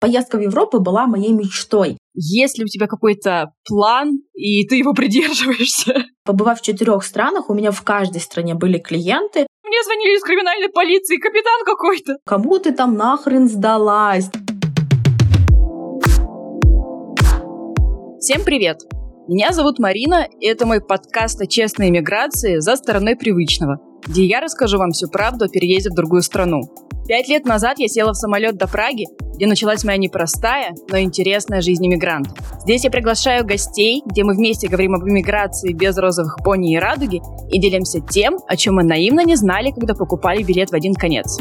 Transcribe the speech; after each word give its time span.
Поездка 0.00 0.38
в 0.38 0.40
Европу 0.40 0.80
была 0.80 1.06
моей 1.06 1.32
мечтой. 1.32 1.98
Есть 2.14 2.56
ли 2.56 2.64
у 2.64 2.66
тебя 2.66 2.86
какой-то 2.86 3.52
план, 3.68 4.22
и 4.32 4.66
ты 4.66 4.76
его 4.76 4.94
придерживаешься? 4.94 6.06
Побывав 6.24 6.60
в 6.60 6.62
четырех 6.62 7.04
странах, 7.04 7.50
у 7.50 7.54
меня 7.54 7.70
в 7.70 7.82
каждой 7.82 8.22
стране 8.22 8.54
были 8.54 8.78
клиенты. 8.78 9.46
Мне 9.62 9.82
звонили 9.84 10.16
из 10.16 10.22
криминальной 10.22 10.70
полиции, 10.70 11.18
капитан 11.18 11.66
какой-то. 11.66 12.16
Кому 12.24 12.58
ты 12.58 12.72
там 12.72 12.96
нахрен 12.96 13.46
сдалась? 13.46 14.30
Всем 18.20 18.42
привет! 18.42 18.78
Меня 19.28 19.52
зовут 19.52 19.78
Марина, 19.78 20.26
и 20.40 20.46
это 20.46 20.64
мой 20.64 20.80
подкаст 20.80 21.42
о 21.42 21.46
честной 21.46 21.90
иммиграции 21.90 22.58
за 22.58 22.76
стороной 22.76 23.16
привычного, 23.16 23.78
где 24.06 24.24
я 24.24 24.40
расскажу 24.40 24.78
вам 24.78 24.90
всю 24.90 25.08
правду 25.08 25.46
о 25.46 25.48
переезде 25.48 25.90
в 25.90 25.94
другую 25.94 26.22
страну. 26.22 26.62
Пять 27.06 27.28
лет 27.28 27.44
назад 27.44 27.78
я 27.78 27.88
села 27.88 28.12
в 28.12 28.16
самолет 28.16 28.56
до 28.56 28.68
Праги, 28.68 29.06
где 29.34 29.46
началась 29.46 29.82
моя 29.82 29.98
непростая, 29.98 30.74
но 30.90 31.00
интересная 31.00 31.60
жизнь 31.60 31.84
иммигранта. 31.84 32.30
Здесь 32.60 32.84
я 32.84 32.90
приглашаю 32.90 33.44
гостей, 33.44 34.02
где 34.06 34.22
мы 34.22 34.34
вместе 34.34 34.68
говорим 34.68 34.94
об 34.94 35.02
иммиграции 35.02 35.72
без 35.72 35.96
розовых 35.96 36.38
пони 36.44 36.74
и 36.74 36.78
радуги 36.78 37.20
и 37.50 37.58
делимся 37.58 38.00
тем, 38.00 38.38
о 38.46 38.56
чем 38.56 38.76
мы 38.76 38.84
наивно 38.84 39.24
не 39.24 39.34
знали, 39.34 39.72
когда 39.72 39.94
покупали 39.94 40.42
билет 40.42 40.70
в 40.70 40.74
один 40.74 40.94
конец. 40.94 41.38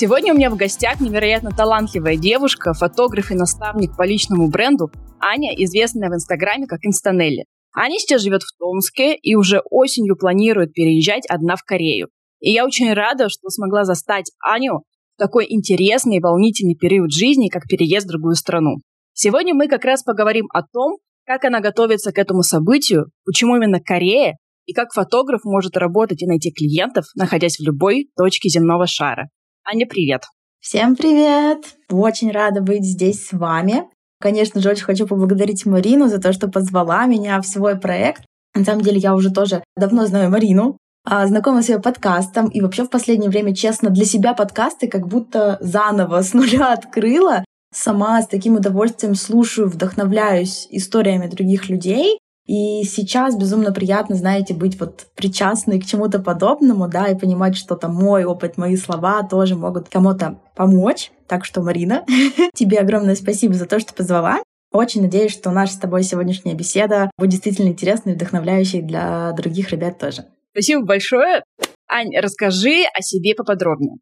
Сегодня 0.00 0.32
у 0.32 0.36
меня 0.36 0.48
в 0.48 0.54
гостях 0.54 1.00
невероятно 1.00 1.50
талантливая 1.50 2.16
девушка, 2.16 2.72
фотограф 2.72 3.32
и 3.32 3.34
наставник 3.34 3.96
по 3.96 4.06
личному 4.06 4.48
бренду 4.48 4.92
Аня, 5.18 5.52
известная 5.64 6.08
в 6.08 6.14
Инстаграме 6.14 6.68
как 6.68 6.84
Инстанелли. 6.84 7.46
Аня 7.74 7.98
сейчас 7.98 8.22
живет 8.22 8.44
в 8.44 8.56
Томске 8.60 9.16
и 9.16 9.34
уже 9.34 9.60
осенью 9.68 10.16
планирует 10.16 10.72
переезжать 10.72 11.26
одна 11.28 11.56
в 11.56 11.64
Корею. 11.64 12.10
И 12.38 12.52
я 12.52 12.64
очень 12.64 12.92
рада, 12.92 13.28
что 13.28 13.48
смогла 13.48 13.82
застать 13.82 14.30
Аню 14.38 14.84
в 15.16 15.18
такой 15.18 15.46
интересный 15.48 16.18
и 16.18 16.20
волнительный 16.20 16.76
период 16.76 17.12
жизни, 17.12 17.48
как 17.48 17.64
переезд 17.64 18.06
в 18.06 18.10
другую 18.10 18.36
страну. 18.36 18.76
Сегодня 19.14 19.52
мы 19.52 19.66
как 19.66 19.84
раз 19.84 20.04
поговорим 20.04 20.46
о 20.54 20.62
том, 20.62 20.98
как 21.26 21.44
она 21.44 21.58
готовится 21.58 22.12
к 22.12 22.18
этому 22.18 22.44
событию, 22.44 23.06
почему 23.24 23.56
именно 23.56 23.80
Корея, 23.80 24.36
и 24.64 24.74
как 24.74 24.92
фотограф 24.92 25.40
может 25.42 25.76
работать 25.76 26.22
и 26.22 26.26
найти 26.28 26.52
клиентов, 26.52 27.06
находясь 27.16 27.56
в 27.56 27.64
любой 27.64 28.10
точке 28.16 28.48
земного 28.48 28.86
шара. 28.86 29.28
Аня, 29.70 29.84
привет! 29.86 30.22
Всем 30.60 30.96
привет! 30.96 31.58
Очень 31.90 32.30
рада 32.30 32.62
быть 32.62 32.86
здесь 32.86 33.26
с 33.26 33.32
вами. 33.34 33.84
Конечно 34.18 34.62
же, 34.62 34.70
очень 34.70 34.84
хочу 34.84 35.06
поблагодарить 35.06 35.66
Марину 35.66 36.08
за 36.08 36.18
то, 36.18 36.32
что 36.32 36.48
позвала 36.48 37.04
меня 37.04 37.38
в 37.42 37.46
свой 37.46 37.78
проект. 37.78 38.24
На 38.54 38.64
самом 38.64 38.80
деле, 38.80 38.96
я 38.96 39.14
уже 39.14 39.30
тоже 39.30 39.62
давно 39.76 40.06
знаю 40.06 40.30
Марину, 40.30 40.78
а, 41.04 41.26
знакома 41.26 41.62
с 41.62 41.68
ее 41.68 41.80
подкастом, 41.80 42.48
и 42.48 42.62
вообще 42.62 42.84
в 42.84 42.88
последнее 42.88 43.28
время, 43.28 43.54
честно, 43.54 43.90
для 43.90 44.06
себя 44.06 44.32
подкасты 44.32 44.88
как 44.88 45.06
будто 45.06 45.58
заново 45.60 46.22
с 46.22 46.32
нуля 46.32 46.72
открыла. 46.72 47.44
Сама 47.70 48.22
с 48.22 48.26
таким 48.26 48.54
удовольствием 48.54 49.14
слушаю, 49.14 49.68
вдохновляюсь 49.68 50.66
историями 50.70 51.26
других 51.26 51.68
людей. 51.68 52.18
И 52.48 52.82
сейчас 52.84 53.36
безумно 53.36 53.72
приятно, 53.72 54.16
знаете, 54.16 54.54
быть 54.54 54.80
вот 54.80 55.06
причастной 55.14 55.78
к 55.78 55.84
чему-то 55.84 56.18
подобному, 56.18 56.88
да, 56.88 57.08
и 57.08 57.14
понимать, 57.14 57.58
что 57.58 57.76
там 57.76 57.94
мой 57.94 58.24
опыт, 58.24 58.56
мои 58.56 58.74
слова 58.76 59.22
тоже 59.22 59.54
могут 59.54 59.90
кому-то 59.90 60.40
помочь. 60.56 61.12
Так 61.26 61.44
что, 61.44 61.60
Марина, 61.60 62.06
тебе 62.54 62.78
огромное 62.78 63.16
спасибо 63.16 63.52
за 63.52 63.66
то, 63.66 63.78
что 63.78 63.92
позвала. 63.92 64.38
Очень 64.72 65.02
надеюсь, 65.02 65.32
что 65.32 65.50
наша 65.50 65.74
с 65.74 65.78
тобой 65.78 66.02
сегодняшняя 66.02 66.54
беседа 66.54 67.10
будет 67.18 67.32
действительно 67.32 67.68
интересной 67.68 68.12
и 68.12 68.14
вдохновляющей 68.16 68.80
для 68.80 69.32
других 69.32 69.70
ребят 69.70 69.98
тоже. 69.98 70.24
Спасибо 70.52 70.86
большое. 70.86 71.42
Ань, 71.86 72.16
расскажи 72.18 72.84
о 72.94 73.02
себе 73.02 73.34
поподробнее. 73.34 73.96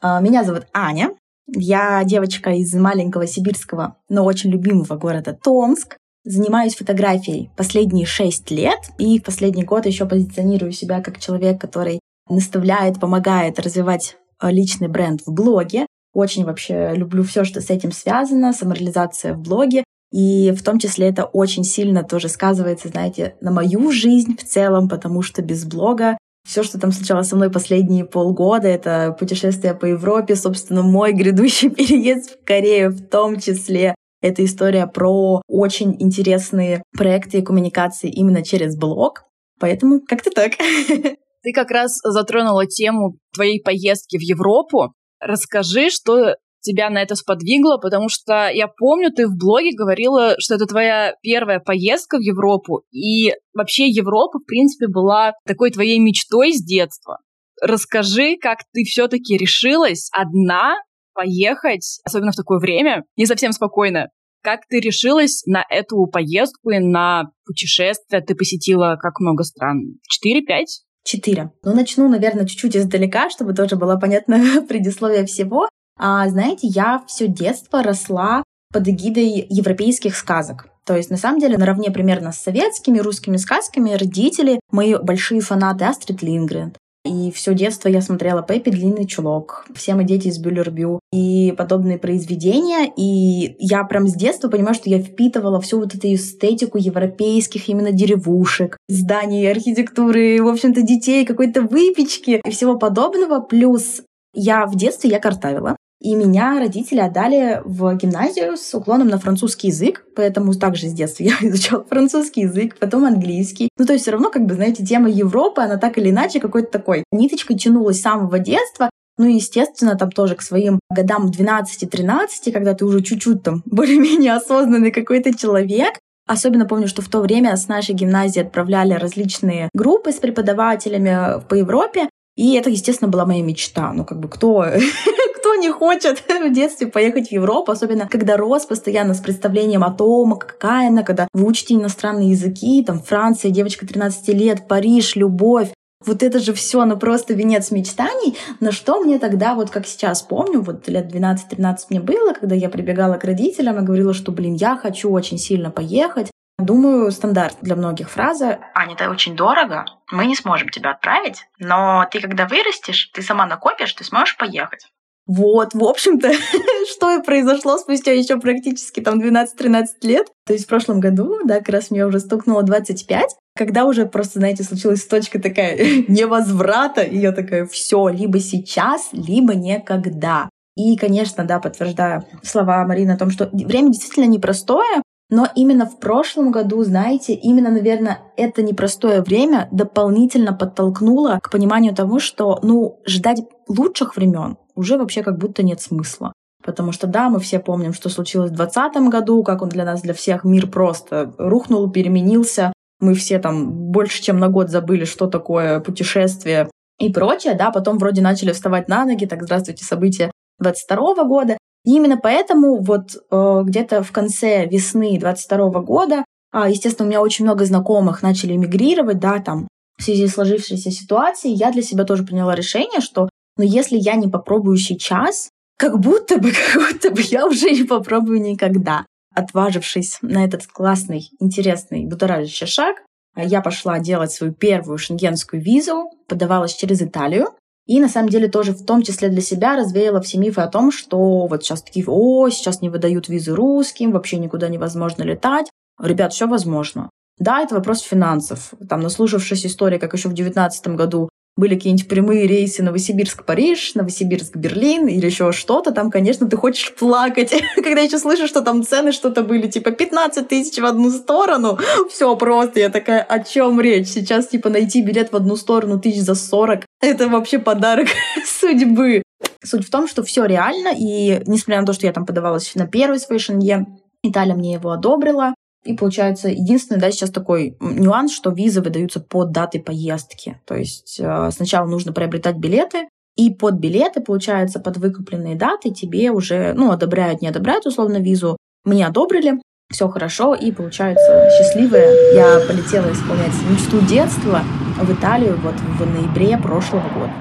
А, 0.00 0.20
меня 0.20 0.42
зовут 0.42 0.66
Аня. 0.72 1.10
Я 1.46 2.02
девочка 2.04 2.50
из 2.50 2.74
маленького 2.74 3.28
сибирского, 3.28 3.98
но 4.08 4.24
очень 4.24 4.50
любимого 4.50 4.96
города 4.96 5.38
Томск. 5.40 5.96
Занимаюсь 6.24 6.74
фотографией 6.74 7.50
последние 7.54 8.06
шесть 8.06 8.50
лет, 8.50 8.78
и 8.98 9.18
в 9.18 9.24
последний 9.24 9.62
год 9.62 9.84
еще 9.84 10.06
позиционирую 10.06 10.72
себя 10.72 11.02
как 11.02 11.20
человек, 11.20 11.60
который 11.60 12.00
наставляет, 12.30 12.98
помогает 12.98 13.58
развивать 13.58 14.16
э, 14.40 14.50
личный 14.50 14.88
бренд 14.88 15.20
в 15.26 15.32
блоге. 15.32 15.86
Очень 16.14 16.44
вообще 16.44 16.92
люблю 16.94 17.24
все, 17.24 17.44
что 17.44 17.60
с 17.60 17.68
этим 17.68 17.92
связано, 17.92 18.54
самореализация 18.54 19.34
в 19.34 19.40
блоге. 19.40 19.84
И 20.12 20.52
в 20.52 20.62
том 20.62 20.78
числе 20.78 21.08
это 21.08 21.24
очень 21.24 21.64
сильно 21.64 22.02
тоже 22.02 22.28
сказывается, 22.28 22.88
знаете, 22.88 23.34
на 23.42 23.50
мою 23.50 23.90
жизнь 23.90 24.36
в 24.36 24.44
целом, 24.44 24.88
потому 24.88 25.22
что 25.22 25.42
без 25.42 25.64
блога 25.64 26.16
все, 26.46 26.62
что 26.62 26.78
там 26.78 26.92
случалось 26.92 27.28
со 27.28 27.36
мной 27.36 27.50
последние 27.50 28.04
полгода, 28.04 28.68
это 28.68 29.16
путешествие 29.18 29.74
по 29.74 29.86
Европе, 29.86 30.36
собственно, 30.36 30.82
мой 30.82 31.12
грядущий 31.12 31.68
переезд 31.70 32.38
в 32.38 32.44
Корею 32.44 32.92
в 32.92 33.00
том 33.08 33.40
числе, 33.40 33.94
это 34.24 34.42
история 34.42 34.86
про 34.86 35.42
очень 35.46 35.96
интересные 36.00 36.82
проекты 36.96 37.38
и 37.38 37.42
коммуникации 37.42 38.10
именно 38.10 38.42
через 38.42 38.74
блог. 38.74 39.24
Поэтому 39.60 40.00
как-то 40.00 40.30
так. 40.30 40.52
Ты 41.42 41.52
как 41.52 41.70
раз 41.70 41.98
затронула 42.02 42.66
тему 42.66 43.18
твоей 43.34 43.62
поездки 43.62 44.16
в 44.16 44.22
Европу. 44.22 44.94
Расскажи, 45.20 45.90
что 45.90 46.36
тебя 46.60 46.88
на 46.88 47.02
это 47.02 47.16
сподвигло, 47.16 47.76
потому 47.76 48.08
что 48.08 48.48
я 48.48 48.66
помню, 48.66 49.10
ты 49.14 49.28
в 49.28 49.36
блоге 49.36 49.76
говорила, 49.76 50.36
что 50.38 50.54
это 50.54 50.64
твоя 50.64 51.14
первая 51.20 51.60
поездка 51.60 52.16
в 52.16 52.22
Европу, 52.22 52.84
и 52.90 53.34
вообще 53.52 53.86
Европа, 53.86 54.38
в 54.38 54.46
принципе, 54.46 54.86
была 54.88 55.34
такой 55.46 55.70
твоей 55.70 55.98
мечтой 55.98 56.54
с 56.54 56.64
детства. 56.64 57.18
Расскажи, 57.60 58.38
как 58.40 58.60
ты 58.72 58.84
все-таки 58.84 59.36
решилась 59.36 60.08
одна 60.12 60.76
поехать, 61.14 62.00
особенно 62.04 62.32
в 62.32 62.36
такое 62.36 62.58
время, 62.58 63.04
не 63.16 63.26
совсем 63.26 63.52
спокойно. 63.52 64.08
Как 64.42 64.60
ты 64.68 64.78
решилась 64.78 65.42
на 65.46 65.64
эту 65.70 66.06
поездку 66.06 66.70
и 66.70 66.78
на 66.78 67.30
путешествие? 67.46 68.20
Ты 68.20 68.34
посетила 68.34 68.98
как 69.00 69.20
много 69.20 69.42
стран? 69.42 69.98
Четыре, 70.06 70.42
пять? 70.42 70.82
Четыре. 71.02 71.50
Ну, 71.62 71.74
начну, 71.74 72.08
наверное, 72.08 72.46
чуть-чуть 72.46 72.76
издалека, 72.76 73.30
чтобы 73.30 73.54
тоже 73.54 73.76
было 73.76 73.96
понятно 73.96 74.62
предисловие 74.68 75.24
всего. 75.26 75.68
А, 75.98 76.28
знаете, 76.28 76.66
я 76.66 77.02
все 77.06 77.28
детство 77.28 77.82
росла 77.82 78.42
под 78.72 78.88
эгидой 78.88 79.46
европейских 79.48 80.16
сказок. 80.16 80.66
То 80.84 80.96
есть, 80.96 81.10
на 81.10 81.16
самом 81.16 81.40
деле, 81.40 81.56
наравне 81.56 81.90
примерно 81.90 82.32
с 82.32 82.42
советскими 82.42 82.98
русскими 82.98 83.36
сказками 83.36 83.92
родители, 83.92 84.60
мои 84.70 84.96
большие 84.96 85.40
фанаты 85.40 85.84
Астрид 85.84 86.22
Лингрен, 86.22 86.74
и 87.04 87.30
все 87.30 87.54
детство 87.54 87.88
я 87.88 88.00
смотрела 88.00 88.42
Пеппи 88.42 88.70
Длинный 88.70 89.06
чулок, 89.06 89.66
все 89.74 89.94
мы 89.94 90.04
дети 90.04 90.28
из 90.28 90.38
Бюллербю 90.38 91.00
и 91.12 91.54
подобные 91.56 91.98
произведения. 91.98 92.90
И 92.96 93.56
я 93.58 93.84
прям 93.84 94.08
с 94.08 94.14
детства 94.14 94.48
понимаю, 94.48 94.74
что 94.74 94.88
я 94.88 94.98
впитывала 94.98 95.60
всю 95.60 95.78
вот 95.78 95.94
эту 95.94 96.14
эстетику 96.14 96.78
европейских 96.78 97.68
именно 97.68 97.92
деревушек, 97.92 98.78
зданий, 98.88 99.50
архитектуры, 99.50 100.42
в 100.42 100.48
общем-то, 100.48 100.80
детей, 100.80 101.26
какой-то 101.26 101.62
выпечки 101.62 102.40
и 102.42 102.50
всего 102.50 102.78
подобного. 102.78 103.40
Плюс 103.40 104.02
я 104.32 104.66
в 104.66 104.74
детстве 104.74 105.10
я 105.10 105.20
картавила. 105.20 105.76
И 106.04 106.14
меня 106.14 106.58
родители 106.58 107.00
отдали 107.00 107.62
в 107.64 107.96
гимназию 107.96 108.58
с 108.58 108.74
уклоном 108.74 109.08
на 109.08 109.18
французский 109.18 109.68
язык, 109.68 110.04
поэтому 110.14 110.52
также 110.52 110.88
с 110.88 110.92
детства 110.92 111.24
я 111.24 111.32
изучала 111.40 111.82
французский 111.84 112.42
язык, 112.42 112.76
потом 112.78 113.06
английский. 113.06 113.70
Ну, 113.78 113.86
то 113.86 113.94
есть 113.94 114.02
все 114.02 114.12
равно, 114.12 114.30
как 114.30 114.44
бы, 114.44 114.52
знаете, 114.52 114.84
тема 114.84 115.08
Европы, 115.08 115.62
она 115.62 115.78
так 115.78 115.96
или 115.96 116.10
иначе 116.10 116.40
какой-то 116.40 116.70
такой 116.70 117.04
ниточкой 117.10 117.56
тянулась 117.56 118.00
с 118.00 118.02
самого 118.02 118.38
детства, 118.38 118.90
ну 119.16 119.26
и, 119.26 119.36
естественно, 119.36 119.96
там 119.96 120.10
тоже 120.10 120.34
к 120.34 120.42
своим 120.42 120.78
годам 120.90 121.30
12-13, 121.30 122.52
когда 122.52 122.74
ты 122.74 122.84
уже 122.84 123.00
чуть-чуть 123.00 123.42
там 123.42 123.62
более-менее 123.66 124.34
осознанный 124.34 124.90
какой-то 124.90 125.34
человек, 125.34 125.94
Особенно 126.26 126.64
помню, 126.64 126.88
что 126.88 127.02
в 127.02 127.08
то 127.08 127.20
время 127.20 127.54
с 127.54 127.68
нашей 127.68 127.94
гимназии 127.94 128.40
отправляли 128.40 128.94
различные 128.94 129.68
группы 129.74 130.10
с 130.10 130.14
преподавателями 130.14 131.42
по 131.50 131.54
Европе, 131.54 132.08
и 132.34 132.54
это, 132.54 132.70
естественно, 132.70 133.10
была 133.10 133.26
моя 133.26 133.42
мечта. 133.42 133.92
Ну, 133.92 134.04
как 134.04 134.18
бы 134.20 134.28
кто, 134.28 134.64
кто 135.44 135.56
не 135.56 135.70
хочет 135.70 136.24
в 136.28 136.52
детстве 136.52 136.86
поехать 136.86 137.28
в 137.28 137.32
Европу, 137.32 137.70
особенно 137.70 138.08
когда 138.08 138.38
рос 138.38 138.64
постоянно 138.64 139.12
с 139.12 139.20
представлением 139.20 139.84
о 139.84 139.90
том, 139.90 140.38
какая 140.38 140.88
она, 140.88 141.02
когда 141.02 141.28
вы 141.34 141.46
учите 141.46 141.74
иностранные 141.74 142.30
языки, 142.30 142.82
там 142.82 142.98
Франция, 143.02 143.50
девочка 143.50 143.86
13 143.86 144.28
лет, 144.28 144.66
Париж, 144.66 145.16
любовь, 145.16 145.68
вот 146.02 146.22
это 146.22 146.38
же 146.38 146.54
все, 146.54 146.86
ну 146.86 146.96
просто 146.96 147.34
венец 147.34 147.70
мечтаний, 147.70 148.38
на 148.60 148.72
что 148.72 149.00
мне 149.00 149.18
тогда, 149.18 149.54
вот 149.54 149.68
как 149.68 149.86
сейчас 149.86 150.22
помню, 150.22 150.62
вот 150.62 150.88
лет 150.88 151.14
12-13 151.14 151.76
мне 151.90 152.00
было, 152.00 152.32
когда 152.32 152.54
я 152.54 152.70
прибегала 152.70 153.16
к 153.16 153.24
родителям 153.24 153.78
и 153.78 153.84
говорила, 153.84 154.14
что, 154.14 154.32
блин, 154.32 154.54
я 154.54 154.76
хочу 154.76 155.10
очень 155.10 155.36
сильно 155.36 155.70
поехать, 155.70 156.30
Думаю, 156.56 157.10
стандарт 157.10 157.56
для 157.62 157.74
многих 157.74 158.08
фраза 158.08 158.60
«Аня, 158.74 158.94
это 158.94 159.10
очень 159.10 159.34
дорого, 159.34 159.86
мы 160.12 160.24
не 160.26 160.36
сможем 160.36 160.68
тебя 160.68 160.92
отправить, 160.92 161.48
но 161.58 162.06
ты, 162.08 162.20
когда 162.20 162.46
вырастешь, 162.46 163.10
ты 163.12 163.22
сама 163.22 163.44
накопишь, 163.46 163.92
ты 163.92 164.04
сможешь 164.04 164.36
поехать». 164.36 164.86
Вот, 165.26 165.72
в 165.72 165.82
общем-то, 165.82 166.32
что 166.90 167.10
и 167.16 167.22
произошло 167.22 167.78
спустя 167.78 168.12
еще 168.12 168.38
практически 168.38 169.00
там 169.00 169.20
12-13 169.20 169.86
лет. 170.02 170.26
То 170.46 170.52
есть 170.52 170.66
в 170.66 170.68
прошлом 170.68 171.00
году, 171.00 171.38
да, 171.44 171.58
как 171.58 171.70
раз 171.70 171.90
мне 171.90 172.04
уже 172.04 172.20
стукнуло 172.20 172.62
25, 172.62 173.36
когда 173.56 173.86
уже 173.86 174.04
просто, 174.04 174.40
знаете, 174.40 174.64
случилась 174.64 175.06
точка 175.06 175.40
такая 175.40 175.76
невозврата, 176.08 177.02
и 177.02 177.18
я 177.18 177.32
такая, 177.32 177.66
все, 177.66 178.08
либо 178.08 178.38
сейчас, 178.38 179.08
либо 179.12 179.54
никогда. 179.54 180.50
И, 180.76 180.96
конечно, 180.96 181.44
да, 181.44 181.60
подтверждаю 181.60 182.24
слова 182.42 182.84
Марины 182.84 183.12
о 183.12 183.16
том, 183.18 183.30
что 183.30 183.48
время 183.52 183.90
действительно 183.90 184.26
непростое, 184.26 185.02
но 185.30 185.48
именно 185.54 185.86
в 185.86 185.98
прошлом 186.00 186.50
году, 186.50 186.82
знаете, 186.82 187.32
именно, 187.32 187.70
наверное, 187.70 188.18
это 188.36 188.62
непростое 188.62 189.22
время 189.22 189.68
дополнительно 189.72 190.52
подтолкнуло 190.52 191.38
к 191.42 191.50
пониманию 191.50 191.94
того, 191.94 192.18
что, 192.18 192.58
ну, 192.62 193.00
ждать 193.06 193.40
лучших 193.68 194.16
времен 194.16 194.58
уже 194.74 194.98
вообще 194.98 195.22
как 195.22 195.38
будто 195.38 195.62
нет 195.62 195.80
смысла. 195.80 196.32
Потому 196.64 196.92
что, 196.92 197.06
да, 197.06 197.28
мы 197.28 197.40
все 197.40 197.58
помним, 197.58 197.92
что 197.92 198.08
случилось 198.08 198.50
в 198.50 198.54
2020 198.54 199.10
году, 199.10 199.42
как 199.42 199.62
он 199.62 199.68
для 199.68 199.84
нас, 199.84 200.00
для 200.00 200.14
всех, 200.14 200.44
мир 200.44 200.66
просто 200.66 201.34
рухнул, 201.36 201.90
переменился. 201.90 202.72
Мы 203.00 203.14
все 203.14 203.38
там 203.38 203.70
больше, 203.70 204.22
чем 204.22 204.38
на 204.38 204.48
год 204.48 204.70
забыли, 204.70 205.04
что 205.04 205.26
такое 205.26 205.80
путешествие 205.80 206.70
и 206.98 207.12
прочее, 207.12 207.54
да, 207.54 207.70
потом 207.70 207.98
вроде 207.98 208.22
начали 208.22 208.52
вставать 208.52 208.88
на 208.88 209.04
ноги, 209.04 209.26
так, 209.26 209.42
здравствуйте, 209.42 209.84
события 209.84 210.30
22 210.60 211.24
года. 211.24 211.58
И 211.84 211.96
именно 211.96 212.16
поэтому 212.16 212.80
вот 212.80 213.16
э, 213.30 213.62
где-то 213.64 214.02
в 214.02 214.12
конце 214.12 214.66
весны 214.66 215.18
22 215.18 215.80
года, 215.80 216.24
э, 216.52 216.64
естественно, 216.68 217.06
у 217.06 217.10
меня 217.10 217.20
очень 217.20 217.44
много 217.44 217.64
знакомых 217.64 218.22
начали 218.22 218.54
эмигрировать, 218.54 219.18
да, 219.18 219.40
там, 219.40 219.68
в 219.98 220.02
связи 220.02 220.26
с 220.26 220.34
сложившейся 220.34 220.90
ситуацией, 220.90 221.54
я 221.54 221.70
для 221.70 221.82
себя 221.82 222.04
тоже 222.04 222.24
приняла 222.24 222.54
решение, 222.54 223.00
что, 223.00 223.28
ну, 223.56 223.64
если 223.64 223.96
я 223.96 224.14
не 224.16 224.28
попробую 224.28 224.76
сейчас, 224.76 225.50
как 225.76 225.98
будто 225.98 226.38
бы, 226.38 226.52
как 226.72 226.82
будто 226.82 227.10
бы 227.10 227.20
я 227.22 227.46
уже 227.46 227.70
не 227.70 227.84
попробую 227.84 228.40
никогда. 228.40 229.06
Отважившись 229.34 230.18
на 230.22 230.44
этот 230.44 230.66
классный, 230.66 231.30
интересный, 231.40 232.06
будоражащий 232.06 232.66
шаг, 232.66 232.96
я 233.36 233.60
пошла 233.60 233.98
делать 233.98 234.30
свою 234.30 234.52
первую 234.52 234.98
шенгенскую 234.98 235.60
визу, 235.60 236.10
подавалась 236.28 236.74
через 236.74 237.02
Италию, 237.02 237.48
и 237.86 238.00
на 238.00 238.08
самом 238.08 238.28
деле 238.28 238.48
тоже 238.48 238.72
в 238.72 238.84
том 238.84 239.02
числе 239.02 239.28
для 239.28 239.42
себя 239.42 239.76
развеяла 239.76 240.20
все 240.20 240.38
мифы 240.38 240.60
о 240.60 240.68
том, 240.68 240.90
что 240.90 241.46
вот 241.46 241.62
сейчас 241.62 241.82
такие, 241.82 242.06
о, 242.06 242.48
сейчас 242.48 242.80
не 242.80 242.88
выдают 242.88 243.28
визы 243.28 243.54
русским, 243.54 244.12
вообще 244.12 244.38
никуда 244.38 244.68
невозможно 244.68 245.22
летать. 245.22 245.66
Ребят, 246.00 246.32
все 246.32 246.46
возможно. 246.46 247.10
Да, 247.38 247.60
это 247.60 247.74
вопрос 247.74 248.00
финансов. 248.00 248.72
Там, 248.88 249.00
наслушавшись 249.00 249.66
истории, 249.66 249.98
как 249.98 250.14
еще 250.14 250.28
в 250.28 250.34
2019 250.34 250.88
году 250.96 251.28
были 251.56 251.76
какие-нибудь 251.76 252.08
прямые 252.08 252.46
рейсы 252.46 252.82
Новосибирск-Париж, 252.82 253.94
Новосибирск-Берлин 253.94 255.06
или 255.06 255.26
еще 255.26 255.52
что-то, 255.52 255.92
там, 255.92 256.10
конечно, 256.10 256.48
ты 256.48 256.56
хочешь 256.56 256.92
плакать. 256.94 257.54
Когда 257.76 258.00
еще 258.00 258.18
слышишь, 258.18 258.48
что 258.48 258.60
там 258.60 258.82
цены 258.82 259.12
что-то 259.12 259.42
были, 259.42 259.68
типа 259.68 259.92
15 259.92 260.48
тысяч 260.48 260.78
в 260.78 260.84
одну 260.84 261.10
сторону, 261.10 261.78
все 262.10 262.34
просто. 262.36 262.80
Я 262.80 262.90
такая, 262.90 263.22
о 263.22 263.38
чем 263.38 263.80
речь? 263.80 264.08
Сейчас, 264.08 264.48
типа, 264.48 264.68
найти 264.68 265.02
билет 265.02 265.32
в 265.32 265.36
одну 265.36 265.56
сторону 265.56 266.00
тысяч 266.00 266.22
за 266.22 266.34
40, 266.34 266.84
это 267.00 267.28
вообще 267.28 267.58
подарок 267.58 268.08
судьбы. 268.44 269.22
Суть 269.62 269.86
в 269.86 269.90
том, 269.90 270.08
что 270.08 270.22
все 270.24 270.44
реально, 270.46 270.88
и 270.96 271.42
несмотря 271.46 271.80
на 271.80 271.86
то, 271.86 271.92
что 271.92 272.06
я 272.06 272.12
там 272.12 272.26
подавалась 272.26 272.74
на 272.74 272.86
первый 272.86 273.20
свой 273.20 273.38
шенген, 273.38 273.86
Италия 274.22 274.54
мне 274.54 274.72
его 274.74 274.90
одобрила, 274.90 275.54
и 275.84 275.94
получается, 275.94 276.48
единственный, 276.48 276.98
да, 276.98 277.10
сейчас 277.10 277.30
такой 277.30 277.76
нюанс, 277.80 278.32
что 278.32 278.50
визы 278.50 278.80
выдаются 278.80 279.20
под 279.20 279.52
даты 279.52 279.80
поездки. 279.80 280.60
То 280.64 280.74
есть 280.74 281.18
э, 281.20 281.50
сначала 281.52 281.86
нужно 281.86 282.12
приобретать 282.12 282.56
билеты, 282.56 283.08
и 283.36 283.50
под 283.50 283.74
билеты, 283.74 284.20
получается, 284.20 284.80
под 284.80 284.96
выкупленные 284.96 285.56
даты 285.56 285.90
тебе 285.90 286.30
уже, 286.30 286.72
ну, 286.74 286.92
одобряют, 286.92 287.42
не 287.42 287.48
одобряют 287.48 287.84
условно 287.84 288.18
визу. 288.18 288.56
Мне 288.84 289.06
одобрили, 289.06 289.60
все 289.90 290.08
хорошо, 290.08 290.54
и 290.54 290.70
получается 290.70 291.48
счастливая. 291.58 292.34
Я 292.34 292.60
полетела 292.66 293.12
исполнять 293.12 293.52
мечту 293.68 294.00
детства 294.06 294.62
в 295.00 295.12
Италию 295.12 295.58
вот 295.62 295.74
в 295.74 296.06
ноябре 296.06 296.56
прошлого 296.58 297.08
года. 297.10 297.32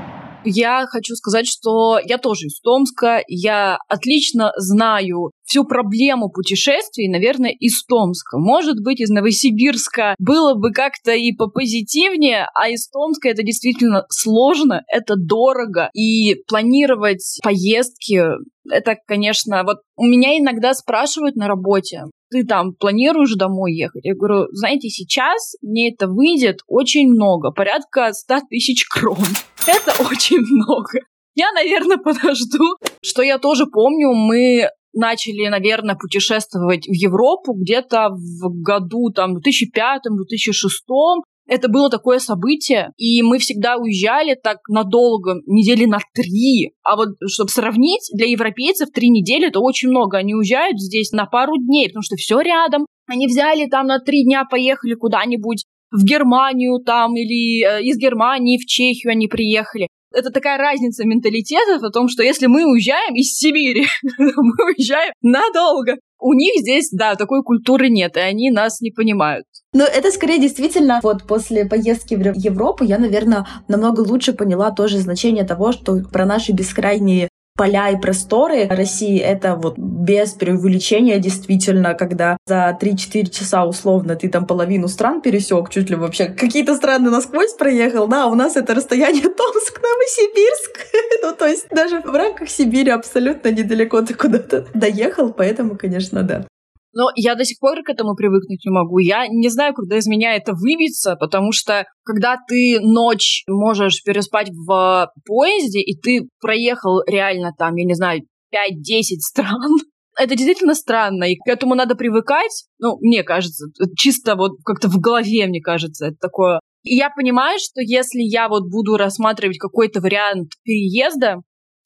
Я 0.45 0.85
хочу 0.87 1.15
сказать, 1.15 1.47
что 1.47 1.99
я 2.03 2.17
тоже 2.17 2.47
из 2.47 2.59
Томска, 2.59 3.23
я 3.27 3.77
отлично 3.87 4.51
знаю 4.57 5.31
всю 5.45 5.65
проблему 5.65 6.29
путешествий, 6.29 7.09
наверное, 7.09 7.51
из 7.51 7.83
Томска. 7.85 8.37
Может 8.37 8.81
быть, 8.83 8.99
из 8.99 9.09
Новосибирска 9.09 10.15
было 10.19 10.55
бы 10.55 10.71
как-то 10.71 11.13
и 11.13 11.31
попозитивнее, 11.33 12.47
а 12.55 12.69
из 12.69 12.89
Томска 12.89 13.29
это 13.29 13.43
действительно 13.43 14.05
сложно, 14.09 14.81
это 14.87 15.15
дорого, 15.15 15.89
и 15.93 16.35
планировать 16.47 17.39
поездки 17.43 18.21
это, 18.69 18.95
конечно, 19.07 19.63
вот 19.63 19.79
у 19.97 20.05
меня 20.05 20.37
иногда 20.39 20.73
спрашивают 20.73 21.35
на 21.35 21.47
работе, 21.47 22.03
ты 22.33 22.43
там 22.43 22.73
планируешь 22.73 23.35
домой 23.35 23.73
ехать? 23.73 24.03
Я 24.03 24.15
говорю, 24.15 24.47
знаете, 24.51 24.89
сейчас 24.89 25.53
мне 25.61 25.93
это 25.93 26.07
выйдет 26.07 26.61
очень 26.67 27.07
много, 27.07 27.51
порядка 27.51 28.11
100 28.11 28.39
тысяч 28.49 28.85
крон. 28.87 29.17
Это 29.67 29.93
очень 30.03 30.39
много. 30.39 30.99
Я, 31.35 31.51
наверное, 31.53 31.97
подожду. 31.97 32.77
Что 33.01 33.21
я 33.21 33.37
тоже 33.37 33.65
помню, 33.67 34.13
мы 34.13 34.67
начали, 34.93 35.47
наверное, 35.47 35.95
путешествовать 35.95 36.85
в 36.87 36.93
Европу 36.93 37.53
где-то 37.53 38.09
в 38.09 38.61
году 38.61 39.11
там 39.13 39.37
2005-2006. 39.37 41.21
Это 41.47 41.67
было 41.67 41.89
такое 41.89 42.19
событие, 42.19 42.91
и 42.97 43.21
мы 43.21 43.37
всегда 43.37 43.75
уезжали 43.77 44.35
так 44.41 44.59
надолго, 44.69 45.41
недели 45.45 45.85
на 45.85 45.99
три. 46.13 46.73
А 46.83 46.95
вот, 46.95 47.09
чтобы 47.27 47.49
сравнить, 47.49 48.09
для 48.13 48.27
европейцев 48.27 48.89
три 48.91 49.09
недели 49.09 49.47
это 49.47 49.59
очень 49.59 49.89
много. 49.89 50.17
Они 50.17 50.33
уезжают 50.33 50.79
здесь 50.79 51.11
на 51.11 51.25
пару 51.25 51.57
дней, 51.57 51.87
потому 51.89 52.03
что 52.03 52.15
все 52.15 52.39
рядом. 52.39 52.85
Они 53.07 53.27
взяли 53.27 53.67
там 53.67 53.87
на 53.87 53.99
три 53.99 54.23
дня, 54.23 54.45
поехали 54.49 54.93
куда-нибудь 54.93 55.65
в 55.91 56.03
Германию 56.03 56.79
там 56.83 57.15
или 57.15 57.63
э, 57.63 57.83
из 57.83 57.97
Германии 57.97 58.57
в 58.57 58.65
Чехию 58.65 59.11
они 59.11 59.27
приехали 59.27 59.87
это 60.13 60.29
такая 60.29 60.57
разница 60.57 61.05
менталитетов 61.05 61.83
о 61.83 61.89
том, 61.89 62.07
что 62.07 62.23
если 62.23 62.45
мы 62.45 62.65
уезжаем 62.65 63.15
из 63.15 63.33
Сибири, 63.33 63.85
мы 64.17 64.65
уезжаем 64.65 65.11
надолго. 65.21 65.97
У 66.25 66.31
них 66.31 66.53
здесь, 66.61 66.89
да, 66.93 67.15
такой 67.15 67.43
культуры 67.43 67.89
нет, 67.89 68.15
и 68.15 68.21
они 68.21 68.49
нас 68.49 68.79
не 68.79 68.91
понимают. 68.91 69.45
Но 69.73 69.83
это 69.83 70.09
скорее 70.09 70.39
действительно, 70.39 71.01
вот 71.03 71.23
после 71.23 71.65
поездки 71.65 72.15
в 72.15 72.37
Европу 72.37 72.85
я, 72.85 72.97
наверное, 72.97 73.45
намного 73.67 73.99
лучше 73.99 74.31
поняла 74.31 74.71
тоже 74.71 74.99
значение 74.99 75.43
того, 75.43 75.73
что 75.73 76.01
про 76.13 76.25
наши 76.25 76.53
бескрайние 76.53 77.27
поля 77.55 77.89
и 77.89 77.97
просторы 77.97 78.67
России, 78.67 79.19
это 79.19 79.55
вот 79.55 79.77
без 79.77 80.31
преувеличения 80.31 81.19
действительно, 81.19 81.93
когда 81.93 82.37
за 82.45 82.77
3-4 82.79 83.29
часа 83.29 83.65
условно 83.65 84.15
ты 84.15 84.29
там 84.29 84.45
половину 84.45 84.87
стран 84.87 85.21
пересек, 85.21 85.69
чуть 85.69 85.89
ли 85.89 85.95
вообще 85.95 86.25
какие-то 86.25 86.75
страны 86.75 87.09
насквозь 87.09 87.53
проехал, 87.53 88.07
да, 88.07 88.27
у 88.27 88.35
нас 88.35 88.55
это 88.55 88.73
расстояние 88.73 89.23
Томск-Новосибирск. 89.29 90.79
ну, 91.21 91.33
то 91.33 91.47
есть 91.47 91.67
даже 91.69 92.01
в 92.01 92.15
рамках 92.15 92.49
Сибири 92.49 92.91
абсолютно 92.91 93.49
недалеко 93.49 94.01
ты 94.01 94.13
куда-то 94.13 94.67
доехал, 94.73 95.31
поэтому, 95.31 95.77
конечно, 95.77 96.23
да. 96.23 96.45
Но 96.93 97.09
я 97.15 97.35
до 97.35 97.43
сих 97.43 97.59
пор 97.59 97.81
к 97.83 97.89
этому 97.89 98.15
привыкнуть 98.15 98.63
не 98.63 98.71
могу. 98.71 98.99
Я 98.99 99.27
не 99.27 99.49
знаю, 99.49 99.73
когда 99.73 99.97
из 99.97 100.05
меня 100.05 100.35
это 100.35 100.53
выбьется, 100.53 101.15
потому 101.15 101.51
что 101.51 101.85
когда 102.03 102.37
ты 102.47 102.79
ночь 102.79 103.43
можешь 103.47 104.03
переспать 104.03 104.49
в 104.51 105.11
поезде, 105.25 105.79
и 105.79 105.99
ты 105.99 106.27
проехал 106.39 107.01
реально 107.07 107.51
там, 107.57 107.75
я 107.75 107.85
не 107.85 107.95
знаю, 107.95 108.21
5-10 108.53 109.19
стран, 109.19 109.71
это 110.19 110.35
действительно 110.35 110.75
странно, 110.75 111.23
и 111.23 111.35
к 111.35 111.47
этому 111.47 111.73
надо 111.73 111.95
привыкать, 111.95 112.65
ну, 112.79 112.97
мне 113.01 113.23
кажется, 113.23 113.65
чисто 113.97 114.35
вот 114.35 114.51
как-то 114.63 114.87
в 114.87 114.99
голове, 114.99 115.47
мне 115.47 115.61
кажется, 115.61 116.07
это 116.07 116.17
такое. 116.21 116.59
И 116.83 116.95
я 116.95 117.09
понимаю, 117.09 117.57
что 117.59 117.81
если 117.81 118.21
я 118.21 118.49
вот 118.49 118.69
буду 118.69 118.97
рассматривать 118.97 119.57
какой-то 119.57 120.01
вариант 120.01 120.51
переезда, 120.63 121.37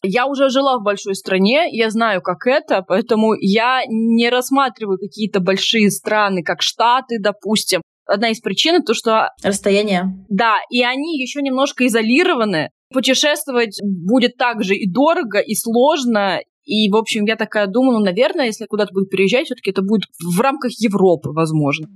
я 0.04 0.27
уже 0.27 0.50
жила 0.50 0.77
в 0.77 0.84
большой 0.84 1.16
стране, 1.16 1.68
я 1.72 1.89
знаю, 1.89 2.22
как 2.22 2.46
это, 2.46 2.84
поэтому 2.88 3.34
я 3.39 3.82
не 3.88 4.30
рассматриваю 4.30 4.98
какие-то 4.98 5.39
большие 5.39 5.89
страны, 5.89 6.44
как 6.44 6.62
Штаты, 6.62 7.18
допустим. 7.20 7.82
Одна 8.06 8.30
из 8.30 8.39
причин 8.39 8.84
то, 8.84 8.94
что... 8.94 9.30
Расстояние. 9.44 10.04
Да, 10.30 10.58
и 10.70 10.84
они 10.84 11.20
еще 11.20 11.42
немножко 11.42 11.86
изолированы. 11.86 12.70
Путешествовать 12.94 13.80
будет 13.84 14.38
также 14.38 14.75
и 14.75 14.89
дорого, 14.89 15.39
и 15.39 15.56
сложно, 15.56 16.39
и, 16.63 16.89
в 16.89 16.96
общем, 16.96 17.25
я 17.25 17.36
такая 17.36 17.68
думаю, 17.68 18.00
ну, 18.00 18.06
наверное, 18.06 18.46
если 18.46 18.66
куда-то 18.66 18.94
буду 18.94 19.08
переезжать, 19.08 19.46
все-таки 19.46 19.72
это 19.72 19.82
будет 19.82 20.04
в 20.22 20.39
рамках 20.39 20.72
Европы, 20.80 21.32
возможно. 21.32 21.88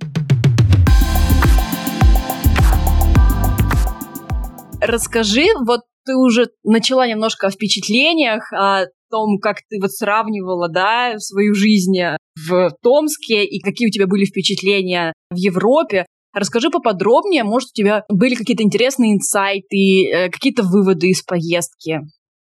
Расскажи, 4.82 5.46
вот 5.66 5.82
ты 6.06 6.16
уже 6.16 6.50
начала 6.64 7.08
немножко 7.08 7.48
о 7.48 7.52
впечатлениях, 7.52 8.52
о 8.54 8.86
том, 9.10 9.40
как 9.40 9.58
ты 9.70 9.80
вот 9.80 9.92
сравнивала, 9.92 10.70
да, 10.70 11.18
свою 11.20 11.54
жизнь 11.54 11.98
в 12.36 12.72
Томске 12.82 13.46
и 13.46 13.60
какие 13.60 13.88
у 13.88 13.92
тебя 13.92 14.08
были 14.08 14.26
впечатления 14.26 15.14
в 15.30 15.36
Европе. 15.36 16.06
Расскажи 16.34 16.70
поподробнее, 16.70 17.44
может, 17.44 17.70
у 17.72 17.76
тебя 17.76 18.06
были 18.10 18.36
какие-то 18.36 18.64
интересные 18.64 19.14
инсайты, 19.14 20.08
э, 20.08 20.30
какие-то 20.30 20.64
выводы 20.64 21.10
из 21.10 21.22
поездки? 21.24 22.00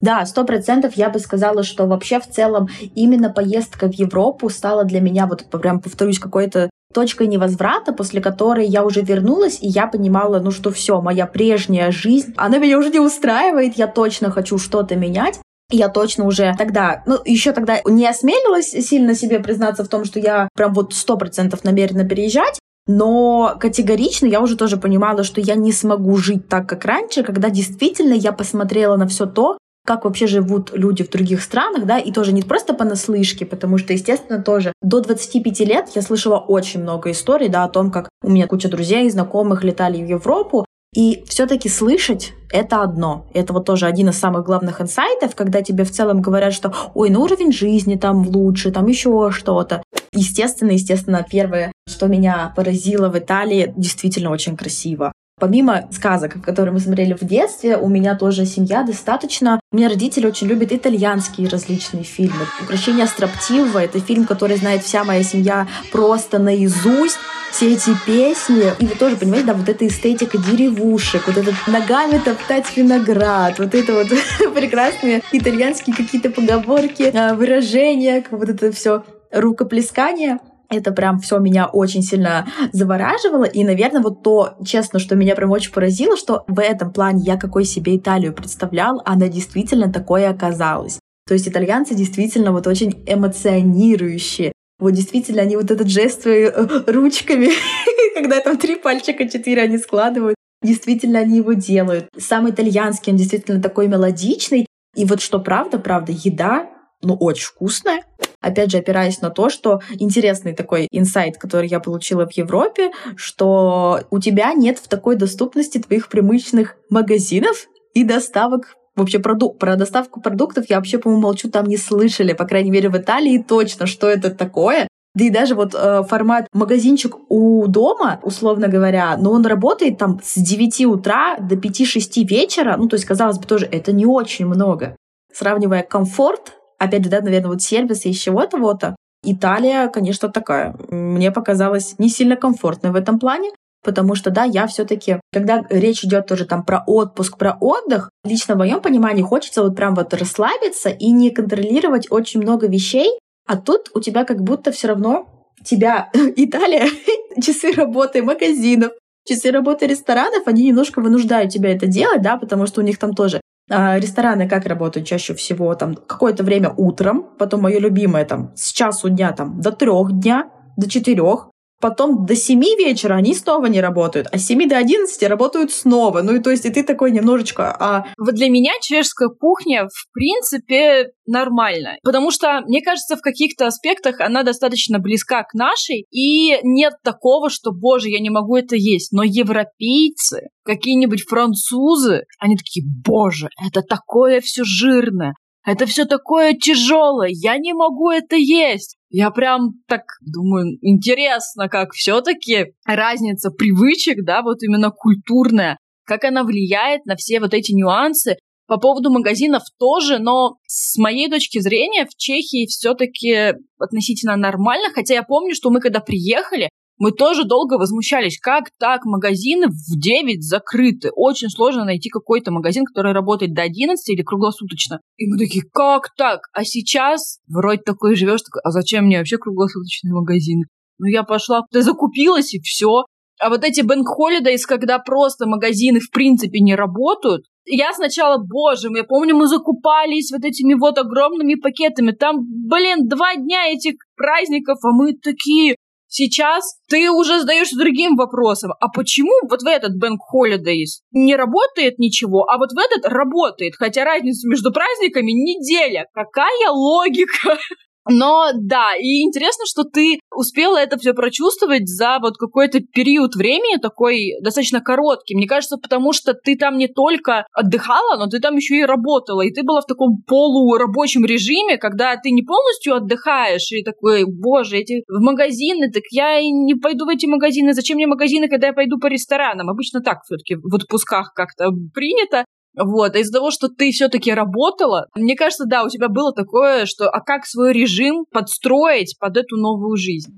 Да, 0.05 0.27
сто 0.27 0.45
процентов 0.45 0.99
я 0.99 1.09
бы 1.09 1.19
сказала, 1.19 1.63
что 1.63 1.87
вообще 1.87 2.21
в 2.21 2.29
целом 2.29 2.69
именно 2.95 3.31
поездка 3.31 3.89
в 3.91 3.95
Европу 3.95 4.51
стала 4.51 4.85
для 4.85 5.01
меня, 5.01 5.27
вот 5.27 5.47
прям 5.47 5.81
повторюсь, 5.81 6.19
какой-то 6.19 6.69
точкой 6.93 7.27
невозврата, 7.27 7.95
после 7.95 8.21
которой 8.21 8.67
я 8.67 8.85
уже 8.85 9.01
вернулась, 9.01 9.59
и 9.63 9.67
я 9.67 9.87
понимала, 9.87 10.41
ну 10.41 10.51
что 10.51 10.71
все, 10.71 11.01
моя 11.01 11.27
прежняя 11.27 11.91
жизнь, 11.91 12.35
она 12.37 12.59
меня 12.59 12.79
уже 12.79 12.91
не 12.91 13.01
устраивает, 13.01 13.79
я 13.79 13.87
точно 13.87 14.31
хочу 14.31 14.59
что-то 14.59 14.95
менять. 14.95 15.41
Я 15.71 15.89
точно 15.89 16.27
уже 16.27 16.55
тогда, 16.59 17.03
ну, 17.07 17.19
еще 17.25 17.53
тогда 17.53 17.81
не 17.87 18.07
осмелилась 18.07 18.73
сильно 18.73 19.15
себе 19.15 19.41
признаться 19.41 19.85
в 19.85 19.89
том, 19.89 20.05
что 20.05 20.21
я 20.21 20.51
прям 20.55 20.75
вот 20.75 20.93
сто 20.93 21.17
процентов 21.17 21.65
намерена 21.65 22.05
переезжать, 22.05 22.59
но 22.87 23.57
категорично 23.59 24.27
я 24.27 24.43
уже 24.43 24.59
тоже 24.59 24.77
понимала, 24.77 25.25
что 25.25 25.41
я 25.41 25.55
не 25.55 25.73
смогу 25.73 26.15
жить 26.19 26.47
так, 26.47 26.69
как 26.69 26.85
раньше, 26.85 27.23
когда 27.23 27.49
действительно 27.49 28.13
я 28.13 28.33
посмотрела 28.33 28.99
на 28.99 29.09
все 29.09 29.25
то, 29.25 29.57
как 29.87 30.05
вообще 30.05 30.27
живут 30.27 30.71
люди 30.73 31.03
в 31.05 31.11
других 31.11 31.43
странах, 31.43 31.87
да, 31.87 31.99
и 31.99 32.13
тоже 32.13 32.33
не 32.33 32.43
просто 32.43 32.75
понаслышке, 32.75 33.45
потому 33.47 33.79
что, 33.79 33.93
естественно, 33.93 34.43
тоже 34.43 34.73
до 34.83 35.01
25 35.01 35.61
лет 35.61 35.89
я 35.95 36.03
слышала 36.03 36.39
очень 36.39 36.83
много 36.83 37.11
историй, 37.11 37.49
да, 37.49 37.65
о 37.65 37.69
том, 37.69 37.91
как 37.91 38.09
у 38.23 38.31
меня 38.31 38.47
куча 38.47 38.69
друзей, 38.69 39.09
знакомых 39.11 39.63
летали 39.63 40.03
в 40.03 40.07
Европу, 40.07 40.65
и 40.95 41.25
все-таки 41.27 41.69
слышать— 41.69 42.33
это 42.53 42.83
одно. 42.83 43.27
Это 43.35 43.53
вот 43.53 43.67
тоже 43.67 43.87
один 43.87 44.11
из 44.11 44.19
самых 44.19 44.45
главных 44.45 44.81
инсайтов, 44.81 45.35
когда 45.35 45.61
тебе 45.61 45.83
в 45.83 45.91
целом 45.91 46.23
говорят, 46.23 46.55
что 46.55 46.73
ой, 46.95 47.11
ну 47.11 47.23
уровень 47.23 47.53
жизни 47.53 47.97
там 47.97 48.27
лучше, 48.29 48.71
там 48.71 48.87
еще 48.87 49.31
что-то. 49.33 49.83
Естественно, 50.13 50.71
естественно, 50.71 51.27
первое, 51.29 51.73
что 51.89 52.07
меня 52.07 52.53
поразило 52.55 53.09
в 53.09 53.19
Италии, 53.19 53.75
действительно 53.77 54.31
очень 54.31 54.57
красиво. 54.57 55.13
Помимо 55.45 55.87
сказок, 55.93 56.43
которые 56.43 56.73
мы 56.73 56.81
смотрели 56.81 57.13
в 57.13 57.23
детстве, 57.23 57.77
у 57.77 57.87
меня 57.87 58.15
тоже 58.15 58.47
семья 58.47 58.83
достаточно. 58.83 59.61
У 59.73 59.77
меня 59.77 59.91
родители 59.91 60.27
очень 60.27 60.47
любят 60.47 60.73
итальянские 60.73 61.51
различные 61.51 62.03
фильмы. 62.03 62.47
«Украшение 62.63 63.07
строптивого»— 63.07 63.79
это 63.85 64.01
фильм, 64.01 64.25
который 64.25 64.57
знает 64.57 64.85
вся 64.85 65.05
моя 65.05 65.23
семья 65.23 65.69
просто 65.93 66.39
наизусть. 66.39 67.19
Все 67.51 67.75
эти 67.75 67.91
песни. 68.07 68.73
И 68.79 68.87
вы 68.87 68.95
тоже 68.95 69.17
понимаете, 69.17 69.49
да, 69.49 69.53
вот 69.53 69.69
эта 69.69 69.87
эстетика 69.87 70.39
деревушек, 70.39 71.27
вот 71.27 71.37
этот 71.37 71.55
ногами 71.67 72.19
топтать 72.25 72.75
виноград, 72.75 73.59
вот 73.59 73.75
это 73.75 73.93
вот 73.93 74.09
прекрасные 74.55 75.21
итальянские 75.31 75.95
какие-то 75.95 76.31
поговорки, 76.31 77.13
а, 77.15 77.35
выражения, 77.35 78.25
вот 78.31 78.49
это 78.49 78.73
все 78.73 79.05
рукоплескание— 79.31 80.39
это 80.77 80.93
прям 80.93 81.19
все 81.21 81.39
меня 81.39 81.67
очень 81.67 82.03
сильно 82.03 82.47
завораживало. 82.73 83.45
И, 83.45 83.65
наверное, 83.65 84.03
вот 84.03 84.23
то, 84.23 84.57
честно, 84.65 84.99
что 84.99 85.17
меня 85.17 85.35
прям 85.35 85.51
очень 85.51 85.73
поразило, 85.73 86.17
что 86.17 86.45
в 86.49 86.61
этом 86.61 86.93
плане 86.93 87.23
я 87.25 87.37
какой 87.37 87.65
себе 87.65 87.97
Италию 87.97 88.33
представлял, 88.33 89.03
она 89.05 89.29
действительно 89.29 89.93
такое 89.93 90.31
оказалась. 90.31 90.99
То 91.27 91.35
есть 91.35 91.49
итальянцы 91.49 91.95
действительно 91.95 92.53
вот 92.53 92.67
очень 92.67 93.03
эмоционирующие. 93.07 94.53
Вот 94.79 94.93
действительно, 94.93 95.43
они 95.43 95.57
вот 95.57 95.71
этот 95.71 95.89
жест 95.89 96.23
своими 96.23 96.49
э, 96.49 96.93
ручками, 96.93 97.51
когда 98.15 98.41
там 98.41 98.59
три 98.59 98.77
пальчика, 98.77 99.29
четыре 99.29 99.63
они 99.63 99.79
складывают, 99.79 100.37
действительно 100.63 101.21
они 101.21 101.39
его 101.39 101.53
делают. 101.53 102.09
Сам 102.19 102.51
итальянский, 102.51 103.13
он 103.13 103.19
действительно 103.19 103.63
такой 103.63 103.89
мелодичный. 103.89 104.67
И 104.97 105.05
вот 105.05 105.21
что 105.21 105.41
правда, 105.41 105.79
правда, 105.79 106.13
еда, 106.13 106.69
ну, 107.07 107.15
очень 107.15 107.47
вкусная. 107.47 108.03
Опять 108.41 108.71
же, 108.71 108.79
опираясь 108.79 109.21
на 109.21 109.31
то, 109.31 109.49
что 109.49 109.81
интересный 109.99 110.55
такой 110.55 110.89
инсайт, 110.91 111.39
который 111.39 111.69
я 111.69 111.81
получила 111.81 112.27
в 112.27 112.33
Европе, 112.33 112.93
что 113.17 114.03
у 114.11 114.19
тебя 114.21 114.53
нет 114.53 114.79
в 114.79 114.89
такой 114.89 115.17
доступности 115.17 115.79
твоих 115.79 116.09
привычных 116.09 116.77
магазинов 116.91 117.67
и 117.95 118.05
доставок 118.05 118.77
Вообще 118.97 119.19
продук 119.19 119.59
про 119.59 119.75
доставку 119.75 120.21
продуктов 120.21 120.67
я 120.69 120.77
вообще, 120.77 120.99
по-моему, 120.99 121.23
молчу, 121.23 121.51
там 121.51 121.67
не 121.67 121.77
слышали, 121.77 122.33
по 122.33 122.45
крайней 122.45 122.71
мере, 122.71 122.89
в 122.89 122.97
Италии 122.97 123.45
точно, 123.47 123.87
что 123.87 124.09
это 124.09 124.31
такое. 124.31 124.87
Да 125.15 125.25
и 125.25 125.31
даже 125.31 125.55
вот 125.55 125.75
э, 125.75 126.03
формат 126.09 126.47
магазинчик 126.53 127.17
у 127.29 127.67
дома, 127.67 128.21
условно 128.23 128.69
говоря, 128.69 129.17
но 129.17 129.33
он 129.33 129.47
работает 129.47 129.99
там 129.99 130.21
с 130.23 130.35
9 130.37 130.87
утра 130.87 131.37
до 131.39 131.57
5-6 131.57 132.25
вечера. 132.25 132.77
Ну, 132.77 132.89
то 132.89 132.95
есть, 132.95 133.05
казалось 133.05 133.39
бы, 133.39 133.47
тоже 133.47 133.67
это 133.71 133.93
не 133.93 134.07
очень 134.07 134.47
много. 134.47 134.97
Сравнивая 135.33 135.83
комфорт 135.83 136.55
опять 136.85 137.05
же, 137.05 137.11
да, 137.11 137.21
наверное, 137.21 137.51
вот 137.51 137.63
сервисы 137.63 138.11
из 138.11 138.19
чего-то 138.19 138.59
вот. 138.59 138.83
Италия, 139.27 139.89
конечно, 139.89 140.29
такая. 140.29 140.75
Мне 140.91 141.31
показалась 141.31 141.95
не 141.99 142.09
сильно 142.09 142.37
комфортной 142.37 142.93
в 142.93 142.97
этом 142.97 143.19
плане, 143.19 143.51
потому 143.83 144.15
что, 144.15 144.31
да, 144.31 144.45
я 144.45 144.67
все 144.67 144.85
таки 144.85 145.21
когда 145.33 145.65
речь 145.71 146.05
идет 146.05 146.27
тоже 146.27 146.45
там 146.47 146.65
про 146.65 146.83
отпуск, 146.87 147.39
про 147.39 147.57
отдых, 147.61 148.11
лично 148.25 148.55
в 148.55 148.59
моем 148.59 148.81
понимании 148.81 149.23
хочется 149.23 149.63
вот 149.63 149.77
прям 149.77 149.95
вот 149.95 150.13
расслабиться 150.15 150.91
и 150.91 151.11
не 151.11 151.31
контролировать 151.31 152.11
очень 152.11 152.41
много 152.41 152.67
вещей, 152.67 153.19
а 153.47 153.57
тут 153.57 153.91
у 153.95 154.01
тебя 154.01 154.25
как 154.25 154.43
будто 154.43 154.73
все 154.73 154.89
равно 154.89 155.27
тебя 155.65 156.11
Италия, 156.37 156.87
часы 157.43 157.73
работы 157.73 158.23
магазинов, 158.23 158.93
часы 159.27 159.51
работы 159.51 159.87
ресторанов, 159.87 160.47
они 160.47 160.65
немножко 160.65 161.01
вынуждают 161.01 161.53
тебя 161.53 161.73
это 161.73 161.87
делать, 161.87 162.23
да, 162.23 162.37
потому 162.37 162.67
что 162.67 162.81
у 162.81 162.85
них 162.85 162.99
там 162.99 163.15
тоже 163.15 163.41
а, 163.71 163.99
рестораны 163.99 164.49
как 164.49 164.67
работают 164.67 165.07
чаще 165.07 165.35
всего? 165.35 165.75
Там 165.75 165.95
какое-то 165.95 166.45
время 166.45 166.73
утром, 166.77 167.27
потом 167.39 167.63
мое 167.63 167.79
любимое 167.79 168.25
там 168.25 168.53
с 168.55 168.73
часу 168.73 169.09
дня 169.09 169.33
там 169.33 169.61
до 169.61 169.73
трех 169.73 170.13
дня, 170.13 170.51
до 170.77 170.89
четырех, 170.89 171.51
потом 171.85 172.25
до 172.25 172.35
7 172.35 172.61
вечера 172.79 173.15
они 173.17 173.35
снова 173.35 173.67
не 173.67 173.83
работают, 173.83 174.29
а 174.33 174.39
с 174.39 174.47
7 174.47 174.67
до 174.67 174.79
11 174.79 175.23
работают 175.29 175.71
снова. 175.71 176.23
Ну 176.23 176.37
и 176.37 176.39
то 176.39 176.51
есть 176.51 176.65
и 176.65 176.71
ты 176.71 176.83
такой 176.83 177.11
немножечко... 177.11 177.77
А... 177.79 178.07
Вот 178.17 178.35
для 178.37 178.49
меня 178.49 178.73
чешская 178.81 179.29
кухня 179.29 179.87
в 179.87 180.11
принципе 180.15 181.11
нормально, 181.27 181.99
потому 182.03 182.31
что, 182.31 182.63
мне 182.67 182.81
кажется, 182.81 183.17
в 183.17 183.21
каких-то 183.21 183.67
аспектах 183.67 184.21
она 184.21 184.45
достаточно 184.45 184.99
близка 184.99 185.43
к 185.43 185.53
нашей, 185.53 186.07
и 186.11 186.59
нет 186.63 186.95
такого, 187.03 187.51
что, 187.51 187.71
боже, 187.71 188.09
я 188.09 188.21
не 188.21 188.31
могу 188.31 188.57
это 188.57 188.77
есть. 188.77 189.13
Но 189.13 189.23
европейцы, 189.23 190.49
какие-нибудь 190.65 191.25
французы, 191.29 192.23
они 192.39 192.57
такие, 192.57 192.83
боже, 193.05 193.51
это 193.63 193.83
такое 193.83 194.41
все 194.41 194.63
жирное, 194.65 195.35
это 195.65 195.87
все 195.87 196.05
такое 196.05 196.55
тяжелое, 196.55 197.31
я 197.31 197.57
не 197.57 197.73
могу 197.73 198.11
это 198.11 198.37
есть. 198.37 198.97
Я 199.11 199.31
прям 199.31 199.75
так 199.87 200.03
думаю, 200.21 200.77
интересно, 200.83 201.69
как 201.69 201.93
все-таки 201.93 202.75
разница 202.85 203.51
привычек, 203.51 204.25
да, 204.25 204.43
вот 204.43 204.63
именно 204.63 204.91
культурная, 204.91 205.79
как 206.05 206.25
она 206.25 206.45
влияет 206.45 207.07
на 207.07 207.17
все 207.17 207.41
вот 207.41 207.55
эти 207.55 207.73
нюансы. 207.73 208.37
По 208.67 208.79
поводу 208.79 209.11
магазинов 209.11 209.63
тоже, 209.79 210.19
но 210.19 210.57
с 210.67 210.97
моей 210.97 211.29
точки 211.29 211.61
зрения 211.61 212.07
в 212.07 212.17
Чехии 212.17 212.67
все-таки 212.67 213.55
относительно 213.79 214.37
нормально, 214.37 214.89
хотя 214.95 215.15
я 215.15 215.23
помню, 215.23 215.55
что 215.55 215.71
мы 215.71 215.81
когда 215.81 216.01
приехали, 216.01 216.71
мы 216.99 217.13
тоже 217.13 217.45
долго 217.45 217.75
возмущались, 217.75 218.39
как 218.39 218.71
так 218.79 219.05
магазины 219.05 219.67
в 219.69 219.99
9 219.99 220.43
закрыты. 220.43 221.11
Очень 221.15 221.49
сложно 221.49 221.85
найти 221.85 222.09
какой-то 222.09 222.53
магазин, 222.53 222.85
который 222.85 223.13
работает 223.13 223.55
до 223.55 223.63
11 223.63 224.09
или 224.09 224.23
круглосуточно. 224.23 225.01
И 225.17 225.27
мы 225.27 225.39
такие, 225.39 225.65
как 225.73 226.15
так? 226.17 226.43
А 226.53 226.65
сейчас 226.65 227.41
вроде 227.49 227.83
такой 227.83 228.15
живешь, 228.17 228.43
такой, 228.43 228.63
а 228.65 228.71
зачем 228.71 229.07
мне 229.07 229.19
вообще 229.19 229.39
круглосуточные 229.39 230.15
магазины? 230.15 230.65
Ну 230.99 231.07
я 231.07 231.25
пошла, 231.25 231.63
ты 231.73 231.83
закупилась 231.83 232.55
и 232.55 232.61
все. 232.61 233.05
А 233.41 233.49
вот 233.49 233.65
эти 233.65 233.81
Bank 233.81 234.05
Holidays, 234.17 234.61
когда 234.67 234.99
просто 234.99 235.47
магазины 235.47 235.99
в 235.99 236.11
принципе 236.11 236.61
не 236.61 236.77
работают, 236.77 237.45
я 237.67 237.93
сначала, 237.93 238.39
боже 238.39 238.89
я 238.95 239.05
помню, 239.05 239.35
мы 239.35 239.49
закупались 239.49 240.31
вот 240.31 240.45
этими 240.45 240.75
вот 240.75 240.99
огромными 240.99 241.55
пакетами. 241.55 242.13
Там, 242.13 242.37
блин, 242.41 243.09
два 243.09 243.35
дня 243.37 243.73
этих 243.73 243.95
праздников, 244.17 244.79
а 244.85 244.93
мы 244.93 245.15
такие, 245.15 245.77
Сейчас 246.17 246.77
ты 246.89 247.11
уже 247.11 247.41
задаешься 247.41 247.77
другим 247.77 248.15
вопросом. 248.15 248.71
А 248.79 248.87
почему 248.89 249.33
вот 249.51 249.63
в 249.63 249.67
этот 249.67 250.01
Bank 250.01 250.19
Holidays 250.33 251.03
не 251.11 251.35
работает 251.35 251.99
ничего, 251.99 252.45
а 252.45 252.57
вот 252.57 252.71
в 252.71 252.79
этот 252.79 253.11
работает? 253.11 253.75
Хотя 253.77 254.05
разница 254.05 254.47
между 254.49 254.73
праздниками 254.73 255.33
неделя. 255.33 256.07
Какая 256.15 256.71
логика? 256.71 257.59
Но 258.09 258.51
да, 258.55 258.95
и 259.01 259.23
интересно, 259.23 259.65
что 259.67 259.85
ты 259.85 260.19
успела 260.35 260.77
это 260.77 260.99
все 260.99 261.15
прочувствовать 261.15 261.89
за 261.89 262.19
вот 262.21 262.37
какой-то 262.37 262.81
период 262.81 263.35
времени 263.35 263.79
такой 263.81 264.35
достаточно 264.43 264.81
короткий. 264.81 265.35
Мне 265.35 265.47
кажется, 265.47 265.77
потому 265.79 266.13
что 266.13 266.35
ты 266.35 266.57
там 266.57 266.77
не 266.77 266.89
только 266.89 267.47
отдыхала, 267.53 268.17
но 268.19 268.27
ты 268.27 268.41
там 268.41 268.57
еще 268.57 268.81
и 268.81 268.85
работала, 268.85 269.41
и 269.43 269.53
ты 269.53 269.63
была 269.63 269.81
в 269.81 269.87
таком 269.87 270.23
полурабочем 270.27 271.25
режиме, 271.25 271.79
когда 271.79 272.17
ты 272.17 272.31
не 272.31 272.43
полностью 272.43 272.95
отдыхаешь 272.95 273.73
и 273.73 273.83
такой, 273.83 274.25
боже, 274.27 274.79
эти 274.79 275.03
в 275.09 275.23
магазины, 275.23 275.91
так 275.91 276.03
я 276.11 276.39
и 276.39 276.51
не 276.51 276.75
пойду 276.75 277.07
в 277.07 277.09
эти 277.09 277.27
магазины, 277.27 277.73
зачем 277.73 277.97
мне 277.97 278.07
магазины, 278.07 278.49
когда 278.49 278.69
я 278.69 278.73
пойду 278.73 278.99
по 278.99 279.07
ресторанам? 279.07 279.71
Обычно 279.71 280.01
так 280.01 280.19
все-таки 280.25 280.57
в 280.57 280.75
отпусках 280.75 281.33
как-то 281.35 281.71
принято. 281.95 282.45
Вот, 282.77 283.15
а 283.15 283.19
из-за 283.21 283.39
того, 283.39 283.51
что 283.53 283.69
ты 283.69 283.93
все-таки 283.93 284.33
работала, 284.33 285.07
мне 285.15 285.37
кажется, 285.37 285.65
да, 285.65 285.85
у 285.85 285.89
тебя 285.89 286.09
было 286.09 286.33
такое, 286.33 286.87
что 286.87 287.09
а 287.09 287.21
как 287.21 287.47
свой 287.47 287.73
режим 287.73 288.25
подстроить 288.33 289.17
под 289.21 289.37
эту 289.37 289.57
новую 289.57 289.97
жизнь? 289.97 290.37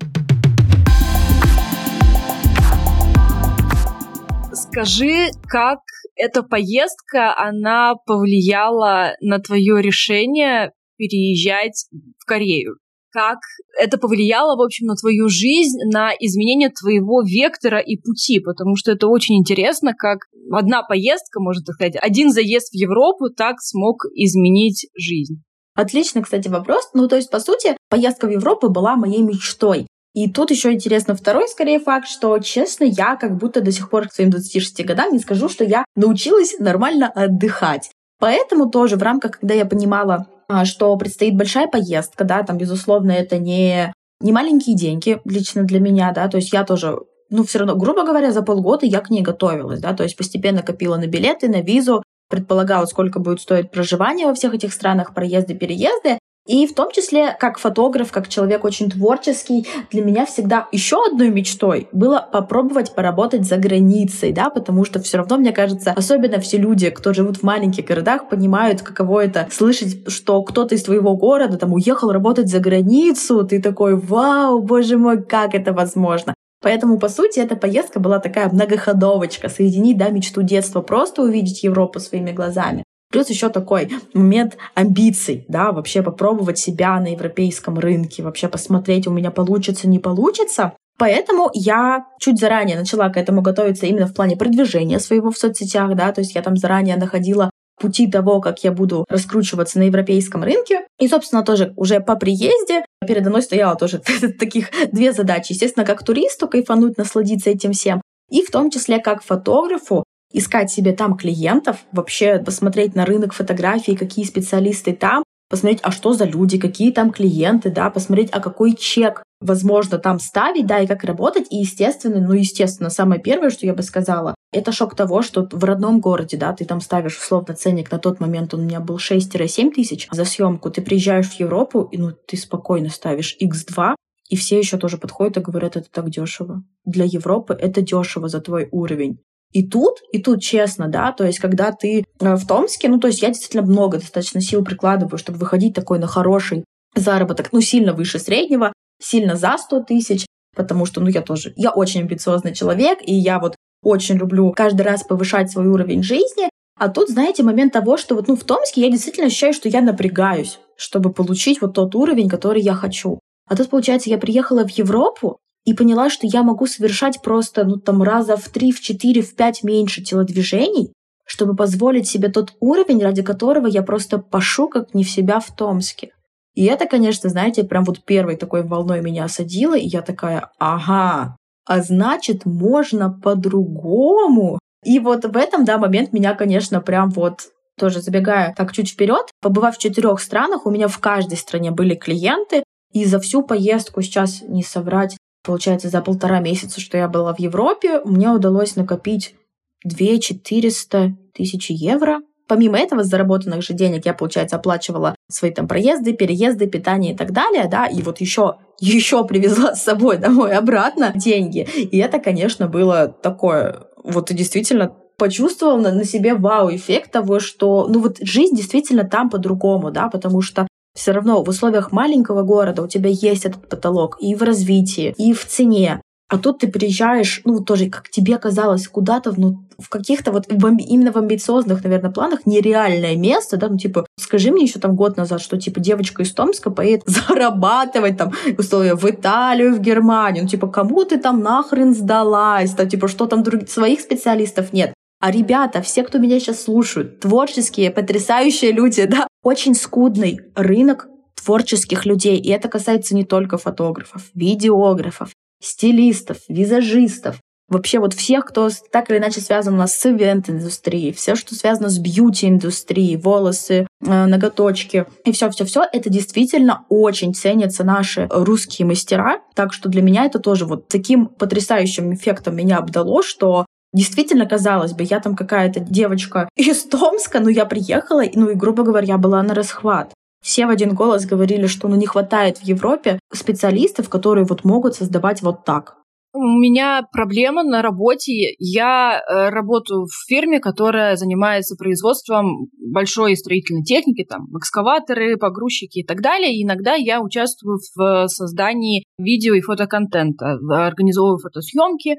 Скажи, 4.52 5.30
как 5.48 5.80
эта 6.14 6.42
поездка, 6.42 7.34
она 7.36 7.94
повлияла 7.94 9.14
на 9.20 9.38
твое 9.38 9.80
решение 9.80 10.72
переезжать 10.98 11.86
в 12.18 12.26
Корею? 12.26 12.76
Как 13.12 13.38
это 13.80 13.98
повлияло, 13.98 14.56
в 14.56 14.62
общем, 14.62 14.86
на 14.86 14.94
твою 14.94 15.28
жизнь, 15.28 15.78
на 15.90 16.12
изменение 16.18 16.70
твоего 16.70 17.22
вектора 17.22 17.78
и 17.78 17.96
пути? 17.96 18.40
Потому 18.40 18.76
что 18.76 18.92
это 18.92 19.08
очень 19.08 19.36
интересно, 19.38 19.92
как 19.96 20.18
одна 20.50 20.82
поездка, 20.82 21.40
можно 21.40 21.64
так 21.64 21.74
сказать, 21.74 21.96
один 22.00 22.30
заезд 22.30 22.70
в 22.70 22.74
Европу 22.74 23.30
так 23.30 23.60
смог 23.60 24.04
изменить 24.14 24.88
жизнь. 24.94 25.42
Отличный, 25.74 26.22
кстати, 26.22 26.48
вопрос. 26.48 26.90
Ну, 26.94 27.06
то 27.06 27.16
есть, 27.16 27.30
по 27.30 27.38
сути, 27.38 27.76
поездка 27.90 28.26
в 28.26 28.30
Европу 28.30 28.70
была 28.70 28.96
моей 28.96 29.22
мечтой. 29.22 29.86
И 30.14 30.30
тут 30.30 30.50
еще 30.50 30.72
интересно 30.72 31.14
второй, 31.14 31.46
скорее, 31.46 31.78
факт, 31.78 32.08
что, 32.08 32.38
честно, 32.38 32.84
я 32.84 33.16
как 33.16 33.36
будто 33.36 33.60
до 33.60 33.70
сих 33.70 33.90
пор 33.90 34.08
к 34.08 34.14
своим 34.14 34.30
26 34.30 34.86
годам 34.86 35.12
не 35.12 35.18
скажу, 35.18 35.50
что 35.50 35.62
я 35.62 35.84
научилась 35.94 36.58
нормально 36.58 37.08
отдыхать. 37.14 37.90
Поэтому 38.18 38.70
тоже 38.70 38.96
в 38.96 39.02
рамках, 39.02 39.38
когда 39.38 39.52
я 39.54 39.66
понимала, 39.66 40.26
что 40.64 40.96
предстоит 40.96 41.36
большая 41.36 41.68
поездка, 41.68 42.24
да, 42.24 42.42
там, 42.42 42.58
безусловно, 42.58 43.10
это 43.12 43.38
не, 43.38 43.92
не 44.20 44.32
маленькие 44.32 44.76
деньги 44.76 45.20
лично 45.24 45.64
для 45.64 45.80
меня, 45.80 46.12
да, 46.12 46.28
то 46.28 46.36
есть 46.36 46.52
я 46.52 46.64
тоже 46.64 46.98
ну, 47.30 47.44
все 47.44 47.58
равно, 47.58 47.74
грубо 47.76 48.04
говоря, 48.04 48.32
за 48.32 48.42
полгода 48.42 48.86
я 48.86 49.00
к 49.00 49.10
ней 49.10 49.22
готовилась, 49.22 49.80
да, 49.80 49.94
то 49.94 50.02
есть 50.04 50.16
постепенно 50.16 50.62
копила 50.62 50.96
на 50.96 51.06
билеты, 51.06 51.48
на 51.48 51.60
визу, 51.60 52.02
предполагала, 52.28 52.86
сколько 52.86 53.20
будет 53.20 53.40
стоить 53.40 53.70
проживание 53.70 54.26
во 54.26 54.34
всех 54.34 54.54
этих 54.54 54.72
странах, 54.72 55.14
проезды, 55.14 55.54
переезды, 55.54 56.18
и 56.46 56.66
в 56.66 56.74
том 56.74 56.90
числе, 56.92 57.36
как 57.38 57.58
фотограф, 57.58 58.12
как 58.12 58.28
человек 58.28 58.64
очень 58.64 58.90
творческий, 58.90 59.66
для 59.90 60.04
меня 60.04 60.26
всегда 60.26 60.68
еще 60.72 61.04
одной 61.04 61.28
мечтой 61.30 61.88
было 61.92 62.26
попробовать 62.32 62.94
поработать 62.94 63.44
за 63.44 63.56
границей, 63.56 64.32
да, 64.32 64.50
потому 64.50 64.84
что 64.84 65.00
все 65.00 65.18
равно, 65.18 65.38
мне 65.38 65.52
кажется, 65.52 65.92
особенно 65.92 66.40
все 66.40 66.58
люди, 66.58 66.90
кто 66.90 67.12
живут 67.12 67.38
в 67.38 67.42
маленьких 67.42 67.84
городах, 67.84 68.28
понимают, 68.28 68.82
каково 68.82 69.24
это 69.24 69.48
слышать, 69.50 70.10
что 70.10 70.42
кто-то 70.42 70.74
из 70.74 70.84
твоего 70.84 71.16
города 71.16 71.58
там 71.58 71.72
уехал 71.72 72.12
работать 72.12 72.48
за 72.48 72.60
границу, 72.60 73.44
ты 73.44 73.60
такой, 73.60 73.96
вау, 73.96 74.60
боже 74.60 74.96
мой, 74.98 75.22
как 75.22 75.54
это 75.54 75.72
возможно. 75.72 76.34
Поэтому, 76.62 76.98
по 76.98 77.08
сути, 77.08 77.38
эта 77.38 77.54
поездка 77.54 78.00
была 78.00 78.18
такая 78.18 78.48
многоходовочка, 78.48 79.48
соединить, 79.48 79.98
да, 79.98 80.08
мечту 80.08 80.42
детства, 80.42 80.80
просто 80.80 81.22
увидеть 81.22 81.62
Европу 81.62 82.00
своими 82.00 82.32
глазами, 82.32 82.82
Плюс 83.10 83.30
еще 83.30 83.48
такой 83.48 83.90
момент 84.14 84.56
амбиций, 84.74 85.44
да, 85.48 85.72
вообще 85.72 86.02
попробовать 86.02 86.58
себя 86.58 86.98
на 87.00 87.12
европейском 87.12 87.78
рынке, 87.78 88.22
вообще 88.22 88.48
посмотреть, 88.48 89.06
у 89.06 89.12
меня 89.12 89.30
получится, 89.30 89.88
не 89.88 89.98
получится. 89.98 90.72
Поэтому 90.98 91.50
я 91.52 92.06
чуть 92.18 92.40
заранее 92.40 92.78
начала 92.78 93.08
к 93.10 93.16
этому 93.16 93.42
готовиться 93.42 93.86
именно 93.86 94.06
в 94.06 94.14
плане 94.14 94.36
продвижения 94.36 94.98
своего 94.98 95.30
в 95.30 95.38
соцсетях, 95.38 95.94
да, 95.94 96.10
то 96.12 96.20
есть 96.20 96.34
я 96.34 96.42
там 96.42 96.56
заранее 96.56 96.96
находила 96.96 97.50
пути 97.78 98.10
того, 98.10 98.40
как 98.40 98.64
я 98.64 98.72
буду 98.72 99.04
раскручиваться 99.08 99.78
на 99.78 99.84
европейском 99.84 100.42
рынке. 100.42 100.86
И, 100.98 101.08
собственно, 101.08 101.42
тоже 101.42 101.74
уже 101.76 102.00
по 102.00 102.16
приезде 102.16 102.84
передо 103.06 103.30
мной 103.30 103.42
стояло 103.42 103.76
тоже 103.76 104.00
таких 104.38 104.70
две 104.92 105.12
задачи. 105.12 105.52
Естественно, 105.52 105.84
как 105.84 106.02
туристу 106.02 106.48
кайфануть, 106.48 106.96
насладиться 106.96 107.50
этим 107.50 107.72
всем, 107.72 108.00
и 108.30 108.42
в 108.42 108.50
том 108.50 108.70
числе 108.70 108.98
как 108.98 109.22
фотографу 109.22 110.04
искать 110.36 110.70
себе 110.70 110.92
там 110.92 111.16
клиентов, 111.16 111.78
вообще 111.92 112.38
посмотреть 112.38 112.94
на 112.94 113.06
рынок 113.06 113.32
фотографий, 113.32 113.96
какие 113.96 114.24
специалисты 114.24 114.92
там, 114.92 115.22
посмотреть, 115.48 115.80
а 115.82 115.90
что 115.90 116.12
за 116.12 116.24
люди, 116.24 116.58
какие 116.58 116.92
там 116.92 117.10
клиенты, 117.10 117.70
да, 117.70 117.90
посмотреть, 117.90 118.30
а 118.32 118.40
какой 118.40 118.74
чек 118.74 119.22
возможно 119.40 119.98
там 119.98 120.18
ставить, 120.18 120.66
да, 120.66 120.80
и 120.80 120.86
как 120.86 121.04
работать. 121.04 121.46
И, 121.50 121.56
естественно, 121.56 122.20
ну, 122.20 122.34
естественно, 122.34 122.90
самое 122.90 123.20
первое, 123.20 123.50
что 123.50 123.66
я 123.66 123.74
бы 123.74 123.82
сказала, 123.82 124.34
это 124.52 124.72
шок 124.72 124.94
того, 124.94 125.22
что 125.22 125.48
в 125.50 125.64
родном 125.64 126.00
городе, 126.00 126.36
да, 126.36 126.52
ты 126.52 126.64
там 126.64 126.80
ставишь 126.80 127.18
условно 127.18 127.54
ценник, 127.54 127.90
на 127.90 127.98
тот 127.98 128.20
момент 128.20 128.54
он 128.54 128.60
у 128.60 128.64
меня 128.64 128.80
был 128.80 128.96
6-7 128.96 129.72
тысяч 129.72 130.08
за 130.10 130.24
съемку, 130.24 130.70
ты 130.70 130.82
приезжаешь 130.82 131.28
в 131.28 131.40
Европу, 131.40 131.88
и 131.90 131.98
ну, 131.98 132.12
ты 132.12 132.36
спокойно 132.36 132.88
ставишь 132.88 133.36
x2, 133.40 133.94
и 134.28 134.36
все 134.36 134.58
еще 134.58 134.76
тоже 134.76 134.98
подходят 134.98 135.36
и 135.36 135.40
говорят, 135.40 135.76
это 135.76 135.88
так 135.90 136.10
дешево. 136.10 136.64
Для 136.84 137.04
Европы 137.04 137.54
это 137.54 137.80
дешево 137.80 138.28
за 138.28 138.40
твой 138.40 138.68
уровень. 138.72 139.20
И 139.56 139.66
тут, 139.66 140.02
и 140.12 140.20
тут 140.20 140.42
честно, 140.42 140.86
да, 140.86 141.12
то 141.12 141.24
есть 141.24 141.38
когда 141.38 141.72
ты 141.72 142.04
э, 142.20 142.34
в 142.34 142.46
Томске, 142.46 142.90
ну, 142.90 143.00
то 143.00 143.08
есть 143.08 143.22
я 143.22 143.28
действительно 143.28 143.62
много 143.62 143.96
достаточно 143.96 144.42
сил 144.42 144.62
прикладываю, 144.62 145.16
чтобы 145.16 145.38
выходить 145.38 145.74
такой 145.74 145.98
на 145.98 146.06
хороший 146.06 146.66
заработок, 146.94 147.48
ну, 147.52 147.62
сильно 147.62 147.94
выше 147.94 148.18
среднего, 148.18 148.74
сильно 149.02 149.34
за 149.34 149.56
100 149.56 149.84
тысяч, 149.84 150.26
потому 150.54 150.84
что, 150.84 151.00
ну, 151.00 151.08
я 151.08 151.22
тоже, 151.22 151.54
я 151.56 151.70
очень 151.70 152.02
амбициозный 152.02 152.54
человек, 152.54 152.98
и 153.00 153.14
я 153.14 153.38
вот 153.38 153.56
очень 153.82 154.16
люблю 154.16 154.52
каждый 154.52 154.82
раз 154.82 155.04
повышать 155.04 155.50
свой 155.50 155.68
уровень 155.68 156.02
жизни, 156.02 156.50
а 156.78 156.90
тут, 156.90 157.08
знаете, 157.08 157.42
момент 157.42 157.72
того, 157.72 157.96
что 157.96 158.14
вот, 158.14 158.28
ну, 158.28 158.36
в 158.36 158.44
Томске 158.44 158.82
я 158.82 158.90
действительно 158.90 159.28
ощущаю, 159.28 159.54
что 159.54 159.70
я 159.70 159.80
напрягаюсь, 159.80 160.58
чтобы 160.76 161.14
получить 161.14 161.62
вот 161.62 161.72
тот 161.72 161.94
уровень, 161.94 162.28
который 162.28 162.60
я 162.60 162.74
хочу. 162.74 163.20
А 163.48 163.56
тут, 163.56 163.70
получается, 163.70 164.10
я 164.10 164.18
приехала 164.18 164.66
в 164.66 164.70
Европу, 164.72 165.38
и 165.66 165.74
поняла, 165.74 166.08
что 166.08 166.26
я 166.26 166.42
могу 166.42 166.66
совершать 166.66 167.20
просто, 167.20 167.64
ну, 167.64 167.76
там, 167.76 168.02
раза 168.02 168.36
в 168.36 168.48
три, 168.48 168.72
в 168.72 168.80
четыре, 168.80 169.20
в 169.20 169.34
пять 169.34 169.64
меньше 169.64 170.00
телодвижений, 170.00 170.92
чтобы 171.26 171.56
позволить 171.56 172.06
себе 172.06 172.28
тот 172.28 172.54
уровень, 172.60 173.02
ради 173.02 173.22
которого 173.22 173.66
я 173.66 173.82
просто 173.82 174.18
пошу 174.18 174.68
как 174.68 174.94
не 174.94 175.02
в 175.02 175.10
себя 175.10 175.40
в 175.40 175.54
Томске. 175.54 176.12
И 176.54 176.64
это, 176.64 176.86
конечно, 176.86 177.28
знаете, 177.28 177.64
прям 177.64 177.84
вот 177.84 178.04
первой 178.04 178.36
такой 178.36 178.62
волной 178.62 179.02
меня 179.02 179.24
осадило, 179.24 179.76
и 179.76 179.86
я 179.86 180.02
такая, 180.02 180.50
ага, 180.58 181.36
а 181.66 181.82
значит, 181.82 182.46
можно 182.46 183.10
по-другому. 183.10 184.60
И 184.84 185.00
вот 185.00 185.24
в 185.24 185.36
этом, 185.36 185.64
да, 185.64 185.78
момент 185.78 186.12
меня, 186.12 186.34
конечно, 186.34 186.80
прям 186.80 187.10
вот 187.10 187.48
тоже 187.76 188.00
забегая 188.00 188.54
так 188.56 188.72
чуть 188.72 188.90
вперед, 188.90 189.26
побывав 189.42 189.76
в 189.76 189.80
четырех 189.80 190.20
странах, 190.20 190.64
у 190.64 190.70
меня 190.70 190.86
в 190.86 190.98
каждой 191.00 191.36
стране 191.36 191.72
были 191.72 191.96
клиенты, 191.96 192.62
и 192.92 193.04
за 193.04 193.18
всю 193.18 193.42
поездку, 193.42 194.00
сейчас 194.00 194.42
не 194.42 194.62
соврать, 194.62 195.16
Получается, 195.46 195.88
за 195.88 196.02
полтора 196.02 196.40
месяца, 196.40 196.80
что 196.80 196.98
я 196.98 197.06
была 197.06 197.32
в 197.32 197.38
Европе, 197.38 198.00
мне 198.04 198.28
удалось 198.30 198.74
накопить 198.74 199.36
2 199.84 200.18
400 200.18 201.16
тысячи 201.32 201.70
евро. 201.70 202.18
Помимо 202.48 202.78
этого, 202.78 203.04
с 203.04 203.08
заработанных 203.08 203.62
же 203.62 203.72
денег 203.72 204.06
я, 204.06 204.14
получается, 204.14 204.56
оплачивала 204.56 205.14
свои 205.30 205.52
там 205.52 205.68
проезды, 205.68 206.14
переезды, 206.14 206.66
питание 206.66 207.14
и 207.14 207.16
так 207.16 207.32
далее, 207.32 207.68
да, 207.70 207.86
и 207.86 208.02
вот 208.02 208.20
еще, 208.20 208.56
еще 208.80 209.24
привезла 209.24 209.76
с 209.76 209.84
собой 209.84 210.18
домой 210.18 210.52
обратно 210.52 211.12
деньги. 211.14 211.60
И 211.60 211.96
это, 211.98 212.18
конечно, 212.18 212.66
было 212.66 213.06
такое, 213.08 213.84
вот 214.02 214.32
действительно 214.32 214.96
почувствовал 215.16 215.78
на, 215.78 215.92
на 215.92 216.04
себе 216.04 216.34
вау-эффект 216.34 217.12
того, 217.12 217.38
что, 217.38 217.86
ну 217.88 218.00
вот 218.00 218.18
жизнь 218.20 218.56
действительно 218.56 219.04
там 219.04 219.30
по-другому, 219.30 219.92
да, 219.92 220.08
потому 220.08 220.42
что 220.42 220.66
все 220.96 221.12
равно 221.12 221.44
в 221.44 221.48
условиях 221.48 221.92
маленького 221.92 222.42
города 222.42 222.82
у 222.82 222.88
тебя 222.88 223.10
есть 223.10 223.44
этот 223.44 223.68
потолок 223.68 224.16
и 224.20 224.34
в 224.34 224.42
развитии, 224.42 225.14
и 225.16 225.32
в 225.32 225.46
цене. 225.46 226.00
А 226.28 226.38
тут 226.38 226.58
ты 226.58 226.66
приезжаешь, 226.66 227.40
ну, 227.44 227.60
тоже, 227.60 227.88
как 227.88 228.08
тебе 228.08 228.36
казалось, 228.38 228.88
куда-то 228.88 229.32
ну, 229.36 229.64
в 229.78 229.88
каких-то 229.88 230.32
вот 230.32 230.46
в, 230.48 230.66
именно 230.78 231.12
в 231.12 231.16
амбициозных, 231.16 231.84
наверное, 231.84 232.10
планах 232.10 232.46
нереальное 232.46 233.14
место, 233.14 233.56
да, 233.56 233.68
ну, 233.68 233.78
типа, 233.78 234.06
скажи 234.18 234.50
мне 234.50 234.64
еще 234.64 234.80
там 234.80 234.96
год 234.96 235.16
назад, 235.16 235.40
что, 235.40 235.56
типа, 235.56 235.78
девочка 235.78 236.24
из 236.24 236.32
Томска 236.32 236.70
поедет 236.70 237.04
зарабатывать 237.06 238.16
там, 238.16 238.32
условия, 238.58 238.96
в 238.96 239.04
Италию, 239.08 239.76
в 239.76 239.80
Германию, 239.80 240.44
ну, 240.44 240.48
типа, 240.48 240.66
кому 240.66 241.04
ты 241.04 241.18
там 241.18 241.42
нахрен 241.42 241.94
сдалась, 241.94 242.72
да, 242.72 242.86
типа, 242.86 243.06
что 243.06 243.26
там 243.26 243.44
других, 243.44 243.70
своих 243.70 244.00
специалистов 244.00 244.72
нет. 244.72 244.94
А 245.20 245.30
ребята, 245.30 245.80
все, 245.82 246.02
кто 246.02 246.18
меня 246.18 246.38
сейчас 246.38 246.62
слушают, 246.62 247.20
творческие, 247.20 247.90
потрясающие 247.90 248.72
люди, 248.72 249.04
да, 249.06 249.26
очень 249.42 249.74
скудный 249.74 250.40
рынок 250.54 251.08
творческих 251.34 252.04
людей. 252.04 252.38
И 252.38 252.50
это 252.50 252.68
касается 252.68 253.14
не 253.14 253.24
только 253.24 253.56
фотографов, 253.56 254.22
видеографов, 254.34 255.30
стилистов, 255.62 256.38
визажистов. 256.48 257.36
Вообще 257.68 257.98
вот 257.98 258.14
всех, 258.14 258.44
кто 258.44 258.68
так 258.92 259.10
или 259.10 259.18
иначе 259.18 259.40
связан 259.40 259.76
нас 259.76 259.98
с 259.98 260.06
ивент-индустрией, 260.06 261.12
все, 261.12 261.34
что 261.34 261.56
связано 261.56 261.88
с 261.88 261.98
бьюти-индустрией, 261.98 263.16
волосы, 263.16 263.88
э, 264.04 264.26
ноготочки 264.26 265.06
и 265.24 265.32
все-все-все, 265.32 265.82
это 265.92 266.08
действительно 266.08 266.84
очень 266.88 267.34
ценятся 267.34 267.82
наши 267.82 268.28
русские 268.30 268.86
мастера. 268.86 269.40
Так 269.54 269.72
что 269.72 269.88
для 269.88 270.02
меня 270.02 270.26
это 270.26 270.38
тоже 270.38 270.64
вот 270.64 270.86
таким 270.86 271.26
потрясающим 271.26 272.14
эффектом 272.14 272.54
меня 272.54 272.78
обдало, 272.78 273.24
что 273.24 273.66
Действительно, 273.92 274.46
казалось 274.46 274.92
бы, 274.92 275.04
я 275.04 275.20
там 275.20 275.36
какая-то 275.36 275.80
девочка 275.80 276.48
из 276.56 276.84
Томска, 276.84 277.40
но 277.40 277.48
я 277.48 277.64
приехала, 277.64 278.22
ну 278.34 278.50
и, 278.50 278.54
грубо 278.54 278.82
говоря, 278.82 279.18
была 279.18 279.42
на 279.42 279.54
расхват. 279.54 280.12
Все 280.42 280.66
в 280.66 280.70
один 280.70 280.94
голос 280.94 281.26
говорили, 281.26 281.66
что 281.66 281.88
ну, 281.88 281.96
не 281.96 282.06
хватает 282.06 282.58
в 282.58 282.62
Европе 282.62 283.18
специалистов, 283.32 284.08
которые 284.08 284.44
вот 284.44 284.64
могут 284.64 284.94
создавать 284.94 285.42
вот 285.42 285.64
так. 285.64 285.96
У 286.32 286.38
меня 286.38 287.02
проблема 287.12 287.62
на 287.62 287.80
работе. 287.80 288.54
Я 288.58 289.18
э, 289.18 289.48
работаю 289.48 290.04
в 290.04 290.28
фирме, 290.28 290.60
которая 290.60 291.16
занимается 291.16 291.76
производством 291.76 292.68
большой 292.78 293.36
строительной 293.36 293.84
техники, 293.84 294.22
там 294.28 294.44
экскаваторы, 294.56 295.38
погрузчики 295.38 296.00
и 296.00 296.04
так 296.04 296.20
далее. 296.20 296.54
И 296.54 296.62
иногда 296.62 296.94
я 296.94 297.22
участвую 297.22 297.78
в 297.94 298.28
создании 298.28 299.04
видео 299.18 299.54
и 299.54 299.62
фотоконтента, 299.62 300.58
организовываю 300.68 301.38
фотосъемки, 301.38 302.18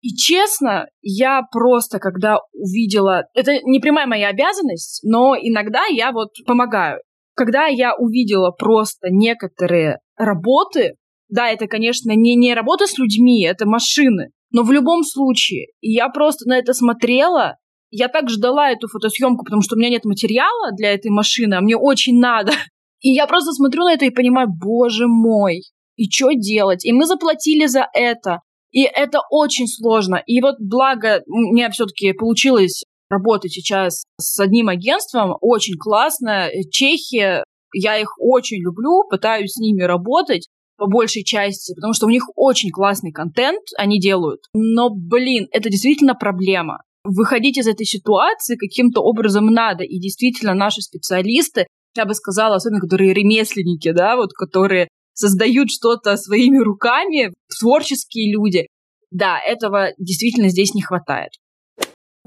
И 0.00 0.14
честно, 0.14 0.86
я 1.02 1.42
просто, 1.50 1.98
когда 1.98 2.38
увидела... 2.52 3.24
Это 3.34 3.52
не 3.64 3.80
прямая 3.80 4.06
моя 4.06 4.28
обязанность, 4.28 5.00
но 5.02 5.34
иногда 5.36 5.86
я 5.86 6.12
вот 6.12 6.30
помогаю. 6.46 7.00
Когда 7.34 7.66
я 7.66 7.94
увидела 7.96 8.50
просто 8.50 9.08
некоторые 9.10 9.98
работы, 10.16 10.94
да, 11.28 11.48
это, 11.48 11.66
конечно, 11.66 12.12
не, 12.14 12.36
не 12.36 12.54
работа 12.54 12.86
с 12.86 12.96
людьми, 12.98 13.44
это 13.44 13.66
машины, 13.66 14.30
но 14.50 14.62
в 14.62 14.72
любом 14.72 15.02
случае, 15.02 15.66
я 15.80 16.08
просто 16.08 16.48
на 16.48 16.58
это 16.58 16.72
смотрела, 16.72 17.56
я 17.90 18.08
так 18.08 18.28
ждала 18.30 18.70
эту 18.70 18.88
фотосъемку, 18.88 19.44
потому 19.44 19.62
что 19.62 19.74
у 19.74 19.78
меня 19.78 19.90
нет 19.90 20.04
материала 20.04 20.72
для 20.76 20.92
этой 20.92 21.10
машины, 21.10 21.54
а 21.54 21.60
мне 21.60 21.76
очень 21.76 22.18
надо. 22.18 22.52
И 23.00 23.10
я 23.10 23.26
просто 23.26 23.52
смотрю 23.52 23.84
на 23.84 23.92
это 23.92 24.04
и 24.06 24.10
понимаю, 24.10 24.48
боже 24.48 25.06
мой, 25.06 25.62
и 25.94 26.10
что 26.10 26.32
делать? 26.32 26.84
И 26.84 26.92
мы 26.92 27.06
заплатили 27.06 27.66
за 27.66 27.86
это. 27.94 28.40
И 28.70 28.82
это 28.82 29.20
очень 29.30 29.66
сложно. 29.66 30.22
И 30.26 30.40
вот 30.40 30.56
благо 30.60 31.22
мне 31.26 31.70
все-таки 31.70 32.12
получилось 32.12 32.84
работать 33.10 33.52
сейчас 33.52 34.04
с 34.20 34.38
одним 34.40 34.68
агентством, 34.68 35.34
очень 35.40 35.78
классно. 35.78 36.48
Чехия, 36.70 37.44
я 37.74 37.98
их 37.98 38.10
очень 38.18 38.62
люблю, 38.62 39.04
пытаюсь 39.08 39.52
с 39.52 39.60
ними 39.60 39.82
работать 39.82 40.48
по 40.76 40.86
большей 40.86 41.24
части, 41.24 41.74
потому 41.74 41.92
что 41.92 42.06
у 42.06 42.10
них 42.10 42.24
очень 42.36 42.70
классный 42.70 43.10
контент 43.10 43.62
они 43.76 43.98
делают. 43.98 44.42
Но, 44.54 44.90
блин, 44.90 45.48
это 45.50 45.70
действительно 45.70 46.14
проблема. 46.14 46.82
Выходить 47.04 47.58
из 47.58 47.66
этой 47.66 47.84
ситуации 47.84 48.56
каким-то 48.56 49.00
образом 49.00 49.46
надо. 49.46 49.82
И 49.82 49.98
действительно 49.98 50.54
наши 50.54 50.80
специалисты, 50.80 51.66
я 51.96 52.04
бы 52.04 52.14
сказала, 52.14 52.56
особенно 52.56 52.80
которые 52.80 53.12
ремесленники, 53.12 53.90
да, 53.90 54.16
вот 54.16 54.32
которые 54.32 54.88
создают 55.18 55.68
что-то 55.70 56.16
своими 56.16 56.58
руками, 56.58 57.34
творческие 57.58 58.32
люди. 58.32 58.68
Да, 59.10 59.38
этого 59.40 59.88
действительно 59.98 60.48
здесь 60.48 60.74
не 60.74 60.82
хватает. 60.82 61.32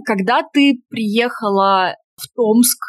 Когда 0.06 0.42
ты 0.44 0.82
приехала 0.90 1.96
в 2.18 2.28
Томск, 2.36 2.80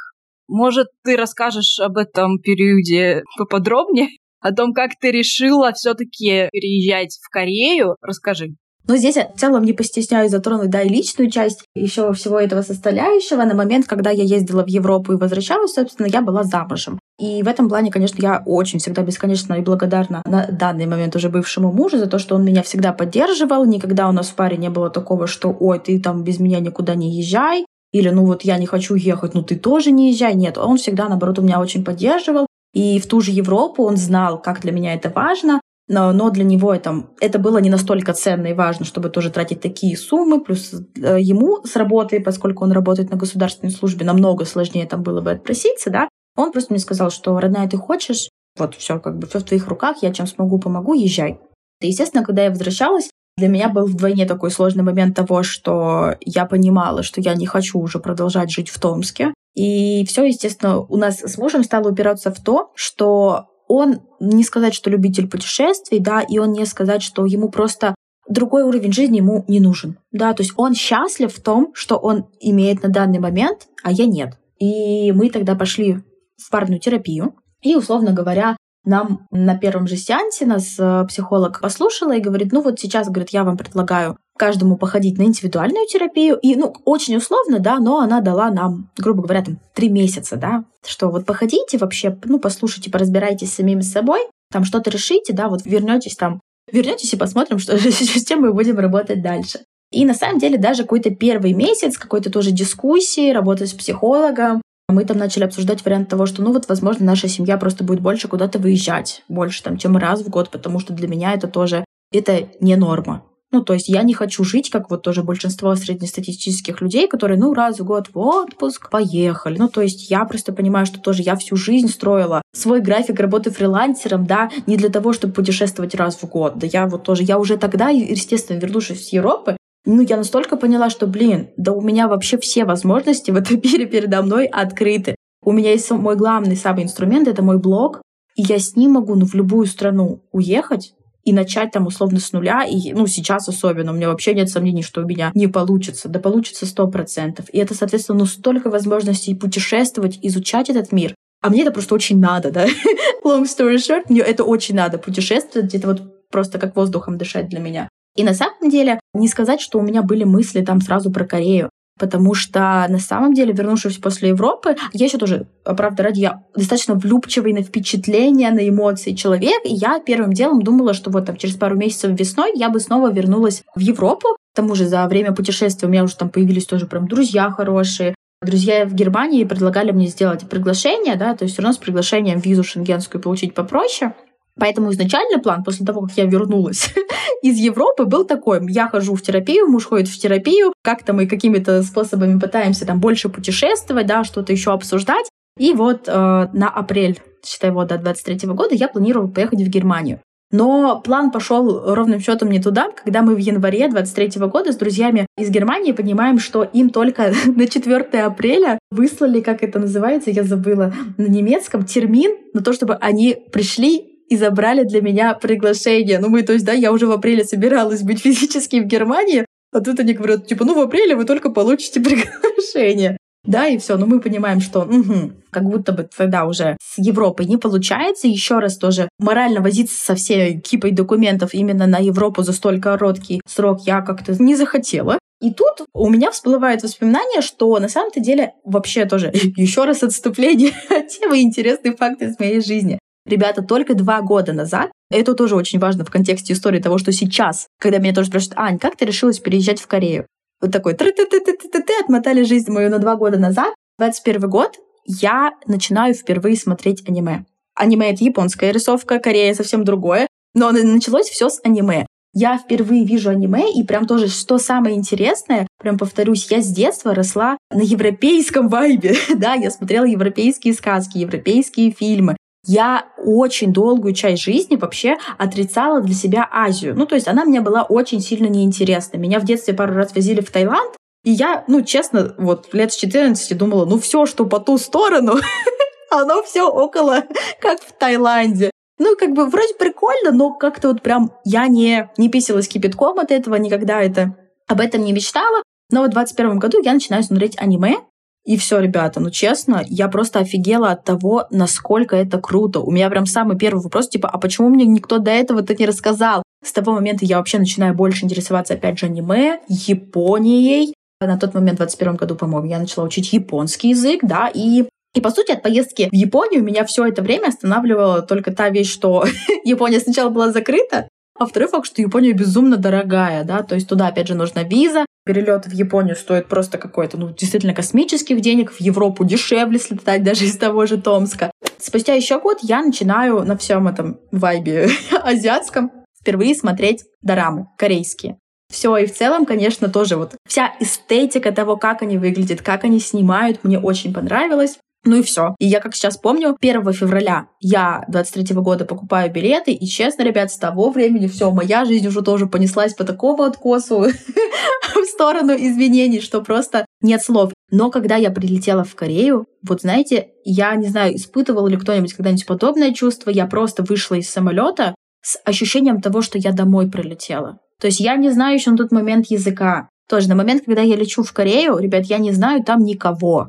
может, 0.49 0.89
ты 1.05 1.17
расскажешь 1.17 1.79
об 1.79 1.99
этом 1.99 2.39
периоде 2.41 3.23
поподробнее? 3.39 4.09
О 4.41 4.53
том, 4.53 4.73
как 4.73 4.99
ты 5.01 5.13
решила 5.13 5.73
все-таки 5.73 6.49
переезжать 6.51 7.19
в 7.23 7.29
Корею? 7.29 7.97
Расскажи. 8.03 8.57
Но 8.87 8.97
здесь 8.97 9.17
я 9.17 9.29
в 9.29 9.39
целом 9.39 9.65
не 9.65 9.73
постесняюсь 9.73 10.31
затронуть, 10.31 10.71
да, 10.71 10.83
и 10.83 10.89
личную 10.89 11.31
часть 11.31 11.65
еще 11.75 12.13
всего 12.13 12.39
этого 12.39 12.63
составляющего. 12.63 13.45
На 13.45 13.55
момент, 13.55 13.87
когда 13.87 14.11
я 14.11 14.25
ездила 14.25 14.65
в 14.65 14.69
Европу 14.69 15.13
и 15.13 15.17
возвращалась, 15.17 15.75
собственно, 15.75 16.07
я 16.07 16.21
была 16.21 16.43
замужем. 16.43 16.99
И 17.19 17.43
в 17.43 17.49
этом 17.49 17.69
плане, 17.69 17.91
конечно, 17.91 18.21
я 18.21 18.43
очень 18.45 18.81
всегда 18.81 19.03
бесконечно 19.03 19.55
и 19.55 19.61
благодарна 19.61 20.23
на 20.27 20.47
данный 20.47 20.87
момент 20.87 21.15
уже 21.15 21.29
бывшему 21.29 21.73
мужу 21.73 21.99
за 21.99 22.07
то, 22.07 22.19
что 22.19 22.35
он 22.35 22.45
меня 22.45 22.63
всегда 22.63 22.93
поддерживал. 22.93 23.65
Никогда 23.65 24.09
у 24.09 24.13
нас 24.13 24.29
в 24.29 24.35
паре 24.35 24.57
не 24.57 24.71
было 24.71 24.91
такого, 24.91 25.27
что 25.27 25.57
«Ой, 25.61 25.79
ты 25.79 26.01
там 26.01 26.25
без 26.25 26.41
меня 26.41 26.59
никуда 26.59 26.95
не 26.97 27.17
езжай», 27.17 27.65
или 27.93 28.09
«Ну 28.09 28.25
вот 28.25 28.43
я 28.43 28.59
не 28.59 28.67
хочу 28.67 28.97
ехать, 28.97 29.35
ну 29.35 29.43
ты 29.43 29.55
тоже 29.57 29.93
не 29.93 30.11
езжай». 30.11 30.35
Нет, 30.35 30.59
он 30.59 30.79
всегда, 30.79 31.09
наоборот, 31.09 31.39
у 31.39 31.43
меня 31.43 31.61
очень 31.61 31.85
поддерживал. 31.85 32.47
И 32.75 32.99
в 32.99 33.07
ту 33.07 33.21
же 33.21 33.31
Европу 33.31 33.85
он 33.85 33.97
знал, 33.97 34.41
как 34.41 34.63
для 34.63 34.73
меня 34.73 34.95
это 34.95 35.11
важно 35.15 35.61
но, 35.89 36.13
но 36.13 36.31
для 36.31 36.45
него 36.45 36.73
это, 36.73 37.07
это 37.21 37.39
было 37.39 37.59
не 37.59 37.71
настолько 37.71 38.13
ценно 38.13 38.49
и 38.49 38.55
важно, 38.55 38.85
чтобы 38.85 39.11
тоже 39.11 39.31
тратить 39.31 39.61
такие 39.61 39.97
суммы. 39.97 40.41
Плюс 40.41 40.73
э, 40.73 41.21
ему 41.21 41.65
с 41.65 41.77
работы, 41.77 42.21
поскольку 42.21 42.65
он 42.65 42.73
работает 42.73 43.11
на 43.11 43.17
государственной 43.17 43.73
службе, 43.73 44.07
намного 44.07 44.45
сложнее 44.45 44.87
там 44.87 45.03
было 45.03 45.21
бы 45.21 45.33
отпроситься, 45.33 45.91
да. 45.91 46.09
Он 46.37 46.53
просто 46.53 46.73
мне 46.73 46.81
сказал, 46.81 47.11
что, 47.11 47.39
родная, 47.39 47.69
ты 47.69 47.77
хочешь, 47.77 48.29
вот 48.59 48.75
все, 48.75 48.99
как 49.01 49.19
бы 49.19 49.27
все 49.27 49.41
в 49.41 49.45
твоих 49.45 49.67
руках, 49.69 49.99
я 50.03 50.13
чем 50.13 50.27
смогу, 50.27 50.59
помогу, 50.59 50.95
езжай. 50.95 51.41
И, 51.81 51.89
естественно, 51.89 52.25
когда 52.25 52.45
я 52.45 52.51
возвращалась, 52.51 53.11
для 53.37 53.49
меня 53.49 53.69
был 53.69 53.87
вдвойне 53.87 54.27
такой 54.27 54.51
сложный 54.51 54.85
момент 54.85 55.17
того, 55.17 55.43
что 55.43 56.17
я 56.21 56.45
понимала, 56.45 57.03
что 57.03 57.21
я 57.21 57.35
не 57.35 57.47
хочу 57.47 57.79
уже 57.79 57.99
продолжать 57.99 58.51
жить 58.51 58.69
в 58.69 58.79
Томске. 58.79 59.35
И 59.55 60.05
все, 60.07 60.25
естественно, 60.25 60.79
у 60.79 60.97
нас 60.97 61.21
с 61.21 61.39
мужем 61.39 61.65
стало 61.65 61.91
упираться 61.91 62.31
в 62.31 62.41
то, 62.43 62.73
что 62.75 63.49
он 63.73 64.01
не 64.21 64.45
сказать, 64.45 64.75
что 64.75 64.91
любитель 64.91 65.29
путешествий, 65.29 65.99
да, 65.99 66.21
и 66.21 66.39
он 66.39 66.53
не 66.53 66.67
сказать, 66.67 67.03
что 67.03 67.25
ему 67.25 67.49
просто 67.49 67.95
другой 68.29 68.63
уровень 68.63 68.93
жизни 68.93 69.19
ему 69.19 69.45
не 69.49 69.61
нужен. 69.61 69.99
Да, 70.13 70.33
то 70.35 70.43
есть 70.43 70.53
он 70.57 70.75
счастлив 70.75 71.35
в 71.35 71.43
том, 71.43 71.73
что 71.75 71.97
он 71.97 72.27
имеет 72.41 72.83
на 72.83 72.89
данный 72.89 73.19
момент, 73.19 73.69
а 73.83 73.91
я 73.93 74.07
нет. 74.07 74.39
И 74.59 75.11
мы 75.13 75.31
тогда 75.31 75.55
пошли 75.55 76.03
в 76.37 76.51
парную 76.51 76.81
терапию. 76.81 77.35
И, 77.63 77.75
условно 77.75 78.13
говоря, 78.13 78.57
нам 78.85 79.27
на 79.31 79.57
первом 79.57 79.87
же 79.87 79.97
сеансе 79.97 80.45
нас 80.45 80.77
э, 80.79 81.05
психолог 81.09 81.61
послушала 81.61 82.17
и 82.17 82.21
говорит, 82.21 82.53
ну 82.53 82.63
вот 82.63 82.81
сейчас, 82.81 83.09
говорит, 83.09 83.31
я 83.31 83.45
вам 83.45 83.57
предлагаю 83.57 84.17
каждому 84.43 84.77
походить 84.77 85.19
на 85.19 85.23
индивидуальную 85.23 85.87
терапию. 85.87 86.37
И, 86.43 86.57
ну, 86.57 86.75
очень 86.85 87.15
условно, 87.15 87.61
да, 87.61 87.79
но 87.79 88.01
она 88.01 88.21
дала 88.21 88.51
нам, 88.51 88.91
грубо 88.99 89.23
говоря, 89.23 89.45
там, 89.45 89.61
три 89.73 89.89
месяца, 89.89 90.35
да, 90.35 90.65
что 90.85 91.11
вот 91.11 91.25
походите 91.27 91.79
вообще, 91.79 92.19
ну, 92.25 92.41
послушайте, 92.41 92.91
поразбирайтесь 92.91 93.53
самими 93.53 93.83
собой, 93.83 94.23
там 94.51 94.65
что-то 94.65 94.91
решите, 94.91 95.33
да, 95.33 95.49
вот 95.49 95.61
вернетесь 95.65 96.17
там, 96.17 96.41
вернетесь 96.73 97.13
и 97.13 97.17
посмотрим, 97.17 97.61
что, 97.61 97.79
с 97.79 98.25
чем 98.25 98.41
мы 98.41 98.53
будем 98.53 98.81
работать 98.81 99.23
дальше. 99.23 99.61
И 99.93 100.05
на 100.05 100.15
самом 100.15 100.41
деле 100.41 100.59
даже 100.59 100.83
какой-то 100.83 101.11
первый 101.11 101.53
месяц 101.53 101.97
какой-то 101.97 102.29
тоже 102.29 102.51
дискуссии, 102.51 103.31
работы 103.31 103.69
с 103.69 103.73
психологом, 103.73 104.61
мы 104.89 105.05
там 105.05 105.19
начали 105.19 105.45
обсуждать 105.45 105.85
вариант 105.85 106.09
того, 106.09 106.27
что, 106.27 106.43
ну 106.43 106.53
вот, 106.53 106.69
возможно, 106.69 107.07
наша 107.07 107.29
семья 107.29 107.59
просто 107.59 107.85
будет 107.85 108.01
больше 108.01 108.27
куда-то 108.27 108.59
выезжать, 108.59 109.23
больше 109.29 109.63
там, 109.63 109.77
чем 109.77 109.97
раз 109.97 110.23
в 110.23 110.29
год, 110.29 110.51
потому 110.51 110.81
что 110.81 110.93
для 110.95 111.07
меня 111.07 111.33
это 111.33 111.47
тоже, 111.47 111.85
это 112.11 112.49
не 112.59 112.75
норма. 112.75 113.23
Ну, 113.53 113.63
то 113.63 113.75
есть 113.75 113.89
я 113.89 114.03
не 114.03 114.15
хочу 114.15 114.45
жить, 114.45 114.71
как 114.71 114.91
вот 114.91 115.03
тоже 115.03 115.23
большинство 115.23 115.75
среднестатистических 115.77 116.81
людей, 116.81 117.07
которые, 117.07 117.39
ну, 117.39 117.53
раз 117.53 117.81
в 117.81 117.85
год 117.85 118.09
в 118.13 118.19
отпуск, 118.19 118.89
поехали. 118.89 119.59
Ну, 119.59 119.69
то 119.69 119.83
есть 119.83 120.11
я 120.11 120.25
просто 120.25 120.55
понимаю, 120.55 120.87
что 120.87 120.99
тоже 121.01 121.23
я 121.23 121.37
всю 121.37 121.57
жизнь 121.57 121.89
строила 121.89 122.41
свой 122.55 122.81
график 122.81 123.21
работы 123.21 123.51
фрилансером, 123.51 124.25
да, 124.27 124.51
не 124.67 124.79
для 124.79 124.89
того, 124.89 125.13
чтобы 125.13 125.35
путешествовать 125.35 125.95
раз 125.95 126.17
в 126.17 126.25
год. 126.29 126.57
Да 126.57 126.67
я 126.67 126.87
вот 126.87 127.03
тоже, 127.03 127.25
я 127.25 127.39
уже 127.39 127.59
тогда, 127.59 127.91
естественно, 127.91 128.59
вернувшись 128.59 129.09
с 129.09 129.13
Европы, 129.13 129.57
ну, 129.85 130.01
я 130.01 130.17
настолько 130.17 130.57
поняла, 130.57 130.91
что, 130.91 131.07
блин, 131.07 131.51
да 131.57 131.73
у 131.73 131.81
меня 131.81 132.09
вообще 132.09 132.39
все 132.39 132.65
возможности 132.65 133.31
в 133.31 133.37
этом 133.37 133.61
мире 133.63 133.87
передо 133.87 134.23
мной 134.23 134.47
открыты. 134.47 135.17
У 135.45 135.53
меня 135.53 135.73
есть 135.73 135.91
мой 135.91 136.17
главный 136.17 136.57
самый 136.57 136.85
инструмент, 136.85 137.29
это 137.29 137.43
мой 137.43 137.59
блог, 137.59 138.01
и 138.37 138.43
я 138.43 138.59
с 138.59 138.77
ним 138.77 138.93
могу 138.93 139.15
ну, 139.15 139.27
в 139.27 139.35
любую 139.35 139.67
страну 139.67 140.23
уехать, 140.31 140.95
и 141.25 141.33
начать 141.33 141.71
там 141.71 141.87
условно 141.87 142.21
с 142.21 142.33
нуля. 142.33 142.65
И, 142.65 142.93
ну, 142.93 143.07
сейчас 143.07 143.49
особенно, 143.49 143.93
у 143.93 143.95
меня 143.95 144.09
вообще 144.09 144.35
нет 144.35 144.49
сомнений, 144.49 144.83
что 144.83 145.03
у 145.03 145.07
меня 145.07 145.31
не 145.35 145.47
получится. 145.47 146.09
Да 146.09 146.21
получится 146.21 146.67
сто 146.67 146.87
процентов. 146.89 147.47
И 147.53 147.59
это, 147.59 147.75
соответственно, 147.75 148.21
ну, 148.21 148.27
столько 148.27 148.71
возможностей 148.71 149.35
путешествовать, 149.35 150.19
изучать 150.23 150.71
этот 150.71 150.93
мир. 150.93 151.15
А 151.41 151.51
мне 151.51 151.63
это 151.63 151.73
просто 151.73 151.95
очень 151.95 152.21
надо, 152.21 152.51
да. 152.51 152.67
Long 153.25 153.45
story 153.45 153.77
short, 153.77 154.05
мне 154.09 154.21
это 154.21 154.45
очень 154.45 154.75
надо. 154.75 154.99
Путешествовать, 154.99 155.75
это 155.75 155.89
вот 155.89 156.29
просто 156.31 156.59
как 156.59 156.77
воздухом 156.77 157.19
дышать 157.19 157.49
для 157.49 157.61
меня. 157.61 157.89
И 158.17 158.25
на 158.25 158.35
самом 158.35 158.69
деле, 158.69 159.01
не 159.15 159.29
сказать, 159.29 159.61
что 159.61 159.79
у 159.79 159.83
меня 159.83 160.03
были 160.03 160.25
мысли 160.25 160.63
там 160.63 160.81
сразу 160.81 161.11
про 161.11 161.25
Корею 161.25 161.71
потому 162.03 162.35
что 162.35 162.85
на 162.89 162.99
самом 162.99 163.33
деле, 163.33 163.53
вернувшись 163.53 163.99
после 163.99 164.31
Европы, 164.31 164.75
я 164.93 165.07
еще 165.07 165.19
тоже, 165.19 165.47
правда, 165.63 166.03
ради 166.03 166.19
я 166.19 166.43
достаточно 166.53 166.97
влюбчивый 166.97 167.53
на 167.53 167.63
впечатления, 167.63 168.51
на 168.51 168.69
эмоции 168.69 169.13
человек, 169.13 169.61
и 169.65 169.73
я 169.73 170.01
первым 170.01 170.33
делом 170.33 170.63
думала, 170.63 170.95
что 170.95 171.13
вот 171.13 171.27
там 171.27 171.37
через 171.37 171.55
пару 171.55 171.77
месяцев 171.77 172.11
весной 172.19 172.51
я 172.57 172.71
бы 172.71 172.81
снова 172.81 173.13
вернулась 173.13 173.63
в 173.77 173.79
Европу. 173.79 174.27
К 174.53 174.57
тому 174.57 174.75
же 174.75 174.89
за 174.89 175.07
время 175.07 175.33
путешествия 175.33 175.87
у 175.87 175.91
меня 175.93 176.03
уже 176.03 176.17
там 176.17 176.29
появились 176.29 176.67
тоже 176.67 176.87
прям 176.87 177.07
друзья 177.07 177.53
хорошие, 177.53 178.17
Друзья 178.45 178.85
в 178.85 178.93
Германии 178.93 179.45
предлагали 179.45 179.93
мне 179.93 180.09
сделать 180.09 180.49
приглашение, 180.49 181.15
да, 181.15 181.37
то 181.37 181.45
есть 181.45 181.55
все 181.55 181.63
равно 181.63 181.75
с 181.75 181.79
приглашением 181.79 182.41
визу 182.41 182.65
шенгенскую 182.65 183.23
получить 183.23 183.55
попроще. 183.55 184.15
Поэтому 184.59 184.93
изначальный 184.93 185.41
план, 185.41 185.65
после 185.65 185.87
того, 185.87 186.03
как 186.03 186.13
я 186.17 186.25
вернулась 186.27 186.93
из 187.43 187.57
Европы, 187.59 188.05
был 188.05 188.25
такой. 188.25 188.61
Я 188.71 188.89
хожу 188.89 189.15
в 189.15 189.23
терапию, 189.23 189.67
муж 189.67 189.87
ходит 189.87 190.09
в 190.09 190.19
терапию, 190.19 190.73
как-то 190.83 191.13
мы 191.13 191.27
какими-то 191.27 191.83
способами 191.83 192.39
пытаемся 192.39 192.87
там 192.87 193.01
больше 193.01 193.29
путешествовать, 193.29 194.07
да, 194.07 194.25
что-то 194.25 194.53
еще 194.53 194.73
обсуждать. 194.73 195.27
И 195.59 195.73
вот 195.73 196.05
э, 196.07 196.13
на 196.13 196.69
апрель, 196.69 197.21
считай, 197.45 197.71
вот 197.71 197.89
до 197.89 197.99
23 197.99 198.49
года 198.51 198.75
я 198.75 198.89
планировала 198.89 199.29
поехать 199.29 199.61
в 199.61 199.69
Германию. 199.69 200.21
Но 200.53 201.01
план 201.01 201.31
пошел 201.31 201.95
ровным 201.95 202.21
счетом 202.21 202.51
не 202.51 202.61
туда, 202.61 202.91
когда 203.03 203.23
мы 203.23 203.35
в 203.35 203.39
январе 203.39 203.89
23 203.89 204.47
года 204.47 204.73
с 204.73 204.77
друзьями 204.77 205.27
из 205.39 205.49
Германии 205.49 205.93
понимаем, 205.93 206.39
что 206.39 206.63
им 206.63 206.91
только 206.91 207.33
на 207.47 207.67
4 207.67 208.23
апреля 208.23 208.79
выслали, 208.91 209.41
как 209.41 209.63
это 209.63 209.79
называется, 209.79 210.31
я 210.31 210.45
забыла, 210.45 210.93
на 211.17 211.27
немецком 211.27 211.85
термин 211.85 212.37
на 212.53 212.63
то, 212.63 212.75
чтобы 212.75 212.95
они 212.97 213.37
пришли 213.51 214.12
и 214.33 214.37
забрали 214.37 214.85
для 214.85 215.03
меня 215.03 215.35
приглашение. 215.35 216.19
Ну, 216.19 216.31
мы, 216.31 216.43
то 216.43 216.55
есть, 216.55 216.65
да, 216.65 216.73
я 216.73 216.91
уже 216.91 217.07
в 217.07 217.11
апреле 217.11 217.45
собиралась 217.45 218.01
быть 218.01 218.21
физически 218.23 218.81
в 218.81 218.87
Германии, 218.87 219.45
а 219.75 219.81
тут 219.81 220.01
они 220.01 220.15
говорят, 220.15 220.47
типа, 220.47 220.65
ну, 220.65 220.75
в 220.75 220.81
апреле 220.81 221.15
вы 221.15 221.27
только 221.27 221.51
получите 221.51 222.01
приглашение. 222.03 223.19
да, 223.45 223.67
и 223.67 223.77
все. 223.77 223.99
Но 223.99 224.07
мы 224.07 224.21
понимаем, 224.21 224.63
что 224.63 224.81
угу, 224.81 225.33
как 225.51 225.65
будто 225.65 225.93
бы 225.93 226.09
тогда 226.17 226.47
уже 226.47 226.79
с 226.83 226.97
Европой 226.97 227.45
не 227.45 227.59
получается. 227.59 228.27
Еще 228.27 228.59
раз 228.59 228.79
тоже 228.79 229.11
морально 229.19 229.61
возиться 229.61 230.03
со 230.03 230.15
всей 230.15 230.59
кипой 230.59 230.93
документов 230.93 231.53
именно 231.53 231.87
на 231.87 231.99
Европу 231.99 232.43
за 232.43 232.55
столь 232.55 232.81
короткий 232.81 233.43
срок 233.47 233.83
я 233.85 234.01
как-то 234.01 234.35
не 234.43 234.57
захотела. 234.57 235.19
И 235.43 235.53
тут 235.53 235.87
у 235.93 236.09
меня 236.09 236.31
всплывает 236.31 236.83
воспоминание, 236.85 237.43
что 237.43 237.79
на 237.79 237.89
самом-то 237.89 238.21
деле 238.21 238.55
вообще 238.65 239.05
тоже 239.05 239.31
еще 239.57 239.85
раз 239.85 240.03
отступление 240.03 240.73
темы 241.11 241.43
интересные 241.43 241.95
факты 241.95 242.27
из 242.27 242.39
моей 242.39 242.63
жизни. 242.63 242.99
Ребята, 243.25 243.63
только 243.63 243.95
два 243.95 244.21
года 244.21 244.53
назад, 244.53 244.91
это 245.11 245.35
тоже 245.35 245.55
очень 245.55 245.79
важно 245.79 246.05
в 246.05 246.11
контексте 246.11 246.53
истории 246.53 246.81
того, 246.81 246.99
что 246.99 247.13
сейчас, 247.13 247.69
когда 247.79 247.99
меня 247.99 248.15
тоже 248.15 248.29
спрашивают, 248.29 248.59
Ань, 248.59 248.79
как 248.79 248.97
ты 248.97 249.05
решилась 249.05 249.39
переезжать 249.39 249.81
в 249.81 249.87
Корею? 249.87 250.27
Вот 250.61 250.73
такой 250.73 250.95
ты 250.95 251.13
ты 251.13 251.27
ты 251.27 251.41
ты 251.41 251.57
ты 251.57 251.83
ты 251.83 251.93
отмотали 252.03 252.45
жизнь 252.45 252.71
мою 252.71 252.91
на 252.91 252.99
два 252.99 253.17
года 253.17 253.39
назад. 253.39 253.75
21 253.99 254.49
год 254.49 254.79
я 255.05 255.53
начинаю 255.67 256.15
впервые 256.15 256.57
смотреть 256.57 257.09
аниме. 257.09 257.45
Аниме— 257.75 258.11
это 258.13 258.25
японская 258.25 258.71
рисовка, 258.71 259.19
Корея— 259.19 259.55
совсем 259.57 259.85
другое. 259.85 260.29
Но 260.55 260.71
началось 260.71 261.29
все 261.29 261.49
с 261.49 261.61
аниме. 261.65 262.07
Я 262.35 262.57
впервые 262.57 263.05
вижу 263.05 263.31
аниме, 263.31 263.73
и 263.75 263.83
прям 263.83 264.07
тоже, 264.07 264.29
что 264.29 264.57
самое 264.57 264.97
интересное, 264.97 265.67
прям 265.79 265.99
повторюсь, 265.99 266.51
я 266.51 266.63
с 266.63 266.69
детства 266.69 267.15
росла 267.15 267.59
на 267.71 267.83
европейском 267.83 268.69
вайбе. 268.69 269.15
да, 269.37 269.55
я 269.55 269.71
смотрела 269.71 270.05
европейские 270.05 270.73
сказки, 270.73 271.19
европейские 271.19 271.91
фильмы. 271.91 272.37
Я 272.65 273.07
очень 273.19 273.73
долгую 273.73 274.15
часть 274.15 274.43
жизни 274.43 274.77
вообще 274.77 275.17
отрицала 275.37 276.01
для 276.01 276.15
себя 276.15 276.49
Азию. 276.51 276.95
Ну, 276.97 277.07
то 277.07 277.17
есть 277.17 277.27
она 277.27 277.45
мне 277.45 277.61
была 277.61 277.83
очень 277.83 278.21
сильно 278.21 278.47
неинтересна. 278.47 279.17
Меня 279.19 279.41
в 279.41 279.45
детстве 279.45 279.75
пару 279.75 279.95
раз 279.95 280.15
возили 280.15 280.41
в 280.41 280.51
Таиланд, 280.51 280.95
и 281.25 281.31
я, 281.31 281.65
ну, 281.67 281.83
честно, 281.83 282.35
вот 282.39 282.73
лет 282.73 282.93
с 282.93 282.97
14 282.97 283.57
думала, 283.57 283.85
ну, 283.85 283.99
все, 283.99 284.27
что 284.27 284.47
по 284.47 284.61
ту 284.61 284.79
сторону, 284.79 285.35
оно 286.11 286.43
все 286.43 286.69
около, 286.69 287.25
как 287.61 287.81
в 287.81 287.93
Таиланде. 287.93 288.71
Ну, 288.99 289.17
как 289.17 289.33
бы 289.33 289.47
вроде 289.47 289.75
прикольно, 289.75 290.31
но 290.31 290.53
как-то 290.53 290.89
вот 290.89 291.03
прям 291.03 291.33
я 291.45 291.67
не, 291.67 292.11
не 292.17 292.29
писалась 292.29 292.69
кипятком 292.69 293.19
от 293.19 293.33
этого, 293.33 293.57
никогда 293.57 294.01
это 294.01 294.37
об 294.69 294.81
этом 294.81 295.05
не 295.05 295.13
мечтала. 295.13 295.63
Но 295.91 296.05
в 296.05 296.09
21 296.09 296.59
году 296.59 296.81
я 296.83 296.93
начинаю 296.93 297.23
смотреть 297.23 297.59
аниме, 297.59 297.97
и 298.45 298.57
все, 298.57 298.81
ребята, 298.81 299.21
ну 299.21 299.31
честно, 299.31 299.83
я 299.87 300.09
просто 300.09 300.41
офигела 300.41 300.91
от 300.91 301.05
того, 301.05 301.47
насколько 301.51 302.17
это 302.17 302.41
круто. 302.41 302.81
У 302.81 302.91
меня 302.91 303.09
прям 303.09 303.27
самый 303.27 303.57
первый 303.57 303.83
вопрос, 303.83 304.09
типа, 304.09 304.29
а 304.29 304.39
почему 304.39 304.69
мне 304.69 304.85
никто 304.85 305.19
до 305.19 305.31
этого-то 305.31 305.75
не 305.75 305.87
рассказал? 305.87 306.43
С 306.65 306.73
того 306.73 306.93
момента 306.93 307.25
я 307.25 307.39
вообще 307.39 307.59
начинаю 307.59 307.95
больше 307.95 308.25
интересоваться, 308.25 308.75
опять 308.75 308.99
же, 308.99 309.07
аниме, 309.07 309.61
Японией. 309.69 310.95
На 311.21 311.39
тот 311.39 311.55
момент, 311.55 311.77
в 311.77 311.83
21 311.83 312.17
году, 312.17 312.35
по-моему, 312.35 312.69
я 312.69 312.81
начала 312.81 313.05
учить 313.05 313.33
японский 313.33 313.91
язык, 313.91 314.21
да, 314.23 314.51
и 314.53 314.87
и, 315.15 315.21
по 315.21 315.31
сути, 315.31 315.53
от 315.53 315.63
поездки 315.63 316.09
в 316.11 316.15
Японию 316.15 316.65
меня 316.65 316.87
все 316.87 317.05
это 317.05 317.21
время 317.21 317.49
останавливала 317.49 318.23
только 318.23 318.51
та 318.51 318.71
вещь, 318.71 318.91
что 318.91 319.27
Япония 319.65 320.01
сначала 320.01 320.31
была 320.31 320.53
закрыта, 320.53 321.07
а 321.39 321.47
второй 321.47 321.69
факт, 321.69 321.87
что 321.87 322.03
Япония 322.03 322.33
безумно 322.33 322.77
дорогая, 322.77 323.45
да, 323.45 323.63
то 323.63 323.75
есть 323.75 323.89
туда, 323.89 324.09
опять 324.09 324.29
же, 324.29 324.35
нужна 324.35 324.63
виза. 324.63 325.07
Перелет 325.25 325.67
в 325.67 325.73
Японию 325.73 326.17
стоит 326.17 326.49
просто 326.49 326.79
какой-то, 326.79 327.17
ну, 327.17 327.31
действительно 327.31 327.75
космических 327.75 328.41
денег. 328.41 328.73
В 328.73 328.81
Европу 328.81 329.25
дешевле 329.25 329.79
слетать 329.79 330.25
даже 330.25 330.45
из 330.45 330.57
того 330.57 330.85
же 330.87 331.01
Томска. 331.01 331.51
Спустя 331.79 332.15
еще 332.15 332.41
год 332.41 332.59
я 332.63 332.83
начинаю 332.83 333.45
на 333.45 333.57
всем 333.57 333.89
этом 333.89 334.19
вайбе 334.31 334.89
азиатском 335.23 335.93
впервые 336.21 336.55
смотреть 336.55 337.05
дорамы 337.23 337.69
корейские. 337.79 338.39
Все, 338.73 338.97
и 338.97 339.07
в 339.07 339.15
целом, 339.15 339.45
конечно, 339.45 339.89
тоже 339.89 340.17
вот 340.17 340.35
вся 340.49 340.73
эстетика 340.81 341.53
того, 341.53 341.77
как 341.77 342.03
они 342.03 342.17
выглядят, 342.17 342.63
как 342.63 342.85
они 342.85 343.01
снимают, 343.01 343.65
мне 343.65 343.79
очень 343.79 344.15
понравилось. 344.15 344.79
Ну 345.05 345.17
и 345.17 345.23
все. 345.23 345.55
И 345.59 345.67
я, 345.67 345.81
как 345.81 345.95
сейчас 345.95 346.17
помню, 346.17 346.57
1 346.61 346.93
февраля 346.93 347.47
я 347.61 348.05
23 348.09 348.55
года 348.57 348.85
покупаю 348.85 349.33
билеты, 349.33 349.73
и 349.73 349.87
честно, 349.87 350.23
ребят, 350.23 350.53
с 350.53 350.59
того 350.59 350.91
времени 350.91 351.27
все, 351.27 351.51
моя 351.51 351.85
жизнь 351.85 352.07
уже 352.07 352.23
тоже 352.23 352.47
понеслась 352.47 352.95
по 352.95 353.05
такому 353.05 353.43
откосу 353.43 354.07
в 354.95 355.05
сторону 355.07 355.55
изменений, 355.55 356.21
что 356.21 356.41
просто 356.41 356.87
нет 357.01 357.23
слов. 357.23 357.53
Но 357.71 357.91
когда 357.91 358.17
я 358.17 358.31
прилетела 358.31 358.85
в 358.85 358.95
Корею, 358.95 359.47
вот 359.67 359.81
знаете, 359.81 360.29
я 360.45 360.75
не 360.77 360.89
знаю, 360.89 361.17
испытывал 361.17 361.67
ли 361.67 361.77
кто-нибудь 361.77 362.13
когда-нибудь 362.13 362.47
подобное 362.47 362.93
чувство, 362.93 363.31
я 363.31 363.47
просто 363.47 363.83
вышла 363.83 364.17
из 364.17 364.31
самолета 364.31 364.95
с 365.21 365.39
ощущением 365.45 366.01
того, 366.01 366.23
что 366.23 366.39
я 366.39 366.53
домой 366.53 366.89
прилетела. 366.89 367.59
То 367.81 367.87
есть 367.87 367.99
я 367.99 368.17
не 368.17 368.31
знаю 368.31 368.55
еще 368.55 368.71
на 368.71 368.77
тот 368.77 368.93
момент 368.93 369.27
языка. 369.27 369.89
Тоже 370.09 370.29
на 370.29 370.35
момент, 370.35 370.65
когда 370.67 370.83
я 370.83 370.95
лечу 370.95 371.23
в 371.23 371.33
Корею, 371.33 371.79
ребят, 371.79 372.05
я 372.07 372.19
не 372.19 372.33
знаю 372.33 372.63
там 372.63 372.85
никого. 372.85 373.49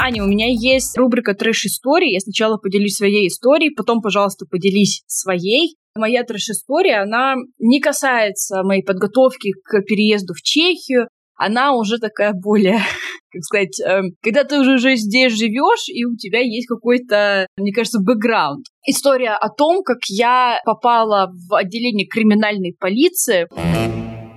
Аня, 0.00 0.22
у 0.22 0.28
меня 0.28 0.46
есть 0.48 0.96
рубрика 0.96 1.34
«Трэш-истории». 1.34 2.12
Я 2.12 2.20
сначала 2.20 2.56
поделюсь 2.56 2.94
своей 2.94 3.26
историей, 3.26 3.74
потом, 3.74 4.00
пожалуйста, 4.00 4.46
поделись 4.46 5.02
своей. 5.08 5.76
Моя 5.96 6.22
трэш-история, 6.22 7.02
она 7.02 7.34
не 7.58 7.80
касается 7.80 8.62
моей 8.62 8.84
подготовки 8.84 9.50
к 9.64 9.82
переезду 9.82 10.34
в 10.34 10.42
Чехию, 10.42 11.08
она 11.34 11.72
уже 11.72 11.98
такая 11.98 12.32
более, 12.32 12.78
как 13.32 13.42
сказать, 13.42 13.80
э, 13.80 14.02
когда 14.22 14.44
ты 14.44 14.60
уже, 14.60 14.74
уже 14.74 14.94
здесь 14.94 15.32
живешь, 15.32 15.88
и 15.88 16.04
у 16.04 16.16
тебя 16.16 16.38
есть 16.40 16.68
какой-то, 16.68 17.48
мне 17.56 17.72
кажется, 17.72 17.98
бэкграунд. 18.00 18.66
История 18.86 19.32
о 19.32 19.48
том, 19.48 19.82
как 19.82 19.98
я 20.08 20.60
попала 20.64 21.32
в 21.32 21.56
отделение 21.56 22.06
криминальной 22.06 22.76
полиции. 22.78 23.48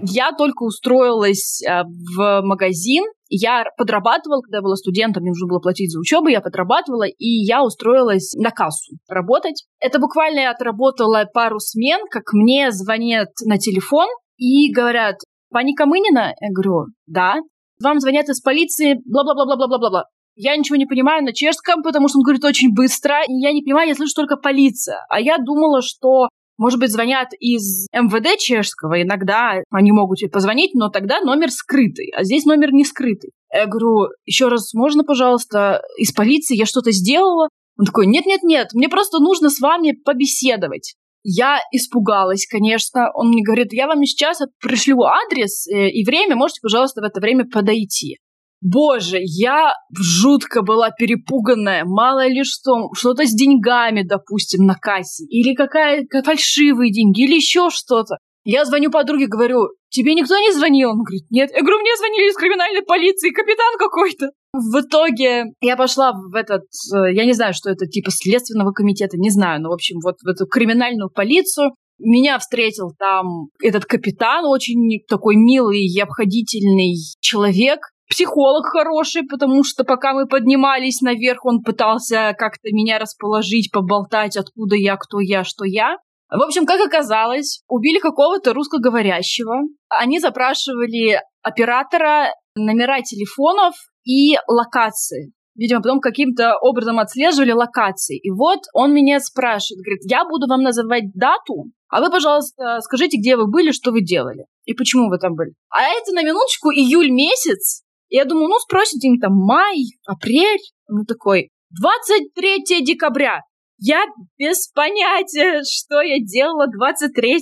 Я 0.04 0.32
только 0.36 0.64
устроилась 0.64 1.62
э, 1.62 1.84
в 1.84 2.42
магазин, 2.42 3.04
я 3.36 3.66
подрабатывала, 3.78 4.42
когда 4.42 4.58
я 4.58 4.62
была 4.62 4.76
студентом, 4.76 5.24
мне 5.24 5.32
нужно 5.32 5.48
было 5.48 5.60
платить 5.60 5.92
за 5.92 6.00
учебу, 6.00 6.28
я 6.28 6.42
подрабатывала, 6.42 7.08
и 7.08 7.28
я 7.28 7.64
устроилась 7.64 8.34
на 8.34 8.52
кассу 8.52 8.98
работать. 9.08 9.66
Это 9.80 10.00
буквально 10.00 10.42
я 10.42 10.52
отработала 10.52 11.26
пару 11.34 11.60
смен, 11.60 12.02
как 12.10 12.34
мне 12.34 12.72
звонят 12.72 13.30
на 13.46 13.58
телефон 13.58 14.08
и 14.38 14.72
говорят, 14.74 15.18
Пани 15.52 15.74
Камынина? 15.74 16.34
Я 16.40 16.50
говорю, 16.54 16.88
да. 17.08 17.36
Вам 17.84 18.00
звонят 18.00 18.30
из 18.30 18.42
полиции, 18.42 18.96
бла-бла-бла-бла-бла-бла-бла. 19.06 20.06
Я 20.36 20.56
ничего 20.56 20.78
не 20.78 20.86
понимаю 20.86 21.24
на 21.24 21.34
чешском, 21.34 21.84
потому 21.84 22.08
что 22.08 22.20
он 22.20 22.24
говорит 22.24 22.44
очень 22.44 22.74
быстро. 22.74 23.22
Я 23.28 23.52
не 23.52 23.62
понимаю, 23.62 23.90
я 23.90 23.96
слышу 23.96 24.14
только 24.16 24.38
полиция. 24.38 24.98
А 25.10 25.20
я 25.20 25.38
думала, 25.38 25.82
что 25.82 26.30
может 26.62 26.80
быть, 26.80 26.92
звонят 26.92 27.30
из 27.40 27.88
МВД 27.92 28.38
чешского, 28.38 29.02
иногда 29.02 29.64
они 29.72 29.92
могут 29.92 30.20
тебе 30.20 30.30
позвонить, 30.30 30.76
но 30.76 30.90
тогда 30.90 31.20
номер 31.22 31.50
скрытый, 31.50 32.12
а 32.16 32.24
здесь 32.24 32.46
номер 32.46 32.72
не 32.72 32.86
скрытый. 32.86 33.32
Я 33.52 33.66
говорю, 33.66 34.10
еще 34.26 34.48
раз, 34.48 34.72
можно, 34.76 35.04
пожалуйста, 35.04 35.82
из 35.98 36.12
полиции, 36.12 36.56
я 36.56 36.68
что-то 36.68 36.92
сделала? 36.92 37.50
Он 37.80 37.86
такой, 37.86 38.06
нет-нет-нет, 38.06 38.74
мне 38.74 38.90
просто 38.90 39.18
нужно 39.18 39.50
с 39.50 39.60
вами 39.60 39.94
побеседовать. 39.94 40.94
Я 41.24 41.58
испугалась, 41.72 42.46
конечно. 42.46 43.10
Он 43.16 43.30
мне 43.30 43.42
говорит, 43.44 43.74
я 43.74 43.88
вам 43.88 44.04
сейчас 44.06 44.38
пришлю 44.60 45.02
адрес 45.02 45.68
э, 45.68 45.90
и 45.90 46.06
время, 46.06 46.36
можете, 46.36 46.60
пожалуйста, 46.62 47.02
в 47.02 47.06
это 47.06 47.20
время 47.20 47.46
подойти. 47.52 48.20
Боже, 48.62 49.18
я 49.20 49.74
жутко 49.92 50.62
была 50.62 50.92
перепуганная. 50.92 51.84
Мало 51.84 52.28
ли 52.28 52.44
что, 52.44 52.90
что-то 52.96 53.26
с 53.26 53.34
деньгами, 53.34 54.04
допустим, 54.04 54.66
на 54.66 54.76
кассе. 54.76 55.26
Или 55.26 55.56
какая 55.56 56.06
то 56.06 56.22
фальшивые 56.22 56.92
деньги, 56.92 57.24
или 57.24 57.36
еще 57.36 57.70
что-то. 57.72 58.18
Я 58.44 58.66
звоню 58.66 58.92
подруге, 58.92 59.28
говорю, 59.28 59.70
тебе 59.90 60.14
никто 60.14 60.38
не 60.38 60.52
звонил? 60.52 60.92
Он 60.92 61.04
говорит, 61.04 61.26
нет. 61.30 61.50
Я 61.54 61.62
говорю, 61.62 61.80
мне 61.80 61.96
звонили 61.98 62.30
из 62.30 62.36
криминальной 62.36 62.84
полиции, 62.84 63.30
капитан 63.30 63.78
какой-то. 63.78 64.30
В 64.54 64.82
итоге 64.82 65.46
я 65.62 65.76
пошла 65.76 66.12
в 66.12 66.36
этот, 66.36 66.64
э, 66.94 67.14
я 67.14 67.26
не 67.26 67.34
знаю, 67.34 67.54
что 67.54 67.70
это, 67.70 67.86
типа 67.88 68.12
следственного 68.12 68.72
комитета, 68.74 69.18
не 69.18 69.30
знаю, 69.30 69.62
но, 69.62 69.70
в 69.70 69.74
общем, 69.74 69.98
вот 70.04 70.18
в 70.22 70.28
эту 70.28 70.46
криминальную 70.46 71.10
полицию. 71.10 71.72
Меня 72.00 72.40
встретил 72.40 72.94
там 72.98 73.50
этот 73.62 73.86
капитан, 73.86 74.46
очень 74.46 75.00
такой 75.08 75.36
милый 75.36 75.86
и 75.86 76.00
обходительный 76.00 76.96
человек 77.20 77.80
психолог 78.12 78.66
хороший, 78.66 79.24
потому 79.24 79.64
что 79.64 79.84
пока 79.84 80.14
мы 80.14 80.28
поднимались 80.28 81.02
наверх, 81.02 81.46
он 81.46 81.64
пытался 81.64 82.36
как-то 82.38 82.70
меня 82.72 83.00
расположить, 83.00 83.72
поболтать, 83.72 84.38
откуда 84.38 84.76
я, 84.76 84.98
кто 84.98 85.20
я, 85.20 85.44
что 85.44 85.66
я. 85.66 85.98
В 86.30 86.42
общем, 86.42 86.66
как 86.66 86.80
оказалось, 86.86 87.64
убили 87.68 88.00
какого-то 88.00 88.54
русскоговорящего. 88.54 89.62
Они 89.90 90.20
запрашивали 90.20 91.20
оператора, 91.42 92.28
номера 92.56 93.02
телефонов 93.02 93.74
и 94.06 94.38
локации. 94.48 95.32
Видимо, 95.56 95.82
потом 95.82 96.00
каким-то 96.00 96.56
образом 96.62 97.00
отслеживали 97.00 97.52
локации. 97.52 98.18
И 98.18 98.30
вот 98.32 98.60
он 98.74 98.94
меня 98.94 99.20
спрашивает, 99.20 99.84
говорит, 99.84 100.02
я 100.10 100.24
буду 100.26 100.48
вам 100.48 100.62
называть 100.62 101.14
дату, 101.14 101.72
а 101.90 102.00
вы, 102.00 102.10
пожалуйста, 102.10 102.80
скажите, 102.80 103.18
где 103.18 103.36
вы 103.36 103.48
были, 103.52 103.72
что 103.72 103.92
вы 103.92 104.02
делали 104.02 104.46
и 104.66 104.74
почему 104.74 105.10
вы 105.10 105.18
там 105.18 105.36
были. 105.36 105.54
А 105.70 105.84
это 105.84 106.14
на 106.14 106.24
минуточку 106.24 106.72
июль 106.72 107.12
месяц, 107.12 107.84
я 108.12 108.26
думаю, 108.26 108.50
ну, 108.50 108.60
спросите 108.60 109.00
где-нибудь 109.00 109.22
там 109.22 109.34
май, 109.34 109.78
апрель. 110.06 110.60
Он 110.90 111.06
такой, 111.06 111.50
23 111.80 112.84
декабря. 112.84 113.42
Я 113.78 114.04
без 114.38 114.68
понятия, 114.68 115.64
что 115.64 116.02
я 116.02 116.20
делала 116.20 116.68
23 116.68 117.40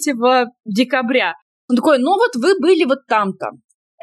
декабря. 0.65 1.34
Он 1.69 1.75
такой, 1.75 1.97
ну 1.99 2.12
вот 2.12 2.36
вы 2.36 2.58
были 2.60 2.86
вот 2.86 2.99
там-то. 3.08 3.47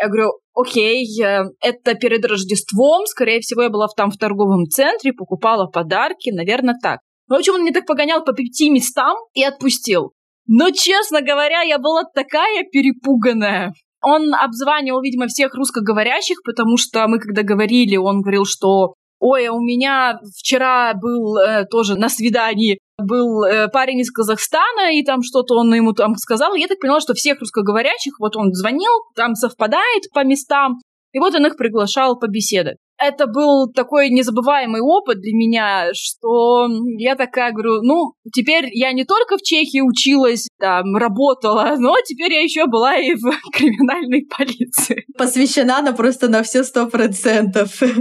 Я 0.00 0.08
говорю, 0.08 0.32
окей, 0.54 1.06
э, 1.22 1.44
это 1.60 1.94
перед 1.94 2.24
Рождеством, 2.26 3.06
скорее 3.06 3.40
всего, 3.40 3.62
я 3.62 3.70
была 3.70 3.86
там 3.96 4.10
в 4.10 4.18
торговом 4.18 4.66
центре, 4.66 5.12
покупала 5.12 5.66
подарки, 5.66 6.30
наверное, 6.30 6.74
так. 6.82 7.00
В 7.28 7.34
общем, 7.34 7.54
он 7.54 7.62
мне 7.62 7.72
так 7.72 7.86
погонял 7.86 8.22
по 8.24 8.34
пяти 8.34 8.70
местам 8.70 9.16
и 9.32 9.42
отпустил. 9.42 10.12
Но, 10.46 10.70
честно 10.70 11.22
говоря, 11.22 11.62
я 11.62 11.78
была 11.78 12.04
такая 12.04 12.64
перепуганная. 12.70 13.72
Он 14.02 14.34
обзванивал, 14.34 15.00
видимо, 15.00 15.26
всех 15.26 15.54
русскоговорящих, 15.54 16.38
потому 16.44 16.76
что 16.76 17.06
мы 17.08 17.18
когда 17.18 17.42
говорили, 17.42 17.96
он 17.96 18.20
говорил, 18.20 18.44
что 18.44 18.94
Ой, 19.18 19.46
а 19.46 19.52
у 19.52 19.60
меня 19.60 20.18
вчера 20.38 20.92
был 20.92 21.38
э, 21.38 21.64
тоже 21.70 21.98
на 21.98 22.10
свидании 22.10 22.78
был 22.98 23.44
э, 23.44 23.68
парень 23.68 24.00
из 24.00 24.10
Казахстана, 24.10 24.92
и 24.92 25.02
там 25.02 25.22
что-то 25.22 25.54
он 25.54 25.72
ему 25.74 25.92
там 25.92 26.16
сказал. 26.16 26.54
Я 26.54 26.66
так 26.66 26.78
поняла, 26.78 27.00
что 27.00 27.14
всех 27.14 27.40
русскоговорящих, 27.40 28.18
вот 28.18 28.36
он 28.36 28.52
звонил, 28.52 28.92
там 29.14 29.34
совпадает 29.34 30.04
по 30.12 30.24
местам, 30.24 30.78
и 31.16 31.18
вот 31.18 31.34
он 31.34 31.46
их 31.46 31.56
приглашал 31.56 32.18
побеседовать 32.18 32.76
это 32.98 33.26
был 33.26 33.70
такой 33.72 34.10
незабываемый 34.10 34.80
опыт 34.80 35.20
для 35.20 35.32
меня, 35.32 35.90
что 35.92 36.66
я 36.98 37.14
такая 37.14 37.52
говорю, 37.52 37.82
ну, 37.82 38.14
теперь 38.32 38.68
я 38.72 38.92
не 38.92 39.04
только 39.04 39.36
в 39.36 39.42
Чехии 39.42 39.80
училась, 39.80 40.48
там, 40.58 40.96
работала, 40.96 41.74
но 41.78 41.94
теперь 42.04 42.32
я 42.32 42.40
еще 42.40 42.66
была 42.66 42.96
и 42.96 43.14
в 43.14 43.30
криминальной 43.52 44.26
полиции. 44.26 45.04
Посвящена 45.16 45.78
она 45.78 45.92
просто 45.92 46.28
на 46.28 46.42
все 46.42 46.64
сто 46.64 46.86
процентов. 46.86 47.80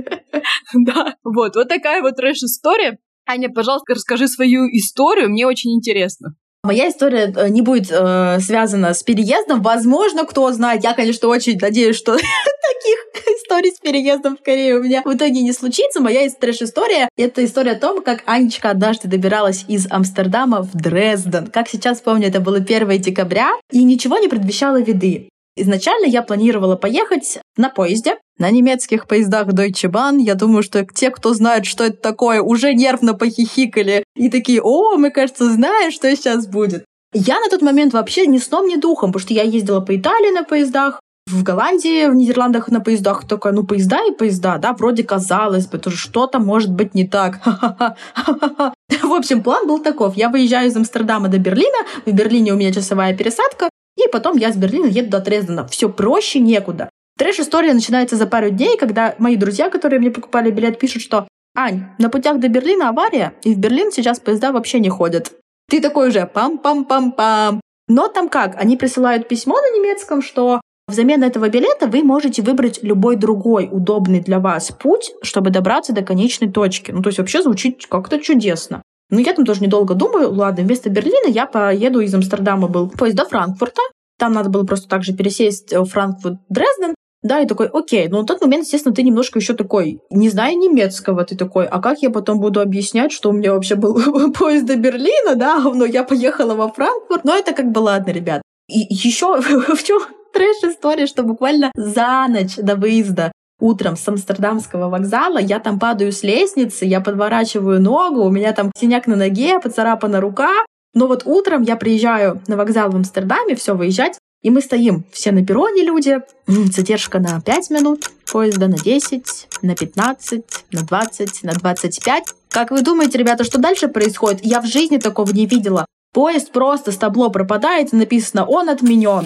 Да, 0.73 1.15
вот, 1.23 1.56
вот 1.56 1.69
такая 1.69 2.01
вот 2.01 2.15
трэш-история. 2.15 2.99
Аня, 3.28 3.49
пожалуйста, 3.49 3.93
расскажи 3.93 4.28
свою 4.28 4.65
историю, 4.67 5.30
мне 5.30 5.47
очень 5.47 5.71
интересно. 5.73 6.36
Моя 6.65 6.89
история 6.89 7.32
э, 7.36 7.49
не 7.49 7.62
будет 7.62 7.91
э, 7.91 8.39
связана 8.39 8.95
с 8.95 9.04
переездом. 9.04 9.62
Возможно, 9.62 10.25
кто 10.25 10.51
знает. 10.51 10.84
Я, 10.84 10.93
конечно, 10.93 11.28
очень 11.28 11.60
надеюсь, 11.60 11.95
что 11.95 12.13
таких 12.15 13.28
историй 13.38 13.71
с 13.71 13.80
переездом 13.80 14.36
в 14.36 14.41
Корею 14.41 14.80
у 14.80 14.84
меня 14.84 15.04
в 15.06 15.13
итоге 15.13 15.41
не 15.41 15.54
случится. 15.54 16.01
Моя 16.01 16.28
трэш-история— 16.28 17.08
это 17.17 17.45
история 17.45 17.73
о 17.73 17.80
том, 17.80 18.01
как 18.01 18.23
Анечка 18.25 18.71
однажды 18.71 19.08
добиралась 19.08 19.65
из 19.67 19.86
Амстердама 19.91 20.63
в 20.63 20.73
Дрезден. 20.73 21.47
Как 21.47 21.69
сейчас 21.69 22.01
помню, 22.01 22.30
это 22.30 22.39
было 22.39 22.58
1 22.58 22.99
декабря, 22.99 23.51
и 23.71 23.84
ничего 23.84 24.17
не 24.17 24.28
предвещало 24.28 24.82
виды. 24.82 25.30
Изначально 25.58 26.06
я 26.06 26.22
планировала 26.22 26.76
поехать 26.76 27.39
на 27.56 27.70
поезде, 27.70 28.18
на 28.38 28.50
немецких 28.52 29.08
поездах 29.08 29.48
Deutsche 29.48 29.89
Bahn. 29.89 30.20
Я 30.20 30.36
думаю, 30.36 30.63
что 30.63 30.86
те, 30.86 31.10
кто 31.10 31.34
знает, 31.34 31.65
что 31.65 31.86
это 31.86 31.98
такое, 31.98 32.41
уже 32.41 32.74
нервно 32.74 33.13
похихикали 33.13 34.04
и 34.15 34.30
такие, 34.30 34.62
о, 34.62 34.98
мы, 34.98 35.12
кажется, 35.12 35.50
знаем, 35.50 35.91
что 35.91 36.13
сейчас 36.13 36.48
будет. 36.48 36.84
Я 37.13 37.39
на 37.39 37.50
тот 37.50 37.62
момент 37.62 37.94
вообще 37.94 38.28
ни 38.28 38.38
сном, 38.38 38.68
ни 38.68 38.76
духом, 38.76 39.13
потому 39.13 39.22
что 39.22 39.34
я 39.34 39.44
ездила 39.44 39.80
по 39.80 39.96
Италии 39.96 40.32
на 40.32 40.44
поездах, 40.44 41.00
в 41.28 41.41
Голландии, 41.41 42.08
в 42.08 42.13
Нидерландах 42.13 42.70
на 42.70 42.82
поездах 42.82 43.28
такая, 43.28 43.54
ну, 43.54 43.63
поезда 43.63 44.00
и 44.06 44.12
поезда, 44.12 44.58
да, 44.58 44.74
вроде 44.74 45.04
казалось 45.04 45.65
бы, 45.65 45.80
тоже 45.80 45.98
что-то 45.98 46.39
может 46.39 46.72
быть 46.72 46.94
не 46.94 47.08
так. 47.08 47.39
В 47.46 49.13
общем, 49.13 49.41
план 49.41 49.65
был 49.68 49.80
таков. 49.80 50.15
Я 50.15 50.30
выезжаю 50.30 50.68
из 50.68 50.76
Амстердама 50.76 51.30
до 51.30 51.39
Берлина, 51.39 51.78
в 52.06 52.12
Берлине 52.12 52.54
у 52.54 52.58
меня 52.58 52.72
часовая 52.72 53.15
пересадка, 53.15 53.70
и 53.97 54.08
потом 54.10 54.38
я 54.38 54.51
с 54.51 54.58
Берлина 54.58 54.86
еду 54.86 55.10
до 55.10 55.19
Дрездена. 55.19 55.67
Все 55.67 55.89
проще 55.89 56.39
некуда. 56.39 56.89
Трэш-история 57.17 57.73
начинается 57.73 58.17
за 58.17 58.27
пару 58.27 58.49
дней, 58.49 58.77
когда 58.77 59.15
мои 59.19 59.36
друзья, 59.38 59.69
которые 59.69 59.99
мне 59.99 60.12
покупали 60.12 60.51
билет, 60.51 60.79
пишут, 60.79 61.01
что 61.01 61.27
«Ань, 61.55 61.86
на 61.97 62.10
путях 62.10 62.39
до 62.39 62.49
Берлина 62.49 62.89
авария, 62.89 63.34
и 63.43 63.53
в 63.53 63.58
Берлин 63.58 63.91
сейчас 63.91 64.19
поезда 64.19 64.51
вообще 64.51 64.79
не 64.79 64.89
ходят». 64.89 65.31
Ты 65.69 65.81
такой 65.81 66.10
уже 66.10 66.29
пам-пам-пам-пам. 66.31 67.62
Но 67.88 68.08
там 68.08 68.29
как? 68.29 68.55
Они 68.62 68.77
присылают 68.77 69.27
письмо 69.27 69.55
на 69.55 69.77
немецком, 69.77 70.21
что 70.21 70.62
взамен 70.88 71.23
этого 71.23 71.49
билета 71.49 71.88
вы 71.88 72.03
можете 72.03 72.41
выбрать 72.41 72.84
любой 72.84 73.15
другой 73.15 73.69
удобный 73.71 74.19
для 74.19 74.39
вас 74.39 74.71
путь, 74.71 75.13
чтобы 75.21 75.49
добраться 75.49 75.93
до 75.93 76.01
конечной 76.01 76.51
точки. 76.51 76.91
Ну, 76.91 77.01
то 77.01 77.10
есть 77.10 77.19
вообще 77.19 77.41
звучит 77.41 77.86
как-то 77.88 78.19
чудесно. 78.19 78.81
Но 79.10 79.20
я 79.20 79.34
там 79.34 79.46
тоже 79.46 79.62
недолго 79.62 79.94
думаю, 79.94 80.34
ладно, 80.34 80.63
вместо 80.63 80.89
Берлина 80.89 81.28
я 81.28 81.46
поеду 81.46 82.00
из 82.00 82.13
Амстердама 82.13 82.68
был 82.68 82.89
поезд 82.89 83.15
до 83.15 83.26
Франкфурта, 83.26 83.82
там 84.18 84.34
надо 84.34 84.50
было 84.50 84.63
просто 84.63 84.88
также 84.88 85.13
пересесть 85.13 85.74
в 85.74 85.86
Франкфурт-Дрезден, 85.86 86.96
да, 87.22 87.39
и 87.39 87.48
такой, 87.48 87.68
окей, 87.68 88.08
но 88.08 88.22
на 88.22 88.28
тот 88.28 88.41
момент, 88.41 88.65
естественно, 88.65 88.94
ты 88.94 89.02
немножко 89.02 89.39
еще 89.39 89.54
такой, 89.54 90.00
не 90.12 90.30
зная 90.30 90.54
немецкого, 90.54 91.26
ты 91.26 91.36
такой, 91.36 91.65
а 91.65 91.82
как 91.82 92.00
я 92.00 92.12
потом 92.12 92.39
буду 92.39 92.62
объяснять, 92.62 93.12
что 93.12 93.30
у 93.30 93.34
меня 93.34 93.54
вообще 93.54 93.76
был 93.76 94.32
поезд 94.34 94.65
до 94.65 94.76
Берлина, 94.76 95.36
да, 95.36 95.60
но 95.60 95.86
я 95.86 96.04
поехала 96.04 96.54
во 96.54 96.72
Франкфурт, 96.72 97.24
но 97.24 97.36
это 97.36 97.54
как 97.54 97.72
бы 97.72 97.80
ладно, 97.80 98.12
ребят. 98.12 98.41
И 98.68 98.80
еще 98.89 99.41
в 99.41 99.84
чем 99.84 100.02
трэш-история, 100.34 101.08
что 101.08 101.24
буквально 101.24 101.72
за 101.76 102.28
ночь 102.30 102.58
до 102.58 102.76
выезда 102.76 103.32
утром 103.65 103.97
с 103.97 104.08
Амстердамского 104.08 104.89
вокзала, 104.89 105.39
я 105.39 105.60
там 105.60 105.80
падаю 105.80 106.12
с 106.12 106.23
лестницы, 106.23 106.86
я 106.86 107.01
подворачиваю 107.01 107.82
ногу, 107.82 108.21
у 108.21 108.30
меня 108.30 108.54
там 108.54 108.71
синяк 108.78 109.08
на 109.08 109.15
ноге, 109.15 109.60
поцарапана 109.60 110.21
рука, 110.21 110.51
но 110.93 111.08
вот 111.08 111.23
утром 111.25 111.63
я 111.63 111.75
приезжаю 111.75 112.41
на 112.47 112.56
вокзал 112.56 112.91
в 112.91 112.95
Амстердаме, 112.95 113.56
все, 113.56 113.75
выезжать, 113.75 114.19
и 114.43 114.51
мы 114.51 114.62
стоим 114.62 115.04
все 115.12 115.32
на 115.32 115.43
перроне 115.43 115.84
люди, 115.84 116.21
задержка 116.47 117.19
на 117.19 117.41
5 117.41 117.71
минут, 117.71 118.12
поезда 118.32 118.67
на 118.67 118.78
10, 118.78 119.47
на 119.63 119.75
15, 119.75 120.43
на 120.71 120.84
20, 120.84 121.43
на 121.43 121.54
25. 121.54 122.23
Как 122.49 122.69
вы 122.69 122.84
думаете, 122.84 123.17
ребята, 123.17 123.43
что 123.43 123.58
дальше 123.58 123.88
происходит? 123.88 124.45
Я 124.45 124.62
в 124.62 124.67
жизни 124.67 124.97
такого 124.97 125.32
не 125.32 125.47
видела. 125.47 125.88
Поезд 126.13 126.51
просто 126.51 126.91
с 126.91 126.97
табло 126.97 127.30
пропадает 127.30 127.91
и 127.91 127.95
написано 127.97 128.45
«Он 128.45 128.69
отменен». 128.69 129.25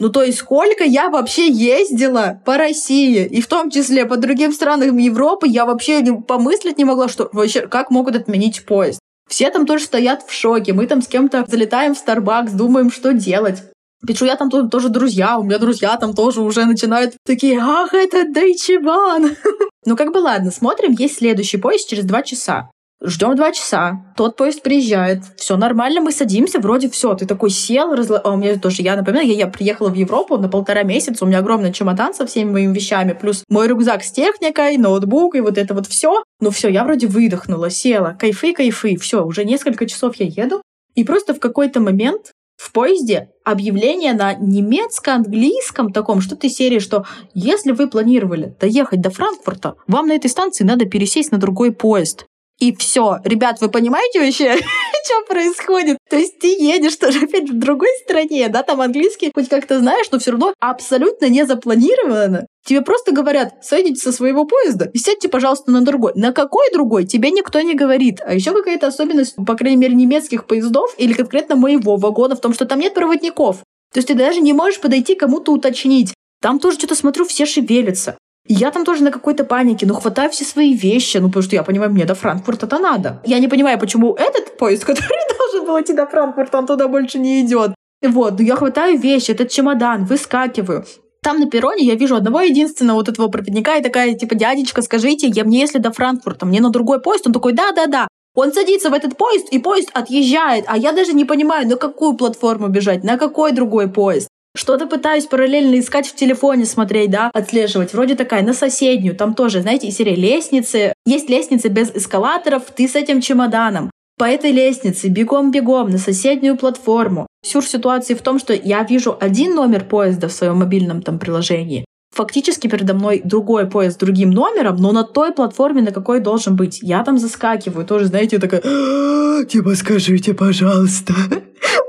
Ну, 0.00 0.08
то 0.08 0.22
есть, 0.22 0.38
сколько 0.38 0.84
я 0.84 1.08
вообще 1.08 1.48
ездила 1.48 2.40
по 2.44 2.56
России, 2.56 3.24
и 3.24 3.40
в 3.40 3.46
том 3.46 3.70
числе 3.70 4.06
по 4.06 4.16
другим 4.16 4.52
странам 4.52 4.96
Европы, 4.96 5.46
я 5.48 5.64
вообще 5.64 6.00
не, 6.02 6.12
помыслить 6.12 6.78
не 6.78 6.84
могла, 6.84 7.08
что 7.08 7.28
вообще, 7.32 7.66
как 7.66 7.90
могут 7.90 8.16
отменить 8.16 8.66
поезд. 8.66 8.98
Все 9.28 9.50
там 9.50 9.66
тоже 9.66 9.84
стоят 9.84 10.22
в 10.26 10.32
шоке, 10.32 10.72
мы 10.72 10.86
там 10.86 11.00
с 11.00 11.06
кем-то 11.06 11.44
залетаем 11.46 11.94
в 11.94 12.04
Starbucks, 12.04 12.54
думаем, 12.54 12.90
что 12.90 13.12
делать. 13.12 13.62
Пишу 14.06 14.26
я 14.26 14.36
там 14.36 14.50
тоже, 14.50 14.68
тоже 14.68 14.88
друзья, 14.90 15.38
у 15.38 15.44
меня 15.44 15.58
друзья 15.58 15.96
там 15.96 16.12
тоже 16.12 16.42
уже 16.42 16.66
начинают 16.66 17.14
такие, 17.24 17.58
ах, 17.58 17.94
это 17.94 18.24
Bahn. 18.26 19.36
ну 19.86 19.96
как 19.96 20.12
бы 20.12 20.18
ладно, 20.18 20.50
смотрим, 20.50 20.92
есть 20.92 21.16
следующий 21.18 21.56
поезд 21.56 21.88
через 21.88 22.04
два 22.04 22.22
часа. 22.22 22.70
Ждем 23.02 23.36
два 23.36 23.52
часа, 23.52 24.14
тот 24.16 24.36
поезд 24.36 24.62
приезжает, 24.62 25.24
все 25.36 25.58
нормально, 25.58 26.00
мы 26.00 26.10
садимся, 26.10 26.58
вроде 26.58 26.88
все, 26.88 27.14
ты 27.14 27.26
такой 27.26 27.50
сел, 27.50 27.94
разла... 27.94 28.18
а 28.18 28.30
у 28.30 28.36
меня 28.36 28.58
тоже, 28.58 28.80
я 28.80 28.96
напоминаю, 28.96 29.26
я, 29.26 29.34
я 29.34 29.46
приехала 29.46 29.90
в 29.90 29.94
Европу 29.94 30.38
на 30.38 30.48
полтора 30.48 30.84
месяца, 30.84 31.22
у 31.22 31.28
меня 31.28 31.40
огромный 31.40 31.70
чемодан 31.72 32.14
со 32.14 32.24
всеми 32.24 32.50
моими 32.50 32.72
вещами, 32.72 33.12
плюс 33.12 33.44
мой 33.50 33.68
рюкзак 33.68 34.02
с 34.02 34.10
техникой, 34.10 34.78
ноутбук 34.78 35.34
и 35.34 35.40
вот 35.40 35.58
это 35.58 35.74
вот 35.74 35.86
все. 35.86 36.22
Ну 36.40 36.50
все, 36.50 36.68
я 36.68 36.84
вроде 36.84 37.06
выдохнула, 37.06 37.68
села, 37.68 38.16
кайфы, 38.18 38.54
кайфы, 38.54 38.96
все, 38.96 39.22
уже 39.22 39.44
несколько 39.44 39.86
часов 39.86 40.16
я 40.16 40.26
еду, 40.26 40.62
и 40.94 41.04
просто 41.04 41.34
в 41.34 41.40
какой-то 41.40 41.80
момент 41.80 42.32
в 42.56 42.72
поезде 42.72 43.30
объявление 43.44 44.14
на 44.14 44.32
немецко-английском 44.32 45.92
таком, 45.92 46.20
что-то 46.20 46.46
из 46.46 46.54
серии, 46.54 46.78
что 46.78 47.04
если 47.34 47.72
вы 47.72 47.88
планировали 47.88 48.54
доехать 48.58 49.00
до 49.02 49.10
Франкфурта, 49.10 49.74
вам 49.86 50.06
на 50.06 50.12
этой 50.12 50.30
станции 50.30 50.64
надо 50.64 50.86
пересесть 50.86 51.32
на 51.32 51.38
другой 51.38 51.72
поезд. 51.72 52.26
И 52.58 52.74
все. 52.76 53.18
Ребят, 53.24 53.60
вы 53.60 53.68
понимаете 53.68 54.20
вообще, 54.20 54.56
что 55.04 55.22
происходит? 55.28 55.98
То 56.08 56.16
есть 56.16 56.38
ты 56.38 56.48
едешь 56.48 56.96
тоже 56.96 57.24
опять 57.24 57.50
в 57.50 57.58
другой 57.58 57.88
стране, 58.04 58.48
да, 58.48 58.62
там 58.62 58.80
английский 58.80 59.30
хоть 59.34 59.48
как-то 59.48 59.80
знаешь, 59.80 60.06
но 60.10 60.18
все 60.18 60.30
равно 60.30 60.54
абсолютно 60.60 61.28
не 61.28 61.44
запланировано. 61.44 62.46
Тебе 62.64 62.80
просто 62.80 63.12
говорят, 63.12 63.54
сойдите 63.62 64.00
со 64.00 64.12
своего 64.12 64.46
поезда 64.46 64.90
и 64.92 64.98
сядьте, 64.98 65.28
пожалуйста, 65.28 65.70
на 65.70 65.82
другой. 65.82 66.12
На 66.14 66.32
какой 66.32 66.70
другой? 66.72 67.04
Тебе 67.04 67.30
никто 67.30 67.60
не 67.60 67.74
говорит. 67.74 68.20
А 68.24 68.32
еще 68.32 68.52
какая-то 68.52 68.86
особенность, 68.86 69.36
по 69.36 69.54
крайней 69.54 69.76
мере, 69.76 69.94
немецких 69.94 70.46
поездов 70.46 70.94
или 70.96 71.12
конкретно 71.12 71.56
моего 71.56 71.96
вагона 71.96 72.36
в 72.36 72.40
том, 72.40 72.54
что 72.54 72.64
там 72.64 72.78
нет 72.78 72.94
проводников. 72.94 73.58
То 73.92 73.98
есть 73.98 74.08
ты 74.08 74.14
даже 74.14 74.40
не 74.40 74.52
можешь 74.52 74.80
подойти 74.80 75.14
кому-то 75.14 75.52
уточнить. 75.52 76.14
Там 76.40 76.58
тоже 76.58 76.78
что-то 76.78 76.94
смотрю, 76.94 77.24
все 77.24 77.46
шевелятся. 77.46 78.16
Я 78.46 78.70
там 78.70 78.84
тоже 78.84 79.02
на 79.02 79.10
какой-то 79.10 79.44
панике, 79.44 79.86
ну 79.86 79.94
хватаю 79.94 80.30
все 80.30 80.44
свои 80.44 80.74
вещи, 80.74 81.16
ну 81.16 81.28
потому 81.28 81.42
что 81.42 81.56
я 81.56 81.62
понимаю, 81.62 81.90
мне 81.90 82.04
до 82.04 82.14
Франкфурта-то 82.14 82.78
надо. 82.78 83.22
Я 83.24 83.38
не 83.38 83.48
понимаю, 83.48 83.78
почему 83.78 84.14
этот 84.14 84.58
поезд, 84.58 84.84
который 84.86 85.36
должен 85.38 85.66
был 85.66 85.80
идти 85.80 85.94
до 85.94 86.06
Франкфурта, 86.06 86.58
он 86.58 86.66
туда 86.66 86.88
больше 86.88 87.18
не 87.18 87.40
идет. 87.40 87.74
Вот, 88.06 88.38
ну 88.38 88.44
я 88.44 88.56
хватаю 88.56 88.98
вещи, 88.98 89.30
этот 89.30 89.48
чемодан, 89.48 90.04
выскакиваю. 90.04 90.84
Там 91.22 91.40
на 91.40 91.46
перроне 91.46 91.84
я 91.86 91.94
вижу 91.94 92.16
одного 92.16 92.42
единственного 92.42 92.98
вот 92.98 93.08
этого 93.08 93.28
проводника 93.28 93.76
и 93.76 93.82
такая, 93.82 94.12
типа, 94.12 94.34
дядечка, 94.34 94.82
скажите, 94.82 95.26
я 95.28 95.44
мне 95.44 95.60
если 95.60 95.78
до 95.78 95.90
Франкфурта, 95.90 96.44
мне 96.44 96.60
на 96.60 96.68
другой 96.68 97.00
поезд? 97.00 97.26
Он 97.26 97.32
такой, 97.32 97.54
да-да-да. 97.54 98.08
Он 98.34 98.52
садится 98.52 98.90
в 98.90 98.92
этот 98.92 99.16
поезд, 99.16 99.48
и 99.50 99.58
поезд 99.58 99.88
отъезжает, 99.94 100.64
а 100.68 100.76
я 100.76 100.92
даже 100.92 101.14
не 101.14 101.24
понимаю, 101.24 101.66
на 101.66 101.76
какую 101.76 102.14
платформу 102.14 102.68
бежать, 102.68 103.04
на 103.04 103.16
какой 103.16 103.52
другой 103.52 103.88
поезд. 103.88 104.28
Что-то 104.56 104.86
пытаюсь 104.86 105.26
параллельно 105.26 105.80
искать 105.80 106.06
в 106.06 106.14
телефоне, 106.14 106.64
смотреть, 106.64 107.10
да, 107.10 107.30
отслеживать. 107.34 107.92
Вроде 107.92 108.14
такая, 108.14 108.42
на 108.42 108.54
соседнюю. 108.54 109.16
Там 109.16 109.34
тоже, 109.34 109.62
знаете, 109.62 109.88
из 109.88 109.96
серии 109.96 110.14
лестницы. 110.14 110.92
Есть 111.06 111.28
лестницы 111.28 111.68
без 111.68 111.90
эскалаторов, 111.90 112.62
ты 112.74 112.86
с 112.88 112.94
этим 112.94 113.20
чемоданом. 113.20 113.90
по 114.16 114.24
этой 114.24 114.52
лестнице, 114.52 115.08
бегом-бегом 115.08 115.90
на 115.90 115.98
соседнюю 115.98 116.56
платформу. 116.56 117.26
Сюр 117.44 117.64
ситуации 117.64 118.14
в 118.14 118.22
том, 118.22 118.38
что 118.38 118.54
я 118.54 118.84
вижу 118.84 119.16
один 119.20 119.56
номер 119.56 119.84
поезда 119.84 120.28
в 120.28 120.32
своем 120.32 120.58
мобильном 120.58 121.02
там 121.02 121.18
приложении, 121.18 121.84
фактически 122.14 122.68
передо 122.68 122.94
мной 122.94 123.22
другой 123.24 123.66
поезд 123.66 123.96
с 123.96 123.98
другим 123.98 124.30
номером, 124.30 124.76
но 124.76 124.92
на 124.92 125.02
той 125.02 125.32
платформе, 125.32 125.82
на 125.82 125.90
какой 125.90 126.20
должен 126.20 126.54
быть. 126.54 126.78
Я 126.80 127.02
там 127.02 127.18
заскакиваю, 127.18 127.84
тоже, 127.84 128.04
знаете, 128.06 128.38
такая, 128.38 128.62
«А, 128.64 129.44
типа, 129.46 129.74
скажите, 129.74 130.32
пожалуйста, 130.32 131.12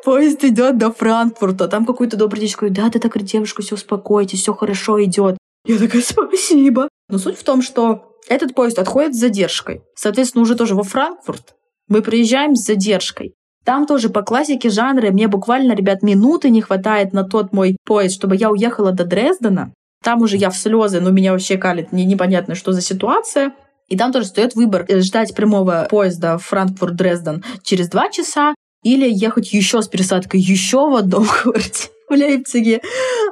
поезд 0.03 0.43
идет 0.43 0.77
до 0.77 0.91
Франкфурта. 0.91 1.67
Там 1.67 1.85
какой-то 1.85 2.17
добрый 2.17 2.41
дядечка 2.41 2.61
говорит, 2.61 2.77
да, 2.77 2.89
ты 2.89 2.99
так, 2.99 3.21
девушка, 3.23 3.61
все 3.61 3.75
успокойтесь, 3.75 4.41
все 4.41 4.53
хорошо 4.53 5.03
идет. 5.03 5.37
Я 5.65 5.77
такая, 5.77 6.01
спасибо. 6.01 6.87
Но 7.09 7.17
суть 7.17 7.37
в 7.37 7.43
том, 7.43 7.61
что 7.61 8.11
этот 8.27 8.53
поезд 8.55 8.79
отходит 8.79 9.15
с 9.15 9.19
задержкой. 9.19 9.81
Соответственно, 9.95 10.43
уже 10.43 10.55
тоже 10.55 10.75
во 10.75 10.83
Франкфурт 10.83 11.55
мы 11.87 12.01
приезжаем 12.01 12.55
с 12.55 12.65
задержкой. 12.65 13.33
Там 13.63 13.87
тоже 13.87 14.09
по 14.09 14.21
классике 14.21 14.69
жанра 14.69 15.11
мне 15.11 15.27
буквально, 15.27 15.73
ребят, 15.73 16.03
минуты 16.03 16.49
не 16.49 16.61
хватает 16.61 17.13
на 17.13 17.23
тот 17.23 17.51
мой 17.51 17.77
поезд, 17.83 18.15
чтобы 18.15 18.35
я 18.35 18.51
уехала 18.51 18.91
до 18.91 19.05
Дрездена. 19.05 19.73
Там 20.03 20.21
уже 20.21 20.37
я 20.37 20.51
в 20.51 20.57
слезы, 20.57 21.01
но 21.01 21.09
меня 21.09 21.31
вообще 21.31 21.57
калит, 21.57 21.91
мне 21.91 22.05
непонятно, 22.05 22.53
что 22.53 22.73
за 22.73 22.81
ситуация. 22.81 23.53
И 23.87 23.97
там 23.97 24.11
тоже 24.11 24.27
стоит 24.27 24.55
выбор 24.55 24.85
э, 24.87 24.99
ждать 24.99 25.35
прямого 25.35 25.87
поезда 25.89 26.37
Франкфурт-Дрезден 26.37 27.43
через 27.63 27.89
два 27.89 28.09
часа 28.09 28.53
или 28.85 29.11
ехать 29.11 29.51
еще 29.51 29.81
с 29.81 29.87
пересадкой 29.87 30.39
еще 30.39 30.89
в 30.89 30.95
одном 30.95 31.27
городе 31.43 31.89
в 32.07 32.13
Лейпциге 32.13 32.81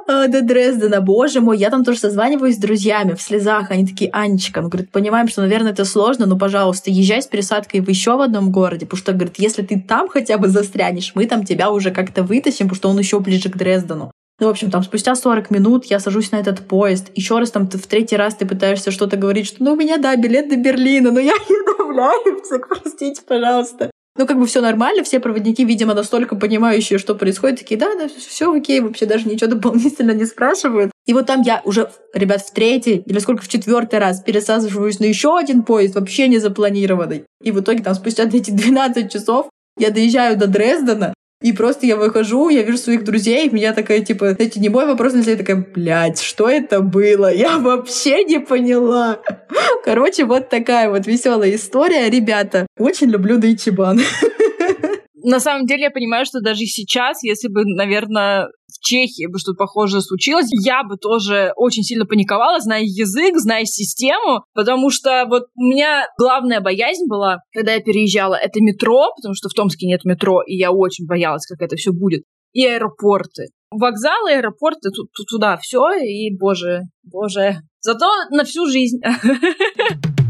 а, 0.08 0.26
до 0.26 0.42
Дрездена. 0.42 1.00
Боже 1.00 1.40
мой, 1.40 1.56
я 1.56 1.70
там 1.70 1.84
тоже 1.84 2.00
созваниваюсь 2.00 2.56
с 2.56 2.58
друзьями 2.58 3.14
в 3.14 3.22
слезах. 3.22 3.70
Они 3.70 3.86
такие, 3.86 4.10
Анечка, 4.10 4.60
ну, 4.60 4.68
говорит, 4.68 4.90
понимаем, 4.90 5.28
что, 5.28 5.42
наверное, 5.42 5.70
это 5.70 5.84
сложно, 5.84 6.26
но, 6.26 6.36
пожалуйста, 6.36 6.90
езжай 6.90 7.22
с 7.22 7.26
пересадкой 7.26 7.80
в 7.80 7.88
еще 7.88 8.16
в 8.16 8.20
одном 8.20 8.50
городе, 8.50 8.84
потому 8.84 8.98
что, 8.98 9.12
говорит, 9.12 9.34
если 9.38 9.62
ты 9.62 9.80
там 9.80 10.08
хотя 10.08 10.38
бы 10.38 10.48
застрянешь, 10.48 11.12
мы 11.14 11.26
там 11.26 11.44
тебя 11.44 11.70
уже 11.70 11.92
как-то 11.92 12.24
вытащим, 12.24 12.66
потому 12.66 12.74
что 12.76 12.88
он 12.88 12.98
еще 12.98 13.20
ближе 13.20 13.48
к 13.48 13.56
Дрездену. 13.56 14.10
Ну, 14.40 14.48
в 14.48 14.50
общем, 14.50 14.72
там 14.72 14.82
спустя 14.82 15.14
40 15.14 15.52
минут 15.52 15.84
я 15.84 16.00
сажусь 16.00 16.32
на 16.32 16.36
этот 16.36 16.66
поезд. 16.66 17.12
Еще 17.14 17.38
раз 17.38 17.52
там 17.52 17.68
в 17.70 17.86
третий 17.86 18.16
раз 18.16 18.34
ты 18.34 18.44
пытаешься 18.44 18.90
что-то 18.90 19.16
говорить, 19.16 19.46
что 19.46 19.62
ну 19.62 19.74
у 19.74 19.76
меня, 19.76 19.98
да, 19.98 20.16
билет 20.16 20.48
до 20.48 20.56
Берлина, 20.56 21.12
но 21.12 21.20
я 21.20 21.34
еду 21.34 21.86
в 21.86 21.96
Лейпциг, 21.96 22.68
простите, 22.68 23.22
пожалуйста. 23.22 23.92
Ну, 24.16 24.26
как 24.26 24.38
бы 24.38 24.46
все 24.46 24.60
нормально, 24.60 25.02
все 25.02 25.18
проводники, 25.18 25.64
видимо, 25.64 25.92
настолько 25.92 26.36
понимающие, 26.36 27.00
что 27.00 27.16
происходит, 27.16 27.58
такие, 27.58 27.78
да, 27.78 27.96
да, 27.96 28.08
все 28.08 28.52
окей, 28.52 28.80
вообще 28.80 29.06
даже 29.06 29.28
ничего 29.28 29.50
дополнительно 29.50 30.12
не 30.12 30.24
спрашивают. 30.24 30.92
И 31.04 31.12
вот 31.12 31.26
там 31.26 31.42
я 31.42 31.60
уже, 31.64 31.90
ребят, 32.14 32.40
в 32.42 32.52
третий 32.52 33.02
или 33.06 33.18
сколько, 33.18 33.42
в 33.42 33.48
четвертый 33.48 33.98
раз 33.98 34.20
пересаживаюсь 34.20 35.00
на 35.00 35.04
еще 35.04 35.36
один 35.36 35.64
поезд, 35.64 35.96
вообще 35.96 36.28
не 36.28 36.38
запланированный. 36.38 37.24
И 37.42 37.50
в 37.50 37.60
итоге 37.60 37.82
там 37.82 37.94
спустя 37.94 38.24
эти 38.24 38.52
12 38.52 39.12
часов 39.12 39.48
я 39.78 39.90
доезжаю 39.90 40.36
до 40.36 40.46
Дрездена, 40.46 41.12
и 41.44 41.52
просто 41.52 41.84
я 41.84 41.96
выхожу, 41.96 42.48
я 42.48 42.62
вижу 42.62 42.78
своих 42.78 43.04
друзей, 43.04 43.50
меня 43.50 43.74
такая, 43.74 44.00
типа, 44.00 44.30
знаете, 44.30 44.60
не 44.60 44.70
мой 44.70 44.86
вопрос, 44.86 45.12
но 45.12 45.20
я 45.20 45.36
такая, 45.36 45.56
блядь, 45.56 46.18
что 46.22 46.48
это 46.48 46.80
было? 46.80 47.30
Я 47.30 47.58
вообще 47.58 48.24
не 48.24 48.40
поняла. 48.40 49.20
Короче, 49.84 50.24
вот 50.24 50.48
такая 50.48 50.88
вот 50.88 51.06
веселая 51.06 51.54
история. 51.54 52.08
Ребята, 52.08 52.66
очень 52.78 53.10
люблю 53.10 53.36
Дайчибан. 53.36 54.00
на 55.22 55.38
самом 55.38 55.66
деле 55.66 55.82
я 55.82 55.90
понимаю, 55.90 56.24
что 56.24 56.40
даже 56.40 56.64
сейчас, 56.64 57.22
если 57.22 57.48
бы, 57.48 57.64
наверное, 57.66 58.48
Чехии 58.84 59.26
бы 59.26 59.38
что-то 59.38 59.56
похожее 59.56 60.02
случилось, 60.02 60.48
я 60.64 60.84
бы 60.84 60.96
тоже 60.96 61.52
очень 61.56 61.82
сильно 61.82 62.04
паниковала, 62.04 62.60
зная 62.60 62.82
язык, 62.82 63.34
зная 63.36 63.64
систему, 63.64 64.44
потому 64.52 64.90
что 64.90 65.24
вот 65.28 65.44
у 65.56 65.62
меня 65.62 66.06
главная 66.18 66.60
боязнь 66.60 67.06
была, 67.08 67.38
когда 67.52 67.72
я 67.72 67.80
переезжала, 67.80 68.34
это 68.34 68.60
метро, 68.60 69.08
потому 69.16 69.34
что 69.34 69.48
в 69.48 69.54
Томске 69.54 69.86
нет 69.86 70.04
метро, 70.04 70.42
и 70.42 70.54
я 70.56 70.70
очень 70.70 71.06
боялась, 71.06 71.46
как 71.46 71.62
это 71.62 71.76
все 71.76 71.92
будет, 71.92 72.24
и 72.52 72.66
аэропорты. 72.66 73.48
Вокзалы, 73.70 74.34
аэропорты, 74.34 74.90
туда 75.28 75.56
все, 75.56 75.80
и, 76.00 76.36
боже, 76.36 76.82
боже, 77.02 77.62
зато 77.80 78.06
на 78.30 78.44
всю 78.44 78.66
жизнь. 78.66 79.00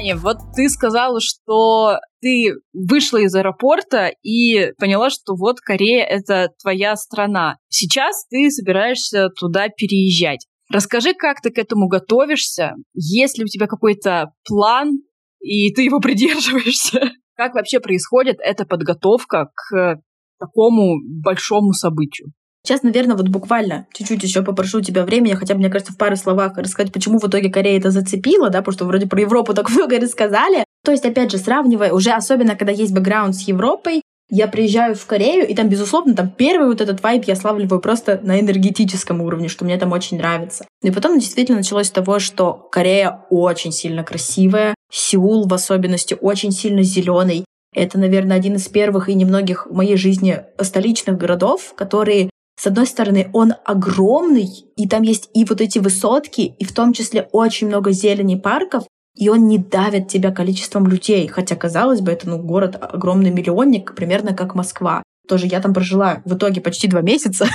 Аня, 0.00 0.16
вот 0.16 0.38
ты 0.56 0.70
сказала, 0.70 1.20
что 1.20 1.98
ты 2.22 2.54
вышла 2.72 3.18
из 3.18 3.34
аэропорта 3.34 4.10
и 4.22 4.72
поняла, 4.78 5.10
что 5.10 5.34
вот 5.36 5.60
Корея— 5.60 6.04
это 6.08 6.48
твоя 6.62 6.96
страна. 6.96 7.58
Сейчас 7.68 8.26
ты 8.30 8.50
собираешься 8.50 9.28
туда 9.28 9.68
переезжать. 9.68 10.46
Расскажи, 10.72 11.12
как 11.12 11.42
ты 11.42 11.50
к 11.50 11.58
этому 11.58 11.88
готовишься? 11.88 12.76
Есть 12.94 13.36
ли 13.36 13.44
у 13.44 13.46
тебя 13.46 13.66
какой-то 13.66 14.32
план, 14.48 15.02
и 15.38 15.70
ты 15.74 15.82
его 15.82 16.00
придерживаешься? 16.00 17.10
Как 17.36 17.54
вообще 17.54 17.78
происходит 17.78 18.38
эта 18.40 18.64
подготовка 18.64 19.50
к 19.54 20.00
такому 20.38 20.96
большому 21.22 21.74
событию? 21.74 22.32
Сейчас, 22.62 22.82
наверное, 22.82 23.16
вот 23.16 23.28
буквально 23.28 23.86
чуть-чуть 23.92 24.22
еще 24.22 24.42
попрошу 24.42 24.80
тебя 24.80 25.04
времени, 25.04 25.34
хотя 25.34 25.54
мне 25.54 25.70
кажется, 25.70 25.92
в 25.92 25.96
пару 25.96 26.16
словах 26.16 26.58
рассказать, 26.58 26.92
почему 26.92 27.18
в 27.18 27.26
итоге 27.26 27.50
Корея 27.50 27.78
это 27.78 27.90
зацепила, 27.90 28.50
да, 28.50 28.58
потому 28.58 28.74
что 28.74 28.84
вроде 28.84 29.06
про 29.06 29.20
Европу 29.20 29.54
так 29.54 29.70
много 29.70 29.98
рассказали. 29.98 30.64
То 30.84 30.92
есть, 30.92 31.04
опять 31.04 31.30
же, 31.30 31.38
сравнивая, 31.38 31.92
уже 31.92 32.10
особенно, 32.10 32.56
когда 32.56 32.72
есть 32.72 32.92
бэкграунд 32.92 33.34
с 33.34 33.42
Европой, 33.42 34.02
я 34.32 34.46
приезжаю 34.46 34.94
в 34.94 35.04
Корею, 35.06 35.46
и 35.46 35.54
там, 35.54 35.68
безусловно, 35.68 36.14
там 36.14 36.30
первый 36.30 36.68
вот 36.68 36.80
этот 36.80 37.02
вайб 37.02 37.24
я 37.24 37.34
славливаю 37.34 37.80
просто 37.80 38.20
на 38.22 38.38
энергетическом 38.38 39.20
уровне, 39.20 39.48
что 39.48 39.64
мне 39.64 39.76
там 39.76 39.90
очень 39.90 40.18
нравится. 40.18 40.66
И 40.82 40.90
потом 40.92 41.18
действительно 41.18 41.58
началось 41.58 41.88
с 41.88 41.90
того, 41.90 42.20
что 42.20 42.52
Корея 42.70 43.22
очень 43.30 43.72
сильно 43.72 44.04
красивая, 44.04 44.74
Сеул 44.90 45.48
в 45.48 45.54
особенности 45.54 46.16
очень 46.20 46.52
сильно 46.52 46.82
зеленый. 46.82 47.44
Это, 47.74 47.98
наверное, 47.98 48.36
один 48.36 48.56
из 48.56 48.68
первых 48.68 49.08
и 49.08 49.14
немногих 49.14 49.66
в 49.66 49.74
моей 49.74 49.96
жизни 49.96 50.44
столичных 50.60 51.16
городов, 51.16 51.74
которые 51.76 52.29
с 52.60 52.66
одной 52.66 52.86
стороны, 52.86 53.30
он 53.32 53.54
огромный, 53.64 54.50
и 54.76 54.86
там 54.86 55.00
есть 55.00 55.30
и 55.32 55.46
вот 55.46 55.62
эти 55.62 55.78
высотки, 55.78 56.42
и 56.42 56.64
в 56.66 56.74
том 56.74 56.92
числе 56.92 57.26
очень 57.32 57.68
много 57.68 57.90
зелени 57.90 58.34
парков, 58.34 58.84
и 59.16 59.30
он 59.30 59.48
не 59.48 59.56
давит 59.56 60.08
тебя 60.08 60.30
количеством 60.30 60.86
людей. 60.86 61.26
Хотя, 61.26 61.56
казалось 61.56 62.02
бы, 62.02 62.12
это 62.12 62.28
ну, 62.28 62.36
город 62.36 62.76
огромный 62.78 63.30
миллионник, 63.30 63.94
примерно 63.94 64.34
как 64.34 64.54
Москва. 64.54 65.02
Тоже 65.26 65.46
я 65.46 65.60
там 65.60 65.72
прожила 65.72 66.20
в 66.26 66.34
итоге 66.34 66.60
почти 66.60 66.86
два 66.86 67.00
месяца, 67.00 67.46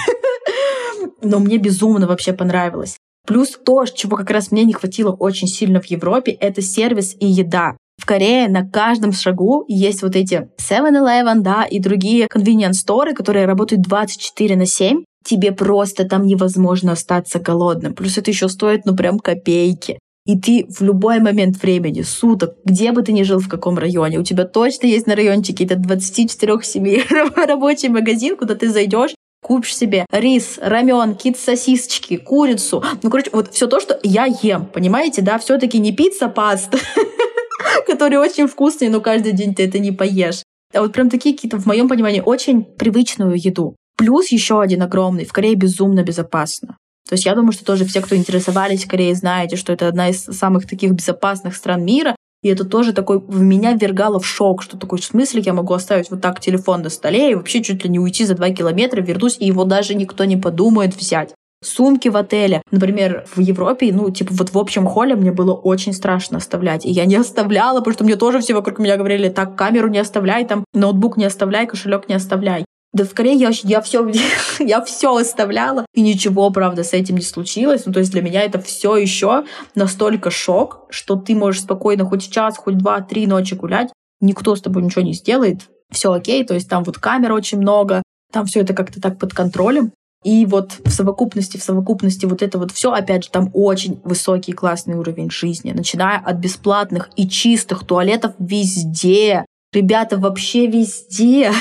но 1.21 1.37
мне 1.37 1.59
безумно 1.59 2.07
вообще 2.07 2.33
понравилось. 2.33 2.97
Плюс 3.27 3.59
то, 3.63 3.85
чего 3.85 4.17
как 4.17 4.31
раз 4.31 4.49
мне 4.49 4.63
не 4.63 4.73
хватило 4.73 5.11
очень 5.11 5.47
сильно 5.47 5.81
в 5.81 5.85
Европе, 5.85 6.31
это 6.31 6.63
сервис 6.63 7.15
и 7.19 7.27
еда. 7.27 7.77
В 7.97 8.05
Корее 8.05 8.47
на 8.49 8.69
каждом 8.69 9.13
шагу 9.13 9.65
есть 9.67 10.03
вот 10.03 10.15
эти 10.15 10.49
7-Eleven, 10.59 11.39
да, 11.39 11.63
и 11.63 11.79
другие 11.79 12.27
store, 12.27 13.13
которые 13.13 13.45
работают 13.45 13.81
24 13.81 14.55
на 14.55 14.65
7. 14.65 15.03
Тебе 15.23 15.51
просто 15.51 16.05
там 16.05 16.27
невозможно 16.27 16.91
остаться 16.91 17.39
голодным. 17.39 17.95
Плюс 17.95 18.17
это 18.17 18.29
еще 18.29 18.47
стоит, 18.47 18.85
ну, 18.85 18.95
прям 18.95 19.17
копейки. 19.17 19.97
И 20.25 20.39
ты 20.39 20.65
в 20.69 20.81
любой 20.81 21.19
момент 21.19 21.61
времени, 21.61 22.01
суток, 22.01 22.55
где 22.65 22.91
бы 22.91 23.03
ты 23.03 23.11
ни 23.11 23.21
жил, 23.23 23.39
в 23.39 23.47
каком 23.47 23.77
районе, 23.77 24.19
у 24.19 24.23
тебя 24.23 24.45
точно 24.45 24.87
есть 24.87 25.05
на 25.05 25.15
райончике 25.15 25.65
этот 25.65 25.81
24 25.81 26.63
семей 26.63 27.03
рабочий 27.35 27.89
магазин, 27.89 28.35
куда 28.35 28.55
ты 28.55 28.69
зайдешь, 28.69 29.13
купишь 29.43 29.77
себе 29.77 30.07
рис, 30.11 30.57
рамен, 30.59 31.13
какие-то 31.13 31.39
сосисочки, 31.39 32.17
курицу. 32.17 32.83
Ну, 33.03 33.11
короче, 33.11 33.29
вот 33.33 33.53
все 33.53 33.67
то, 33.67 33.79
что 33.79 33.99
я 34.01 34.25
ем, 34.25 34.65
понимаете, 34.65 35.21
да, 35.21 35.37
все-таки 35.37 35.77
не 35.77 35.91
пицца, 35.91 36.27
паста, 36.27 36.79
которые 37.87 38.19
очень 38.19 38.47
вкусные, 38.47 38.89
но 38.89 39.01
каждый 39.01 39.33
день 39.33 39.53
ты 39.55 39.65
это 39.65 39.79
не 39.79 39.91
поешь. 39.91 40.43
А 40.73 40.81
вот 40.81 40.93
прям 40.93 41.09
такие 41.09 41.35
какие-то, 41.35 41.57
в 41.57 41.65
моем 41.65 41.87
понимании, 41.87 42.21
очень 42.25 42.63
привычную 42.63 43.35
еду. 43.35 43.75
Плюс 43.97 44.29
еще 44.29 44.61
один 44.61 44.81
огромный. 44.81 45.25
В 45.25 45.31
Корее 45.31 45.55
безумно 45.55 46.03
безопасно. 46.03 46.77
То 47.07 47.13
есть 47.13 47.25
я 47.25 47.35
думаю, 47.35 47.51
что 47.51 47.63
тоже 47.63 47.85
все, 47.85 48.01
кто 48.01 48.15
интересовались 48.15 48.85
Кореей, 48.85 49.13
знаете, 49.13 49.55
что 49.55 49.71
это 49.71 49.87
одна 49.87 50.09
из 50.09 50.23
самых 50.23 50.67
таких 50.67 50.91
безопасных 50.91 51.55
стран 51.55 51.85
мира. 51.85 52.15
И 52.41 52.49
это 52.49 52.65
тоже 52.65 52.93
такой 52.93 53.19
в 53.19 53.41
меня 53.41 53.73
ввергало 53.73 54.19
в 54.19 54.25
шок, 54.25 54.61
что 54.61 54.77
такой 54.77 54.99
в 54.99 55.05
смысле 55.05 55.41
я 55.45 55.53
могу 55.53 55.73
оставить 55.73 56.11
вот 56.11 56.21
так 56.21 56.39
телефон 56.39 56.81
на 56.81 56.89
столе 56.89 57.31
и 57.31 57.35
вообще 57.35 57.63
чуть 57.63 57.83
ли 57.83 57.89
не 57.89 57.99
уйти 57.99 58.25
за 58.25 58.35
два 58.35 58.49
километра, 58.49 59.01
вернусь, 59.01 59.37
и 59.39 59.45
его 59.45 59.63
даже 59.63 59.95
никто 59.95 60.25
не 60.25 60.37
подумает 60.37 60.95
взять 60.95 61.33
сумки 61.63 62.09
в 62.09 62.17
отеле. 62.17 62.61
Например, 62.71 63.25
в 63.35 63.39
Европе, 63.39 63.91
ну, 63.91 64.09
типа 64.09 64.33
вот 64.33 64.51
в 64.51 64.57
общем 64.57 64.85
холле 64.85 65.15
мне 65.15 65.31
было 65.31 65.53
очень 65.53 65.93
страшно 65.93 66.37
оставлять. 66.37 66.85
И 66.85 66.91
я 66.91 67.05
не 67.05 67.15
оставляла, 67.25 67.79
потому 67.79 67.93
что 67.93 68.03
мне 68.03 68.15
тоже 68.15 68.39
все 68.39 68.53
вокруг 68.53 68.79
меня 68.79 68.97
говорили, 68.97 69.29
так, 69.29 69.55
камеру 69.55 69.87
не 69.89 69.99
оставляй, 69.99 70.45
там, 70.45 70.65
ноутбук 70.73 71.17
не 71.17 71.25
оставляй, 71.25 71.67
кошелек 71.67 72.09
не 72.09 72.15
оставляй. 72.15 72.65
Да 72.93 73.03
скорее 73.03 73.33
я, 73.33 73.51
я 73.63 73.81
все 73.81 74.09
я 74.59 74.81
все 74.81 75.15
оставляла, 75.15 75.85
и 75.93 76.01
ничего, 76.01 76.49
правда, 76.49 76.83
с 76.83 76.93
этим 76.93 77.15
не 77.15 77.23
случилось. 77.23 77.85
Ну, 77.85 77.91
то 77.91 77.99
есть 77.99 78.11
для 78.11 78.21
меня 78.21 78.41
это 78.43 78.59
все 78.61 78.95
еще 78.95 79.43
настолько 79.75 80.31
шок, 80.31 80.85
что 80.89 81.17
ты 81.17 81.35
можешь 81.35 81.63
спокойно 81.63 82.05
хоть 82.05 82.31
час, 82.31 82.57
хоть 82.57 82.77
два, 82.77 83.01
три 83.01 83.27
ночи 83.27 83.53
гулять, 83.53 83.91
никто 84.21 84.55
с 84.55 84.61
тобой 84.61 84.81
ничего 84.81 85.01
не 85.01 85.13
сделает, 85.13 85.63
все 85.91 86.11
окей, 86.13 86.45
то 86.45 86.53
есть 86.53 86.69
там 86.69 86.83
вот 86.83 86.97
камер 86.97 87.33
очень 87.33 87.57
много, 87.57 88.01
там 88.31 88.45
все 88.45 88.61
это 88.61 88.73
как-то 88.73 89.01
так 89.01 89.19
под 89.19 89.33
контролем. 89.33 89.91
И 90.25 90.47
вот 90.47 90.79
в 90.83 90.89
совокупности, 90.89 91.57
в 91.57 91.63
совокупности 91.63 92.25
вот 92.25 92.41
это 92.41 92.57
вот 92.57 92.71
все, 92.71 92.91
опять 92.91 93.25
же, 93.25 93.29
там 93.29 93.51
очень 93.53 94.01
высокий 94.03 94.53
классный 94.53 94.95
уровень 94.95 95.29
жизни, 95.29 95.71
начиная 95.71 96.17
от 96.17 96.37
бесплатных 96.37 97.11
и 97.15 97.29
чистых 97.29 97.85
туалетов 97.85 98.33
везде, 98.39 99.45
ребята 99.71 100.17
вообще 100.17 100.65
везде, 100.65 101.51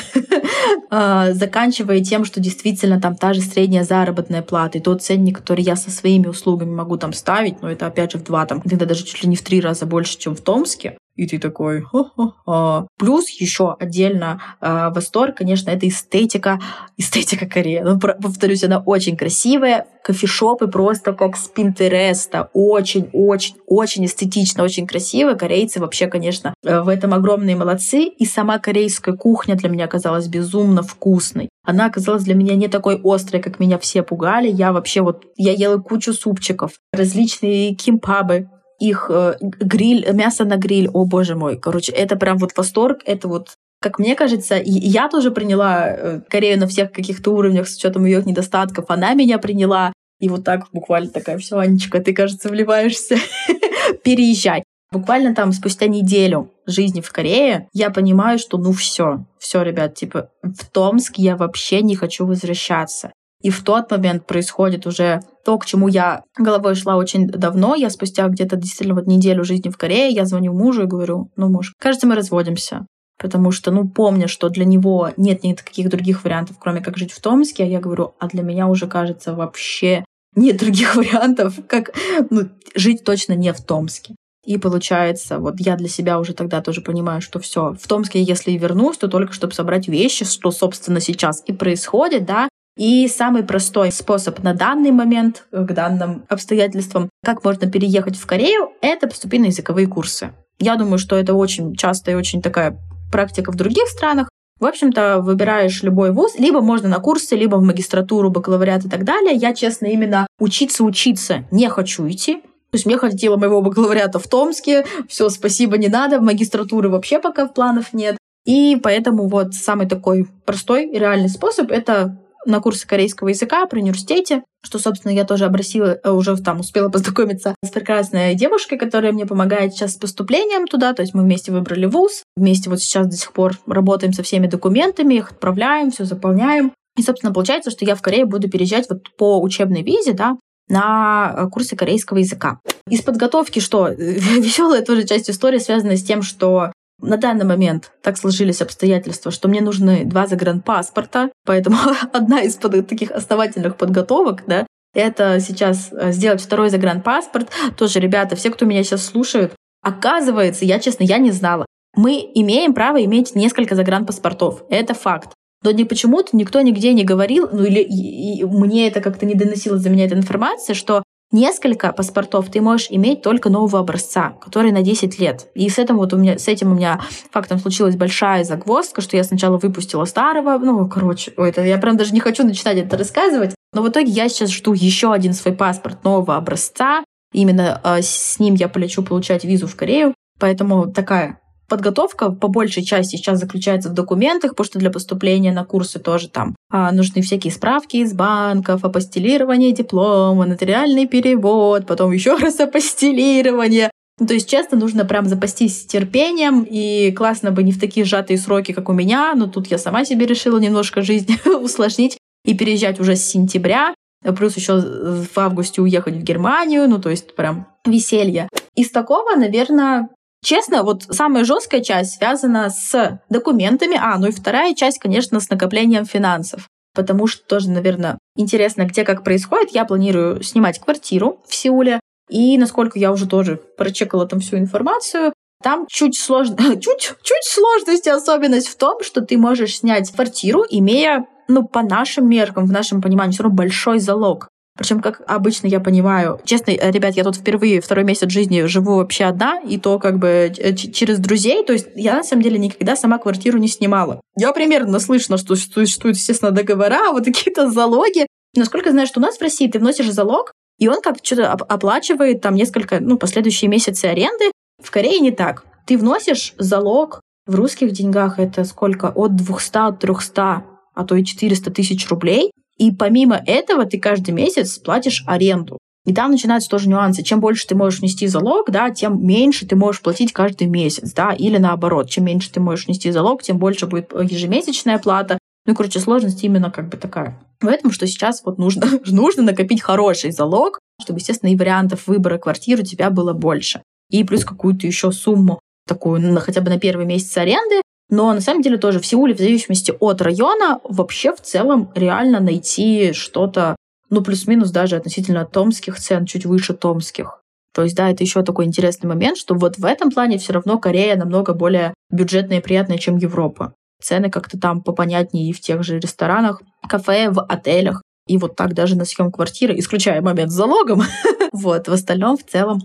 а, 0.91 1.35
заканчивая 1.35 2.01
тем, 2.01 2.25
что 2.25 2.41
действительно 2.41 2.99
там 2.99 3.17
та 3.17 3.35
же 3.35 3.43
средняя 3.43 3.85
заработная 3.85 4.41
плата 4.41 4.79
и 4.79 4.81
тот 4.81 5.03
ценник, 5.03 5.37
который 5.37 5.63
я 5.63 5.77
со 5.77 5.91
своими 5.91 6.29
услугами 6.29 6.71
могу 6.71 6.97
там 6.97 7.13
ставить, 7.13 7.61
но 7.61 7.71
это 7.71 7.87
опять 7.87 8.13
же 8.13 8.19
в 8.19 8.25
два, 8.25 8.47
там, 8.47 8.63
иногда 8.65 8.87
даже 8.87 9.05
чуть 9.05 9.23
ли 9.23 9.29
не 9.29 9.37
в 9.37 9.43
три 9.43 9.61
раза 9.61 9.85
больше, 9.85 10.17
чем 10.17 10.35
в 10.35 10.41
Томске, 10.41 10.97
и 11.17 11.27
ты 11.27 11.39
такой, 11.39 11.81
Хо-хо-хо. 11.83 12.89
Плюс 12.99 13.29
еще 13.29 13.77
отдельно 13.79 14.41
э, 14.61 14.91
восторг, 14.91 15.37
конечно, 15.37 15.71
это 15.71 15.87
эстетика, 15.89 16.61
эстетика 16.97 17.47
Кореи. 17.47 17.81
Ну, 17.85 17.99
повторюсь, 17.99 18.65
она 18.65 18.79
очень 18.79 19.17
красивая. 19.17 19.87
Кофешопы 20.03 20.67
просто 20.67 21.13
как 21.13 21.37
с 21.37 21.49
Пинтереста. 21.49 22.51
Очень-очень-очень 22.53 24.07
эстетично, 24.07 24.65
очень 24.65 24.87
красиво. 24.87 25.35
Корейцы 25.35 25.81
вообще, 25.81 26.09
конечно, 26.09 26.55
э, 26.65 26.81
в 26.81 26.89
этом 26.89 27.15
огромные 27.15 27.57
молодцы. 27.57 28.05
И 28.05 28.27
сама 28.27 28.59
корейская 28.59 29.15
кухня 29.15 29.55
для 29.55 29.69
меня 29.69 29.85
оказалась 29.85 30.27
безумно 30.27 30.83
вкусной. 30.83 31.49
Она 31.65 31.87
оказалась 31.87 32.25
для 32.25 32.35
меня 32.35 32.57
не 32.57 32.69
такой 32.69 33.01
острой, 33.03 33.41
как 33.41 33.59
меня 33.59 33.79
все 33.79 34.03
пугали. 34.03 34.49
Я 34.49 34.73
вообще 34.73 35.01
вот, 35.01 35.25
я 35.37 35.53
ела 35.53 35.79
кучу 35.79 36.13
супчиков, 36.13 36.73
различные 36.93 37.75
кимпабы, 37.75 38.49
их 38.79 39.11
э, 39.11 39.37
гриль, 39.41 40.07
мясо 40.13 40.45
на 40.45 40.57
гриль, 40.57 40.89
о 40.93 41.05
боже 41.05 41.35
мой, 41.35 41.57
короче, 41.59 41.93
это 41.93 42.17
прям 42.17 42.39
вот 42.39 42.57
восторг, 42.57 43.01
это 43.05 43.29
вот 43.29 43.55
как 43.81 43.99
мне 43.99 44.15
кажется, 44.15 44.59
я 44.65 45.11
тоже 45.11 45.31
приняла 45.31 45.89
э, 45.89 46.21
Корею 46.31 46.59
на 46.59 46.67
всех 46.67 46.91
каких-то 46.91 47.33
уровнях 47.33 47.69
с 47.69 47.77
учетом 47.77 48.07
ее 48.07 48.23
недостатков. 48.25 48.87
Она 48.89 49.13
меня 49.13 49.37
приняла. 49.37 49.93
И 50.21 50.31
вот 50.31 50.43
так 50.43 50.69
буквально 50.73 51.11
такая, 51.11 51.37
все, 51.37 51.59
Анечка, 51.59 52.01
ты, 52.01 52.15
кажется, 52.15 52.49
вливаешься. 52.49 53.17
Переезжай. 54.05 54.65
Буквально 54.91 55.35
там 55.35 55.53
спустя 55.53 55.87
неделю 55.87 56.51
жизни 56.67 57.03
в 57.03 57.13
Корее 57.13 57.69
я 57.75 57.91
понимаю, 57.91 58.39
что 58.39 58.57
ну 58.57 58.73
все, 58.73 59.27
все, 59.39 59.61
ребят, 59.63 59.97
типа 59.97 60.31
в 60.43 60.65
Томск 60.71 61.17
я 61.17 61.37
вообще 61.37 61.83
не 61.83 61.95
хочу 61.95 62.25
возвращаться. 62.25 63.13
И 63.45 63.51
в 63.51 63.63
тот 63.63 63.91
момент 63.91 64.27
происходит 64.27 64.87
уже 64.87 65.21
то, 65.45 65.59
к 65.59 65.67
чему 65.67 65.87
я 65.87 66.23
головой 66.39 66.75
шла 66.75 66.97
очень 66.97 67.29
давно. 67.29 67.75
Я 67.75 67.91
спустя 67.91 68.27
где-то 68.29 68.57
действительно 68.57 68.95
вот 68.95 69.07
неделю 69.07 69.45
жизни 69.45 69.69
в 69.69 69.77
Корее, 69.77 70.09
я 70.09 70.25
звоню 70.25 70.55
мужу 70.55 70.85
и 70.85 70.87
говорю, 70.87 71.31
ну, 71.37 71.51
муж, 71.51 71.75
кажется, 71.79 72.07
мы 72.07 72.15
разводимся. 72.15 72.87
Потому 73.19 73.51
что, 73.51 73.71
ну, 73.71 73.87
помня, 73.87 74.29
что 74.29 74.49
для 74.49 74.65
него 74.65 75.11
нет 75.19 75.45
никаких 75.45 75.91
других 75.91 76.25
вариантов, 76.25 76.57
кроме 76.59 76.81
как 76.81 76.97
жить 76.97 77.13
в 77.13 77.21
Томске, 77.21 77.71
я 77.71 77.81
говорю, 77.81 78.15
а 78.19 78.29
для 78.29 78.43
меня 78.43 78.67
уже, 78.67 78.87
кажется, 78.87 79.35
вообще 79.35 80.07
нет 80.35 80.57
других 80.57 80.97
вариантов, 80.97 81.55
как 81.69 81.95
ну, 82.31 82.49
жить 82.75 83.05
точно 83.05 83.35
не 83.35 83.53
в 83.53 83.61
Томске. 83.61 84.15
И 84.47 84.57
получается, 84.57 85.39
вот 85.39 85.57
я 85.59 85.77
для 85.77 85.89
себя 85.89 86.19
уже 86.19 86.33
тогда 86.33 86.63
тоже 86.63 86.81
понимаю, 86.81 87.21
что 87.21 87.41
все, 87.41 87.75
в 87.79 87.87
Томске, 87.87 88.23
если 88.23 88.53
и 88.53 88.59
вернусь, 88.59 88.97
то 88.97 89.09
только 89.09 89.35
чтобы 89.35 89.53
собрать 89.53 89.87
вещи, 89.87 90.25
что, 90.25 90.51
собственно, 90.51 91.01
сейчас 91.01 91.43
и 91.47 91.53
происходит, 91.53 92.25
да, 92.25 92.49
и 92.77 93.07
самый 93.09 93.45
простой 93.45 93.93
способ 93.93 94.43
на 94.43 94.55
данный 94.55 94.91
момент, 94.91 95.47
к 95.53 95.73
данным 95.73 96.25
обстоятельствам, 96.29 97.09
как 97.25 97.45
можно 97.45 97.71
переехать 97.71 98.17
в 98.17 98.27
Корею, 98.27 98.73
это 98.81 99.07
поступить 99.07 99.41
на 99.41 99.47
языковые 99.47 99.87
курсы. 99.87 100.33
Я 100.59 100.77
думаю, 100.77 100.99
что 100.99 101.17
это 101.17 101.35
очень 101.35 101.75
часто 101.75 102.11
и 102.11 102.15
очень 102.15 102.43
такая 102.43 102.79
практика 103.13 103.53
в 103.53 103.57
других 103.57 103.87
странах. 103.89 104.29
В 104.61 104.67
общем-то, 104.67 105.21
выбираешь 105.21 105.83
любой 105.83 106.13
вуз, 106.13 106.35
либо 106.39 106.61
можно 106.61 106.89
на 106.89 106.99
курсы, 107.01 107.37
либо 107.37 107.57
в 107.57 107.63
магистратуру, 107.63 108.31
бакалавриат 108.31 108.85
и 108.85 108.89
так 108.89 109.05
далее. 109.05 109.35
Я, 109.35 109.53
честно, 109.53 109.87
именно 109.87 110.27
учиться-учиться 110.39 111.45
не 111.51 111.69
хочу 111.69 112.09
идти. 112.09 112.37
То 112.37 112.77
есть 112.77 112.87
мне 112.87 112.97
хватило 112.97 113.37
моего 113.37 113.63
бакалавриата 113.63 114.19
в 114.19 114.27
Томске, 114.27 114.85
все, 115.09 115.29
спасибо, 115.29 115.79
не 115.79 115.89
надо, 115.89 116.21
магистратуры 116.21 116.89
вообще 116.89 117.21
пока 117.21 117.47
в 117.47 117.55
планах 117.55 117.93
нет. 117.93 118.17
И 118.45 118.79
поэтому 118.83 119.29
вот 119.29 119.55
самый 119.55 119.89
такой 119.89 120.27
простой 120.45 120.87
и 120.89 120.99
реальный 120.99 121.29
способ— 121.29 121.71
это 121.71 122.19
на 122.47 122.61
курсы 122.61 122.87
корейского 122.87 123.29
языка 123.29 123.67
при 123.67 123.81
университете, 123.81 124.43
что, 124.63 124.79
собственно, 124.79 125.13
я 125.13 125.25
тоже 125.25 125.45
обратила, 125.45 125.99
э, 126.03 126.11
уже 126.11 126.37
там 126.37 126.61
успела 126.61 126.89
познакомиться 126.91 127.55
с 127.65 127.71
прекрасной 127.71 128.35
девушкой, 128.35 128.79
которая 128.79 129.13
мне 129.13 129.27
помогает 129.27 129.73
сейчас 129.73 129.93
с 129.93 129.97
поступлением 129.97 130.67
туда, 130.67 130.93
то 130.95 131.03
есть 131.03 131.15
мы 131.15 131.23
вместе 131.23 131.53
выбрали 131.53 131.87
вуз, 131.87 132.23
вместе 132.37 132.71
вот 132.71 132.81
сейчас 132.81 133.07
до 133.07 133.17
сих 133.17 133.33
пор 133.33 133.59
работаем 133.67 134.13
со 134.13 134.23
всеми 134.23 134.47
документами, 134.47 135.15
их 135.15 135.33
отправляем, 135.33 135.91
все 135.91 136.05
заполняем. 136.05 136.73
И, 136.97 137.03
собственно, 137.03 137.33
получается, 137.33 137.71
что 137.71 137.85
я 137.85 137.97
в 137.97 138.03
Корее 138.03 138.25
буду 138.25 138.49
переезжать 138.49 138.87
вот 138.89 139.15
по 139.17 139.41
учебной 139.41 139.83
визе, 139.83 140.13
да, 140.13 140.37
на 140.69 141.35
э, 141.37 141.49
курсы 141.49 141.77
корейского 141.77 142.19
языка. 142.19 142.61
Из 142.89 143.03
подготовки 143.03 143.61
что? 143.61 143.89
Веселая 143.89 144.83
тоже 144.83 145.05
часть 145.05 145.31
истории 145.31 145.59
связана 145.59 145.97
с 145.97 146.03
тем, 146.03 146.23
что 146.23 146.73
на 147.05 147.17
данный 147.17 147.45
момент 147.45 147.93
так 148.03 148.17
сложились 148.17 148.63
обстоятельства, 148.63 149.31
что 149.31 149.49
мне 149.49 149.61
нужны 149.61 150.05
два 150.05 150.27
загранпаспорта, 150.27 151.31
поэтому 151.45 151.77
одна 152.13 152.43
из 152.43 152.57
таких 152.57 153.11
основательных 153.11 153.77
подготовок, 153.77 154.43
да, 154.47 154.67
это 154.95 155.41
сейчас 155.41 155.91
э, 155.93 156.13
сделать 156.13 156.41
второй 156.41 156.71
загранпаспорт. 156.71 157.51
Тоже, 157.77 157.99
ребята, 157.99 158.37
все, 158.37 158.51
кто 158.51 158.65
меня 158.65 158.85
сейчас 158.85 159.05
слушают, 159.05 159.55
оказывается, 159.83 160.65
я, 160.65 160.79
честно, 160.79 161.03
я 161.05 161.19
не 161.19 161.33
знала. 161.33 161.67
Мы 161.97 162.31
имеем 162.35 162.75
право 162.75 163.03
иметь 163.05 163.35
несколько 163.35 163.75
загранпаспортов. 163.75 164.65
Это 164.71 164.95
факт. 164.95 165.31
Но 165.63 165.71
не 165.71 165.85
почему-то 165.85 166.37
никто 166.37 166.61
нигде 166.61 166.93
не 166.93 167.05
говорил, 167.05 167.49
ну 167.51 167.65
или 167.65 167.81
и, 167.81 168.41
и 168.41 168.45
мне 168.45 168.87
это 168.87 169.01
как-то 169.01 169.27
не 169.27 169.35
доносилось 169.35 169.81
за 169.81 169.91
меня 169.91 170.05
эта 170.05 170.15
информация, 170.15 170.75
что 170.75 171.03
Несколько 171.33 171.93
паспортов 171.93 172.51
ты 172.51 172.61
можешь 172.61 172.87
иметь 172.91 173.23
только 173.23 173.51
нового 173.51 173.81
образца, 173.81 174.37
который 174.41 174.71
на 174.71 174.83
10 174.83 175.19
лет. 175.19 175.49
И 175.55 175.69
с 175.69 175.79
этим 175.79 175.97
вот 175.97 176.13
у 176.13 176.17
меня, 176.17 176.39
с 176.39 176.47
этим 176.47 176.71
у 176.71 176.75
меня 176.75 177.01
фактом 177.33 177.59
случилась 177.59 177.97
большая 177.97 178.45
загвоздка, 178.45 179.01
что 179.01 179.17
я 179.17 179.25
сначала 179.25 179.59
выпустила 179.59 180.05
старого, 180.05 180.59
ну, 180.59 180.89
короче, 180.89 181.33
это 181.37 181.65
я 181.65 181.79
прям 181.79 181.97
даже 181.97 182.13
не 182.15 182.21
хочу 182.21 182.45
начинать 182.45 182.79
это 182.79 182.97
рассказывать, 182.97 183.55
но 183.73 183.83
в 183.83 183.89
итоге 183.89 184.11
я 184.11 184.29
сейчас 184.29 184.51
жду 184.51 184.73
еще 184.73 185.13
один 185.13 185.33
свой 185.33 185.55
паспорт 185.55 186.05
нового 186.05 186.37
образца. 186.37 187.03
Именно 187.33 187.81
э, 187.83 188.03
с 188.03 188.39
ним 188.39 188.55
я 188.55 188.69
полечу 188.69 189.03
получать 189.03 189.45
визу 189.45 189.67
в 189.67 189.75
Корею. 189.75 190.15
Поэтому 190.39 190.93
такая 190.93 191.41
подготовка 191.69 192.31
по 192.31 192.49
большей 192.49 192.83
части 192.83 193.17
сейчас 193.17 193.39
заключается 193.39 193.89
в 193.89 193.95
документах, 193.95 194.53
потому 194.53 194.67
что 194.67 194.79
для 194.79 194.91
поступления 194.91 195.53
на 195.53 195.65
курсы 195.65 195.99
тоже 195.99 196.29
там 196.29 196.55
а, 196.71 196.93
нужны 196.93 197.23
всякие 197.23 197.53
справки 197.53 197.99
из 197.99 198.13
банков, 198.13 198.85
апостилирование 198.85 199.73
диплома, 199.73 200.47
нотариальный 200.47 201.07
перевод, 201.07 201.87
потом 201.87 202.13
еще 202.13 202.37
раз 202.39 202.61
апостилирование. 202.61 203.91
Ну, 204.19 204.29
то 204.29 204.35
есть, 204.35 204.49
честно, 204.49 204.79
нужно 204.79 205.05
прям 205.05 205.27
запастись 205.27 205.87
терпением, 205.87 206.65
и 206.69 207.11
классно 207.11 207.51
бы 207.51 207.65
не 207.65 207.73
в 207.73 207.81
такие 207.81 208.07
сжатые 208.07 208.39
сроки, 208.39 208.73
как 208.73 208.89
у 208.89 208.93
меня, 208.93 209.35
но 209.35 209.49
тут 209.49 209.67
я 209.67 209.79
сама 209.79 210.05
себе 210.05 210.27
решила 210.27 210.59
немножко 210.59 211.03
жизнь 211.03 211.37
усложнить 211.47 212.19
и 212.45 212.55
переезжать 212.55 213.01
уже 213.01 213.17
с 213.17 213.25
сентября, 213.25 213.93
плюс 214.37 214.57
еще 214.57 214.81
в 214.81 215.37
августе 215.37 215.83
уехать 215.83 216.15
в 216.15 216.23
Германию, 216.23 216.89
ну, 216.89 217.01
то 217.01 217.11
есть 217.11 217.35
прям 217.35 217.67
веселье. 217.85 218.49
Из 218.77 218.91
такого, 218.91 219.35
наверное, 219.37 220.09
Честно, 220.45 220.83
вот 220.83 221.05
самая 221.05 221.43
жесткая 221.45 221.83
часть 221.83 222.19
связана 222.19 222.69
с 222.69 223.19
документами, 223.31 223.99
а, 223.99 224.19
ну 224.19 224.29
и 224.29 224.31
вторая 224.31 224.75
часть, 224.75 224.99
конечно, 224.99 225.41
с 225.41 225.49
накоплением 225.49 226.05
финансов. 226.05 226.69
Потому 226.95 227.27
что 227.27 227.43
тоже, 227.47 227.71
наверное, 227.71 228.19
интересно, 228.37 228.83
где 228.83 229.05
как 229.05 229.25
происходит. 229.25 229.71
Я 229.71 229.87
планирую 229.87 230.43
снимать 230.43 230.79
квартиру 230.79 231.41
в 231.49 231.55
Сеуле. 231.55 231.99
И 232.29 232.59
насколько 232.59 232.99
я 232.99 233.11
уже 233.11 233.27
тоже 233.27 233.57
прочекала 233.79 234.27
там 234.27 234.41
всю 234.41 234.59
информацию, 234.59 235.33
там 235.63 235.87
чуть 235.89 236.19
сложно, 236.19 236.57
чуть, 236.81 237.15
чуть 237.23 237.45
сложность 237.45 238.07
и 238.07 238.11
особенность 238.11 238.69
в 238.69 238.77
том, 238.77 239.03
что 239.03 239.23
ты 239.23 239.39
можешь 239.39 239.79
снять 239.79 240.11
квартиру, 240.13 240.63
имея, 240.69 241.27
ну, 241.49 241.67
по 241.67 241.83
нашим 241.83 242.29
меркам, 242.29 242.67
в 242.67 242.73
нашем 242.73 243.01
понимании, 243.01 243.33
все 243.33 243.45
равно 243.45 243.57
большой 243.57 243.99
залог. 243.99 244.49
Причем, 244.77 245.01
как 245.01 245.23
обычно 245.29 245.69
я 245.69 245.79
понимаю, 245.79 246.41
честно, 246.45 246.73
э, 246.73 246.91
ребят, 246.91 247.15
я 247.15 247.23
тут 247.23 247.37
впервые 247.37 247.81
второй 247.81 248.05
месяц 248.05 248.29
жизни 248.29 248.63
живу 248.63 248.97
вообще 248.97 249.25
одна, 249.25 249.61
и 249.61 249.79
то 249.79 250.01
как 250.01 250.19
бы 250.19 250.53
э, 250.57 250.75
через 250.75 251.21
друзей. 251.21 251.65
То 251.65 251.73
есть 251.73 251.87
я 251.95 252.17
на 252.17 252.25
самом 252.25 252.43
деле 252.43 252.59
никогда 252.59 252.97
сама 252.97 253.19
квартиру 253.19 253.59
не 253.59 253.69
снимала. 253.69 254.21
Я 254.37 254.53
примерно 254.53 254.99
слышно, 254.99 255.37
что 255.37 255.55
существуют, 255.55 256.17
естественно, 256.17 256.51
договора, 256.51 257.13
вот 257.13 257.25
какие-то 257.25 257.71
залоги. 257.71 258.27
Насколько 258.57 258.91
знаю, 258.91 259.07
что 259.07 259.21
у 259.21 259.23
нас 259.23 259.37
в 259.37 259.43
России 259.43 259.69
ты 259.69 259.79
вносишь 259.79 260.11
залог, 260.11 260.53
и 260.79 260.89
он 260.89 261.01
как 261.03 261.17
что-то 261.23 261.53
оплачивает 261.53 262.41
там 262.41 262.57
несколько, 262.57 262.99
ну, 262.99 263.17
последующие 263.17 263.69
месяцы 263.69 264.07
аренды. 264.07 264.51
В 264.83 264.91
Корее 264.91 265.21
не 265.21 265.31
так. 265.31 265.65
Ты 265.87 265.97
вносишь 265.97 266.55
залог 266.59 267.21
в 267.47 267.55
русских 267.55 267.93
деньгах, 267.93 268.41
это 268.41 268.65
сколько? 268.65 269.13
От 269.15 269.37
200, 269.37 269.89
от 269.89 270.01
300, 270.01 270.65
а 270.95 271.05
то 271.05 271.15
и 271.15 271.25
400 271.25 271.71
тысяч 271.71 272.09
рублей. 272.09 272.51
И 272.79 272.91
помимо 272.91 273.41
этого 273.47 273.85
ты 273.87 273.99
каждый 273.99 274.31
месяц 274.31 274.79
платишь 274.79 275.25
аренду. 275.27 275.79
И 276.05 276.13
там 276.13 276.33
начинаются 276.33 276.69
тоже 276.69 276.89
нюансы. 276.89 277.23
Чем 277.23 277.41
больше 277.41 277.67
ты 277.67 277.75
можешь 277.75 278.01
внести 278.01 278.27
залог, 278.27 278.71
да, 278.71 278.91
тем 278.91 279.25
меньше 279.27 279.67
ты 279.67 279.75
можешь 279.75 280.03
платить 280.03 280.33
каждый 280.33 280.67
месяц, 280.67 281.13
да, 281.13 281.33
или 281.33 281.57
наоборот, 281.57 282.11
чем 282.11 282.25
меньше 282.25 282.53
ты 282.53 282.61
можешь 282.61 282.87
внести 282.87 283.11
залог, 283.11 283.43
тем 283.43 283.59
больше 283.59 283.87
будет 283.87 284.13
ежемесячная 284.13 284.99
плата. 284.99 285.39
Ну, 285.67 285.75
короче, 285.75 285.99
сложность 285.99 286.45
именно 286.45 286.71
как 286.71 286.91
бы 286.91 286.99
такая. 286.99 287.41
Поэтому, 287.59 287.91
что 287.91 288.07
сейчас 288.07 288.43
вот 288.45 288.59
нужно, 288.59 288.87
нужно 289.07 289.43
накопить 289.43 289.81
хороший 289.81 290.31
залог, 290.31 290.79
чтобы, 291.01 291.21
естественно, 291.21 291.51
и 291.51 291.57
вариантов 291.57 292.07
выбора 292.07 292.39
квартиры 292.39 292.83
у 292.83 292.87
тебя 292.87 293.09
было 293.09 293.33
больше. 293.33 293.83
И 294.11 294.25
плюс 294.25 294.45
какую-то 294.45 294.87
еще 294.87 295.11
сумму 295.11 295.61
такую, 295.87 296.21
на, 296.21 296.41
хотя 296.41 296.61
бы 296.61 296.69
на 296.69 296.79
первый 296.79 297.07
месяц 297.07 297.37
аренды. 297.39 297.81
Но 298.15 298.33
на 298.33 298.41
самом 298.41 298.63
деле 298.63 298.79
тоже 298.79 299.01
в 299.01 299.07
Сеуле, 299.07 299.35
в 299.35 299.39
зависимости 299.39 299.93
от 299.99 300.23
района, 300.23 300.79
вообще 300.85 301.35
в 301.35 301.41
целом 301.41 301.91
реально 301.97 302.39
найти 302.39 303.13
что-то, 303.13 303.75
ну, 304.09 304.23
плюс-минус 304.23 304.71
даже 304.71 304.95
относительно 304.95 305.45
томских 305.45 305.99
цен, 305.99 306.25
чуть 306.25 306.47
выше 306.47 306.75
томских. 306.75 307.41
То 307.75 307.83
есть, 307.83 307.97
да, 307.97 308.09
это 308.09 308.23
еще 308.23 308.45
такой 308.45 308.67
интересный 308.67 309.09
момент, 309.09 309.37
что 309.37 309.57
вот 309.57 309.79
в 309.79 309.85
этом 309.85 310.13
плане 310.13 310.39
все 310.39 310.53
равно 310.53 310.79
Корея 310.79 311.17
намного 311.17 311.55
более 311.55 311.93
бюджетная 312.09 312.59
и 312.59 312.63
приятная, 312.63 312.99
чем 312.99 313.17
Европа. 313.17 313.75
Цены 314.01 314.31
как-то 314.31 314.61
там 314.61 314.81
попонятнее 314.81 315.51
и 315.51 315.53
в 315.53 315.61
тех 315.61 315.83
же 315.83 315.99
ресторанах, 315.99 316.63
кафе, 316.89 317.31
в 317.31 317.43
отелях. 317.43 318.01
И 318.29 318.39
вот 318.39 318.55
так 318.55 318.75
даже 318.75 318.97
на 318.97 319.05
съем 319.07 319.33
квартиры, 319.33 319.77
исключая 319.77 320.23
момент 320.23 320.53
с 320.53 320.55
залогом, 320.55 321.03
вот, 321.53 321.89
в 321.89 321.93
остальном 321.93 322.37
в 322.37 322.45
целом 322.45 322.79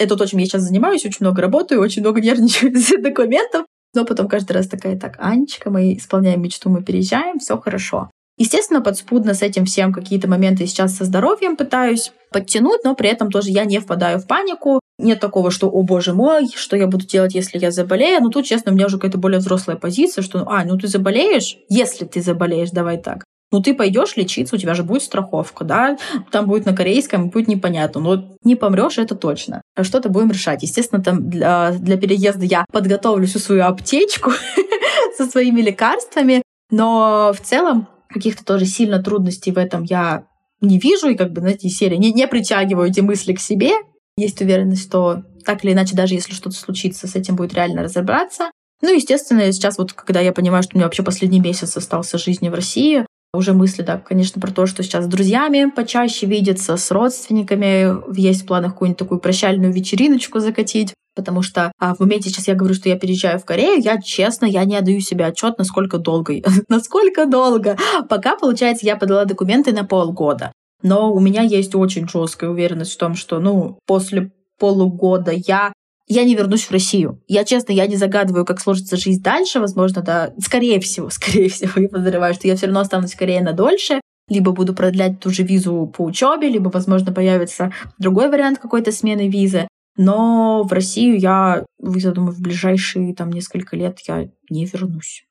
это 0.00 0.16
то, 0.16 0.26
чем 0.26 0.40
я 0.40 0.46
сейчас 0.46 0.62
занимаюсь, 0.62 1.04
очень 1.06 1.18
много 1.20 1.40
работаю, 1.40 1.80
очень 1.80 2.02
много 2.02 2.20
нервничаю 2.20 2.72
из 2.72 2.88
документов, 3.00 3.64
но 3.94 4.04
потом 4.04 4.28
каждый 4.28 4.52
раз 4.52 4.66
такая, 4.66 4.98
так, 4.98 5.16
Анечка, 5.18 5.70
мы 5.70 5.94
исполняем 5.94 6.42
мечту, 6.42 6.70
мы 6.70 6.82
переезжаем, 6.82 7.38
все 7.38 7.58
хорошо. 7.58 8.10
Естественно, 8.38 8.80
подспудно 8.80 9.34
с 9.34 9.42
этим 9.42 9.66
всем 9.66 9.92
какие-то 9.92 10.28
моменты 10.28 10.66
сейчас 10.66 10.96
со 10.96 11.04
здоровьем 11.04 11.56
пытаюсь 11.56 12.12
подтянуть, 12.30 12.82
но 12.82 12.94
при 12.94 13.08
этом 13.10 13.30
тоже 13.30 13.50
я 13.50 13.64
не 13.64 13.78
впадаю 13.78 14.18
в 14.18 14.26
панику. 14.26 14.80
Нет 14.98 15.20
такого, 15.20 15.50
что, 15.50 15.68
о 15.68 15.82
боже 15.82 16.14
мой, 16.14 16.48
что 16.54 16.76
я 16.76 16.86
буду 16.86 17.06
делать, 17.06 17.34
если 17.34 17.58
я 17.58 17.70
заболею. 17.70 18.22
Но 18.22 18.30
тут, 18.30 18.46
честно, 18.46 18.72
у 18.72 18.74
меня 18.74 18.86
уже 18.86 18.96
какая-то 18.96 19.18
более 19.18 19.38
взрослая 19.38 19.76
позиция, 19.76 20.22
что, 20.22 20.48
а, 20.48 20.64
ну 20.64 20.78
ты 20.78 20.88
заболеешь, 20.88 21.58
если 21.68 22.04
ты 22.04 22.22
заболеешь, 22.22 22.70
давай 22.70 22.98
так. 22.98 23.24
Ну, 23.52 23.60
ты 23.60 23.74
пойдешь 23.74 24.16
лечиться, 24.16 24.56
у 24.56 24.58
тебя 24.58 24.74
же 24.74 24.82
будет 24.82 25.02
страховка, 25.02 25.62
да, 25.64 25.98
там 26.30 26.46
будет 26.46 26.64
на 26.64 26.74
корейском, 26.74 27.28
будет 27.28 27.48
непонятно, 27.48 28.00
но 28.00 28.24
не 28.42 28.56
помрешь, 28.56 28.96
это 28.98 29.14
точно. 29.14 29.61
Что-то 29.80 30.08
будем 30.08 30.30
решать. 30.30 30.62
Естественно, 30.62 31.02
там 31.02 31.30
для, 31.30 31.72
для 31.72 31.96
переезда 31.96 32.44
я 32.44 32.64
подготовлю 32.70 33.26
всю 33.26 33.38
свою 33.38 33.64
аптечку 33.64 34.32
со 35.16 35.26
своими 35.26 35.62
лекарствами, 35.62 36.42
но 36.70 37.32
в 37.32 37.40
целом 37.40 37.88
каких-то 38.08 38.44
тоже 38.44 38.66
сильно 38.66 39.02
трудностей 39.02 39.50
в 39.50 39.58
этом 39.58 39.82
я 39.84 40.26
не 40.60 40.78
вижу, 40.78 41.08
и 41.08 41.16
как 41.16 41.32
бы, 41.32 41.40
знаете, 41.40 41.68
серии 41.68 41.96
не, 41.96 42.12
не 42.12 42.26
притягиваю 42.28 42.88
эти 42.88 43.00
мысли 43.00 43.32
к 43.32 43.40
себе. 43.40 43.72
Есть 44.16 44.40
уверенность, 44.40 44.82
что 44.84 45.24
так 45.44 45.64
или 45.64 45.72
иначе, 45.72 45.96
даже 45.96 46.14
если 46.14 46.32
что-то 46.32 46.56
случится, 46.56 47.08
с 47.08 47.16
этим 47.16 47.36
будет 47.36 47.54
реально 47.54 47.82
разобраться. 47.82 48.50
Ну, 48.82 48.94
естественно, 48.94 49.50
сейчас 49.52 49.78
вот, 49.78 49.92
когда 49.92 50.20
я 50.20 50.32
понимаю, 50.32 50.62
что 50.62 50.74
у 50.74 50.78
меня 50.78 50.86
вообще 50.86 51.02
последний 51.02 51.40
месяц 51.40 51.76
остался 51.76 52.18
жизни 52.18 52.48
в 52.48 52.54
России, 52.54 53.06
уже 53.34 53.54
мысли, 53.54 53.82
да, 53.82 53.98
конечно, 53.98 54.40
про 54.40 54.50
то, 54.50 54.66
что 54.66 54.82
сейчас 54.82 55.04
с 55.04 55.08
друзьями 55.08 55.70
почаще 55.74 56.26
видеться, 56.26 56.76
с 56.76 56.90
родственниками, 56.90 57.96
есть 58.14 58.42
в 58.42 58.46
планах 58.46 58.72
какую-нибудь 58.72 58.98
такую 58.98 59.20
прощальную 59.20 59.72
вечериночку 59.72 60.38
закатить, 60.38 60.92
потому 61.14 61.40
что 61.40 61.72
а, 61.78 61.94
в 61.94 62.00
моменте 62.00 62.28
сейчас 62.28 62.48
я 62.48 62.54
говорю, 62.54 62.74
что 62.74 62.90
я 62.90 62.98
переезжаю 62.98 63.38
в 63.38 63.44
Корею, 63.46 63.80
я 63.82 64.00
честно, 64.00 64.44
я 64.44 64.64
не 64.64 64.76
отдаю 64.76 65.00
себе 65.00 65.24
отчет, 65.24 65.56
насколько 65.56 65.98
долго, 65.98 66.34
насколько 66.68 67.24
долго. 67.24 67.78
Пока, 68.08 68.36
получается, 68.36 68.84
я 68.84 68.96
подала 68.96 69.24
документы 69.24 69.72
на 69.72 69.84
полгода. 69.84 70.52
Но 70.82 71.12
у 71.12 71.20
меня 71.20 71.42
есть 71.42 71.74
очень 71.74 72.08
жесткая 72.08 72.50
уверенность 72.50 72.92
в 72.92 72.98
том, 72.98 73.14
что, 73.14 73.38
ну, 73.38 73.78
после 73.86 74.32
полугода 74.58 75.32
я 75.32 75.71
я 76.06 76.24
не 76.24 76.34
вернусь 76.34 76.64
в 76.64 76.70
Россию. 76.70 77.22
Я, 77.28 77.44
честно, 77.44 77.72
я 77.72 77.86
не 77.86 77.96
загадываю, 77.96 78.44
как 78.44 78.60
сложится 78.60 78.96
жизнь 78.96 79.22
дальше. 79.22 79.60
Возможно, 79.60 80.02
да, 80.02 80.32
скорее 80.38 80.80
всего, 80.80 81.10
скорее 81.10 81.48
всего, 81.48 81.72
я 81.80 81.88
подозреваю, 81.88 82.34
что 82.34 82.48
я 82.48 82.56
все 82.56 82.66
равно 82.66 82.80
останусь 82.80 83.12
скорее 83.12 83.42
на 83.42 83.52
дольше. 83.52 84.00
Либо 84.28 84.52
буду 84.52 84.72
продлять 84.74 85.20
ту 85.20 85.30
же 85.30 85.42
визу 85.42 85.92
по 85.94 86.02
учебе, 86.02 86.48
либо, 86.48 86.68
возможно, 86.68 87.12
появится 87.12 87.72
другой 87.98 88.30
вариант 88.30 88.58
какой-то 88.58 88.92
смены 88.92 89.28
визы. 89.28 89.68
Но 89.96 90.62
в 90.62 90.72
Россию 90.72 91.18
я, 91.18 91.64
я 91.80 92.10
думаю, 92.12 92.32
в 92.32 92.40
ближайшие 92.40 93.14
там 93.14 93.30
несколько 93.30 93.76
лет 93.76 93.98
я 94.06 94.28
не 94.48 94.64
вернусь 94.64 95.24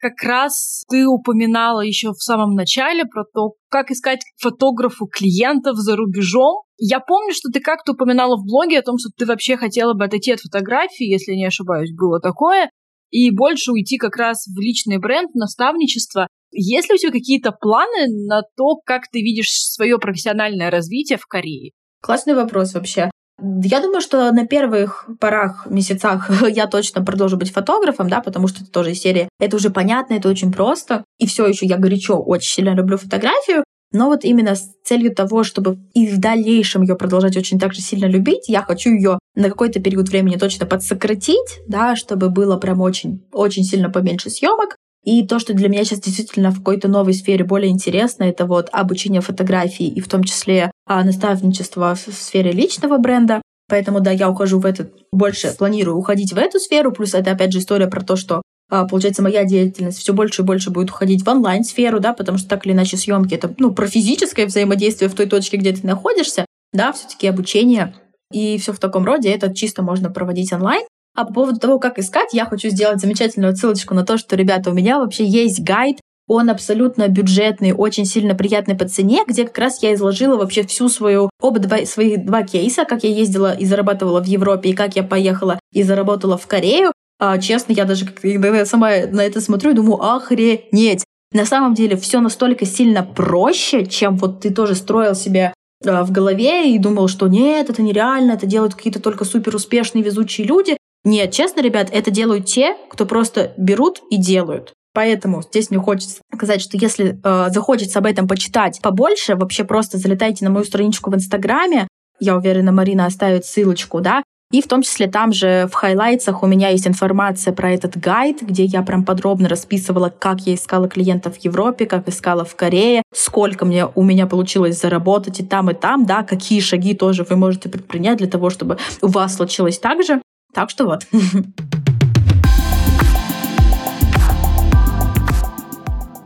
как 0.00 0.22
раз 0.22 0.84
ты 0.88 1.06
упоминала 1.06 1.80
еще 1.80 2.12
в 2.12 2.22
самом 2.22 2.54
начале 2.54 3.04
про 3.04 3.24
то, 3.24 3.54
как 3.68 3.90
искать 3.90 4.20
фотографу 4.36 5.06
клиентов 5.06 5.76
за 5.76 5.96
рубежом. 5.96 6.62
Я 6.78 7.00
помню, 7.00 7.34
что 7.34 7.50
ты 7.52 7.60
как-то 7.60 7.92
упоминала 7.92 8.36
в 8.36 8.46
блоге 8.46 8.78
о 8.78 8.82
том, 8.82 8.98
что 8.98 9.10
ты 9.16 9.26
вообще 9.26 9.56
хотела 9.56 9.94
бы 9.94 10.04
отойти 10.04 10.32
от 10.32 10.40
фотографии, 10.40 11.04
если 11.04 11.32
не 11.32 11.46
ошибаюсь, 11.46 11.90
было 11.92 12.20
такое, 12.20 12.70
и 13.10 13.30
больше 13.30 13.72
уйти 13.72 13.98
как 13.98 14.16
раз 14.16 14.46
в 14.46 14.58
личный 14.60 14.98
бренд, 14.98 15.34
наставничество. 15.34 16.28
Есть 16.52 16.88
ли 16.88 16.94
у 16.94 16.98
тебя 16.98 17.10
какие-то 17.10 17.52
планы 17.52 18.06
на 18.26 18.42
то, 18.56 18.76
как 18.84 19.08
ты 19.10 19.20
видишь 19.20 19.50
свое 19.50 19.98
профессиональное 19.98 20.70
развитие 20.70 21.18
в 21.18 21.26
Корее? 21.26 21.72
Классный 22.00 22.34
вопрос 22.34 22.74
вообще. 22.74 23.10
Я 23.40 23.80
думаю, 23.80 24.00
что 24.00 24.30
на 24.32 24.46
первых 24.46 25.08
порах, 25.20 25.66
месяцах 25.70 26.30
я 26.48 26.66
точно 26.66 27.04
продолжу 27.04 27.36
быть 27.36 27.52
фотографом, 27.52 28.08
да, 28.08 28.20
потому 28.20 28.48
что 28.48 28.62
это 28.62 28.70
тоже 28.70 28.92
из 28.92 29.00
серии. 29.00 29.28
Это 29.38 29.56
уже 29.56 29.70
понятно, 29.70 30.14
это 30.14 30.28
очень 30.28 30.52
просто. 30.52 31.04
И 31.18 31.26
все 31.26 31.46
еще 31.46 31.66
я 31.66 31.76
горячо 31.76 32.18
очень 32.18 32.50
сильно 32.50 32.74
люблю 32.74 32.98
фотографию. 32.98 33.64
Но 33.92 34.06
вот 34.06 34.24
именно 34.24 34.54
с 34.54 34.70
целью 34.84 35.14
того, 35.14 35.44
чтобы 35.44 35.78
и 35.94 36.06
в 36.06 36.18
дальнейшем 36.18 36.82
ее 36.82 36.94
продолжать 36.94 37.36
очень 37.36 37.58
так 37.58 37.72
же 37.72 37.80
сильно 37.80 38.06
любить, 38.06 38.48
я 38.48 38.62
хочу 38.62 38.90
ее 38.90 39.18
на 39.34 39.48
какой-то 39.48 39.80
период 39.80 40.08
времени 40.08 40.36
точно 40.36 40.66
подсократить, 40.66 41.60
да, 41.66 41.96
чтобы 41.96 42.28
было 42.28 42.56
прям 42.56 42.80
очень, 42.80 43.22
очень 43.32 43.64
сильно 43.64 43.88
поменьше 43.88 44.30
съемок. 44.30 44.76
И 45.04 45.26
то, 45.26 45.38
что 45.38 45.54
для 45.54 45.68
меня 45.68 45.84
сейчас 45.84 46.00
действительно 46.00 46.50
в 46.50 46.58
какой-то 46.58 46.88
новой 46.88 47.14
сфере 47.14 47.44
более 47.44 47.70
интересно, 47.70 48.24
это 48.24 48.44
вот 48.44 48.68
обучение 48.72 49.22
фотографии 49.22 49.86
и 49.86 50.00
в 50.00 50.08
том 50.08 50.24
числе 50.24 50.70
а, 50.86 51.02
наставничество 51.04 51.94
в 51.94 52.12
сфере 52.12 52.52
личного 52.52 52.98
бренда. 52.98 53.40
Поэтому, 53.68 54.00
да, 54.00 54.10
я 54.10 54.28
ухожу 54.30 54.58
в 54.58 54.66
этот, 54.66 54.92
больше 55.12 55.54
планирую 55.56 55.96
уходить 55.96 56.32
в 56.32 56.38
эту 56.38 56.58
сферу. 56.58 56.90
Плюс 56.90 57.14
это, 57.14 57.30
опять 57.30 57.52
же, 57.52 57.58
история 57.58 57.86
про 57.86 58.02
то, 58.02 58.16
что 58.16 58.42
получается, 58.68 59.22
моя 59.22 59.44
деятельность 59.44 59.98
все 59.98 60.12
больше 60.12 60.42
и 60.42 60.44
больше 60.44 60.70
будет 60.70 60.90
уходить 60.90 61.24
в 61.24 61.28
онлайн-сферу, 61.28 62.00
да, 62.00 62.12
потому 62.12 62.38
что 62.38 62.48
так 62.48 62.66
или 62.66 62.72
иначе 62.72 62.96
съемки 62.96 63.34
это, 63.34 63.54
ну, 63.58 63.72
про 63.72 63.86
физическое 63.86 64.46
взаимодействие 64.46 65.08
в 65.08 65.14
той 65.14 65.26
точке, 65.26 65.56
где 65.56 65.72
ты 65.72 65.86
находишься, 65.86 66.44
да, 66.72 66.92
все-таки 66.92 67.26
обучение 67.26 67.94
и 68.30 68.58
все 68.58 68.72
в 68.72 68.78
таком 68.78 69.04
роде, 69.04 69.30
это 69.30 69.54
чисто 69.54 69.82
можно 69.82 70.10
проводить 70.10 70.52
онлайн. 70.52 70.82
А 71.16 71.24
по 71.24 71.32
поводу 71.32 71.58
того, 71.58 71.78
как 71.78 71.98
искать, 71.98 72.32
я 72.32 72.44
хочу 72.44 72.68
сделать 72.68 73.00
замечательную 73.00 73.56
ссылочку 73.56 73.94
на 73.94 74.04
то, 74.04 74.18
что, 74.18 74.36
ребята, 74.36 74.70
у 74.70 74.74
меня 74.74 74.98
вообще 74.98 75.24
есть 75.24 75.60
гайд 75.60 75.98
он 76.28 76.50
абсолютно 76.50 77.08
бюджетный, 77.08 77.72
очень 77.72 78.04
сильно 78.04 78.34
приятный 78.34 78.76
по 78.76 78.86
цене, 78.86 79.24
где 79.26 79.44
как 79.44 79.58
раз 79.58 79.82
я 79.82 79.94
изложила 79.94 80.36
вообще 80.36 80.62
всю 80.62 80.90
свою, 80.90 81.30
оба 81.40 81.58
два, 81.58 81.78
своих 81.86 82.24
два 82.24 82.42
кейса, 82.42 82.84
как 82.84 83.02
я 83.02 83.10
ездила 83.10 83.54
и 83.54 83.64
зарабатывала 83.64 84.22
в 84.22 84.26
Европе, 84.26 84.70
и 84.70 84.74
как 84.74 84.94
я 84.94 85.02
поехала 85.02 85.58
и 85.72 85.82
заработала 85.82 86.36
в 86.36 86.46
Корею. 86.46 86.92
А, 87.18 87.38
честно, 87.38 87.72
я 87.72 87.84
даже 87.84 88.06
когда 88.06 88.64
сама 88.64 88.90
на 89.10 89.22
это 89.22 89.40
смотрю, 89.40 89.74
думаю, 89.74 90.02
охренеть. 90.02 91.04
На 91.32 91.44
самом 91.44 91.74
деле 91.74 91.96
все 91.96 92.20
настолько 92.20 92.64
сильно 92.64 93.02
проще, 93.02 93.86
чем 93.86 94.16
вот 94.16 94.40
ты 94.40 94.50
тоже 94.50 94.74
строил 94.74 95.14
себе 95.14 95.52
а, 95.84 96.04
в 96.04 96.12
голове 96.12 96.72
и 96.72 96.78
думал, 96.78 97.08
что 97.08 97.28
нет, 97.28 97.70
это 97.70 97.82
нереально, 97.82 98.32
это 98.32 98.46
делают 98.46 98.74
какие-то 98.74 99.00
только 99.00 99.24
супер 99.24 99.54
успешные 99.54 100.02
везучие 100.02 100.46
люди. 100.46 100.76
Нет, 101.04 101.32
честно, 101.32 101.60
ребят, 101.60 101.88
это 101.92 102.10
делают 102.10 102.46
те, 102.46 102.76
кто 102.88 103.04
просто 103.04 103.52
берут 103.56 104.00
и 104.10 104.16
делают. 104.16 104.72
Поэтому 104.94 105.42
здесь 105.42 105.70
мне 105.70 105.78
хочется 105.78 106.20
сказать, 106.34 106.60
что 106.60 106.76
если 106.76 107.20
э, 107.22 107.50
захочется 107.50 107.98
об 108.00 108.06
этом 108.06 108.26
почитать 108.26 108.80
побольше, 108.82 109.36
вообще 109.36 109.64
просто 109.64 109.98
залетайте 109.98 110.44
на 110.44 110.50
мою 110.50 110.64
страничку 110.64 111.10
в 111.10 111.14
Инстаграме. 111.14 111.86
Я 112.18 112.36
уверена, 112.36 112.72
Марина 112.72 113.06
оставит 113.06 113.44
ссылочку, 113.44 114.00
да, 114.00 114.22
и 114.50 114.62
в 114.62 114.66
том 114.66 114.80
числе 114.80 115.08
там 115.08 115.32
же 115.32 115.68
в 115.70 115.74
хайлайтсах 115.74 116.42
у 116.42 116.46
меня 116.46 116.70
есть 116.70 116.86
информация 116.86 117.52
про 117.52 117.70
этот 117.70 117.98
гайд, 117.98 118.40
где 118.40 118.64
я 118.64 118.82
прям 118.82 119.04
подробно 119.04 119.46
расписывала, 119.48 120.08
как 120.08 120.40
я 120.40 120.54
искала 120.54 120.88
клиентов 120.88 121.36
в 121.36 121.44
Европе, 121.44 121.84
как 121.84 122.08
искала 122.08 122.46
в 122.46 122.56
Корее, 122.56 123.02
сколько 123.12 123.66
мне 123.66 123.86
у 123.94 124.02
меня 124.02 124.26
получилось 124.26 124.80
заработать 124.80 125.40
и 125.40 125.44
там, 125.44 125.70
и 125.70 125.74
там, 125.74 126.06
да, 126.06 126.22
какие 126.22 126.60
шаги 126.60 126.94
тоже 126.94 127.24
вы 127.28 127.36
можете 127.36 127.68
предпринять 127.68 128.18
для 128.18 128.26
того, 128.26 128.48
чтобы 128.48 128.78
у 129.02 129.08
вас 129.08 129.36
случилось 129.36 129.78
так 129.78 130.02
же. 130.02 130.22
Так 130.54 130.70
что 130.70 130.86
вот. 130.86 131.02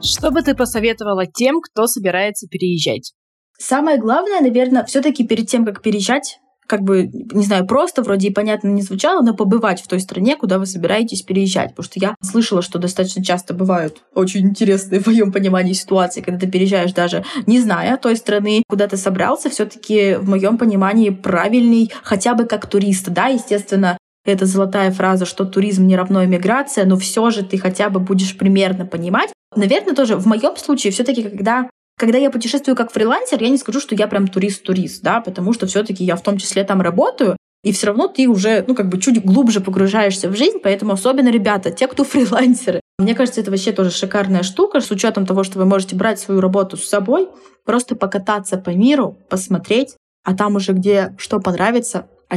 Что 0.00 0.30
бы 0.30 0.42
ты 0.42 0.54
посоветовала 0.54 1.26
тем, 1.26 1.60
кто 1.60 1.88
собирается 1.88 2.46
переезжать? 2.46 3.14
Самое 3.58 3.98
главное, 3.98 4.40
наверное, 4.40 4.84
все-таки 4.84 5.26
перед 5.26 5.48
тем, 5.48 5.64
как 5.64 5.82
переезжать, 5.82 6.38
как 6.72 6.84
бы, 6.84 7.10
не 7.12 7.44
знаю, 7.44 7.66
просто 7.66 8.00
вроде 8.00 8.28
и 8.28 8.32
понятно 8.32 8.68
не 8.68 8.80
звучало, 8.80 9.20
но 9.20 9.34
побывать 9.34 9.82
в 9.82 9.86
той 9.88 10.00
стране, 10.00 10.36
куда 10.36 10.58
вы 10.58 10.64
собираетесь 10.64 11.20
переезжать. 11.20 11.74
Потому 11.74 11.84
что 11.84 12.00
я 12.00 12.14
слышала, 12.22 12.62
что 12.62 12.78
достаточно 12.78 13.22
часто 13.22 13.52
бывают 13.52 13.98
очень 14.14 14.48
интересные 14.48 14.98
в 14.98 15.06
моем 15.06 15.32
понимании 15.32 15.74
ситуации, 15.74 16.22
когда 16.22 16.40
ты 16.40 16.50
переезжаешь 16.50 16.94
даже 16.94 17.26
не 17.46 17.60
зная 17.60 17.98
той 17.98 18.16
страны, 18.16 18.62
куда 18.66 18.88
ты 18.88 18.96
собрался, 18.96 19.50
все 19.50 19.66
таки 19.66 20.14
в 20.14 20.26
моем 20.30 20.56
понимании 20.56 21.10
правильный, 21.10 21.92
хотя 22.02 22.32
бы 22.32 22.46
как 22.46 22.64
турист. 22.64 23.10
Да, 23.10 23.26
естественно, 23.26 23.98
это 24.24 24.46
золотая 24.46 24.92
фраза, 24.92 25.26
что 25.26 25.44
туризм 25.44 25.86
не 25.86 25.94
равно 25.94 26.24
иммиграция, 26.24 26.86
но 26.86 26.96
все 26.96 27.28
же 27.28 27.44
ты 27.44 27.58
хотя 27.58 27.90
бы 27.90 28.00
будешь 28.00 28.38
примерно 28.38 28.86
понимать. 28.86 29.30
Наверное, 29.54 29.94
тоже 29.94 30.16
в 30.16 30.26
моем 30.26 30.56
случае 30.56 30.90
все-таки, 30.90 31.22
когда 31.22 31.68
когда 31.98 32.18
я 32.18 32.30
путешествую 32.30 32.76
как 32.76 32.92
фрилансер, 32.92 33.42
я 33.42 33.48
не 33.48 33.58
скажу, 33.58 33.80
что 33.80 33.94
я 33.94 34.08
прям 34.08 34.26
турист-турист, 34.28 35.02
да, 35.02 35.20
потому 35.20 35.52
что 35.52 35.66
все-таки 35.66 36.04
я 36.04 36.16
в 36.16 36.22
том 36.22 36.38
числе 36.38 36.64
там 36.64 36.80
работаю, 36.80 37.36
и 37.62 37.72
все 37.72 37.88
равно 37.88 38.08
ты 38.08 38.28
уже, 38.28 38.64
ну, 38.66 38.74
как 38.74 38.88
бы 38.88 38.98
чуть 38.98 39.24
глубже 39.24 39.60
погружаешься 39.60 40.28
в 40.28 40.36
жизнь, 40.36 40.58
поэтому 40.62 40.94
особенно, 40.94 41.28
ребята, 41.28 41.70
те, 41.70 41.86
кто 41.86 42.04
фрилансеры, 42.04 42.80
мне 42.98 43.14
кажется, 43.14 43.40
это 43.40 43.50
вообще 43.50 43.72
тоже 43.72 43.90
шикарная 43.90 44.42
штука, 44.42 44.80
с 44.80 44.90
учетом 44.90 45.26
того, 45.26 45.44
что 45.44 45.58
вы 45.58 45.64
можете 45.64 45.96
брать 45.96 46.18
свою 46.18 46.40
работу 46.40 46.76
с 46.76 46.88
собой, 46.88 47.28
просто 47.64 47.96
покататься 47.96 48.56
по 48.58 48.70
миру, 48.70 49.18
посмотреть, 49.28 49.96
а 50.24 50.34
там 50.34 50.56
уже 50.56 50.72
где 50.72 51.14
что 51.18 51.40
понравится, 51.40 52.08
а. 52.28 52.36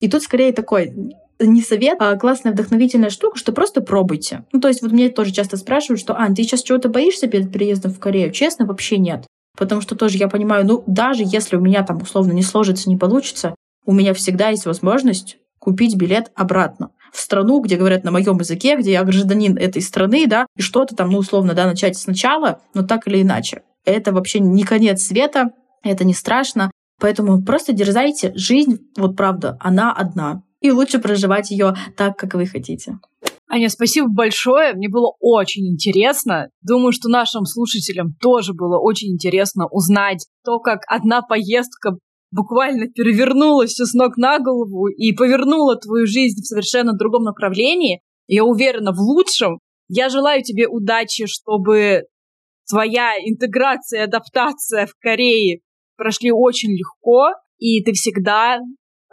И 0.00 0.08
тут 0.08 0.22
скорее 0.22 0.52
такой 0.52 0.92
не 1.38 1.62
совет, 1.62 1.96
а 2.00 2.16
классная 2.16 2.52
вдохновительная 2.52 3.10
штука, 3.10 3.38
что 3.38 3.52
просто 3.52 3.80
пробуйте. 3.80 4.44
Ну, 4.52 4.60
то 4.60 4.68
есть 4.68 4.82
вот 4.82 4.92
мне 4.92 5.08
тоже 5.08 5.32
часто 5.32 5.56
спрашивают, 5.56 6.00
что, 6.00 6.18
Ань, 6.18 6.34
ты 6.34 6.42
сейчас 6.42 6.62
чего-то 6.62 6.88
боишься 6.88 7.26
перед 7.26 7.52
переездом 7.52 7.92
в 7.92 7.98
Корею? 7.98 8.30
Честно, 8.32 8.66
вообще 8.66 8.98
нет. 8.98 9.26
Потому 9.56 9.80
что 9.80 9.94
тоже 9.94 10.18
я 10.18 10.28
понимаю, 10.28 10.66
ну, 10.66 10.82
даже 10.86 11.22
если 11.24 11.56
у 11.56 11.60
меня 11.60 11.84
там 11.84 12.02
условно 12.02 12.32
не 12.32 12.42
сложится, 12.42 12.88
не 12.88 12.96
получится, 12.96 13.54
у 13.86 13.92
меня 13.92 14.14
всегда 14.14 14.48
есть 14.48 14.66
возможность 14.66 15.38
купить 15.58 15.96
билет 15.96 16.30
обратно 16.34 16.90
в 17.12 17.20
страну, 17.20 17.60
где 17.60 17.76
говорят 17.76 18.02
на 18.02 18.10
моем 18.10 18.38
языке, 18.38 18.76
где 18.76 18.92
я 18.92 19.04
гражданин 19.04 19.56
этой 19.56 19.80
страны, 19.80 20.26
да, 20.26 20.46
и 20.56 20.62
что-то 20.62 20.96
там, 20.96 21.10
ну, 21.10 21.18
условно, 21.18 21.54
да, 21.54 21.64
начать 21.66 21.96
сначала, 21.96 22.60
но 22.74 22.82
так 22.82 23.06
или 23.06 23.22
иначе. 23.22 23.62
Это 23.84 24.12
вообще 24.12 24.40
не 24.40 24.64
конец 24.64 25.04
света, 25.04 25.50
это 25.84 26.04
не 26.04 26.12
страшно, 26.12 26.70
поэтому 27.00 27.40
просто 27.42 27.72
дерзайте. 27.72 28.32
Жизнь, 28.34 28.78
вот 28.96 29.16
правда, 29.16 29.56
она 29.60 29.92
одна 29.92 30.42
и 30.64 30.70
лучше 30.70 30.98
проживать 30.98 31.50
ее 31.50 31.74
так, 31.94 32.16
как 32.16 32.32
вы 32.32 32.46
хотите. 32.46 32.98
Аня, 33.50 33.68
спасибо 33.68 34.08
большое. 34.08 34.72
Мне 34.72 34.88
было 34.88 35.12
очень 35.20 35.66
интересно. 35.66 36.48
Думаю, 36.62 36.92
что 36.92 37.10
нашим 37.10 37.44
слушателям 37.44 38.14
тоже 38.18 38.54
было 38.54 38.78
очень 38.80 39.12
интересно 39.12 39.66
узнать 39.66 40.26
то, 40.42 40.60
как 40.60 40.80
одна 40.86 41.20
поездка 41.20 41.98
буквально 42.30 42.86
перевернула 42.88 43.66
все 43.66 43.84
с 43.84 43.92
ног 43.92 44.16
на 44.16 44.38
голову 44.38 44.88
и 44.88 45.12
повернула 45.12 45.76
твою 45.76 46.06
жизнь 46.06 46.40
в 46.40 46.46
совершенно 46.46 46.94
другом 46.94 47.24
направлении. 47.24 48.00
Я 48.26 48.44
уверена 48.44 48.92
в 48.92 49.00
лучшем. 49.00 49.58
Я 49.88 50.08
желаю 50.08 50.42
тебе 50.42 50.66
удачи, 50.66 51.26
чтобы 51.26 52.04
твоя 52.66 53.12
интеграция 53.22 54.00
и 54.00 54.04
адаптация 54.04 54.86
в 54.86 54.94
Корее 54.98 55.60
прошли 55.96 56.32
очень 56.32 56.70
легко, 56.70 57.32
и 57.58 57.84
ты 57.84 57.92
всегда 57.92 58.60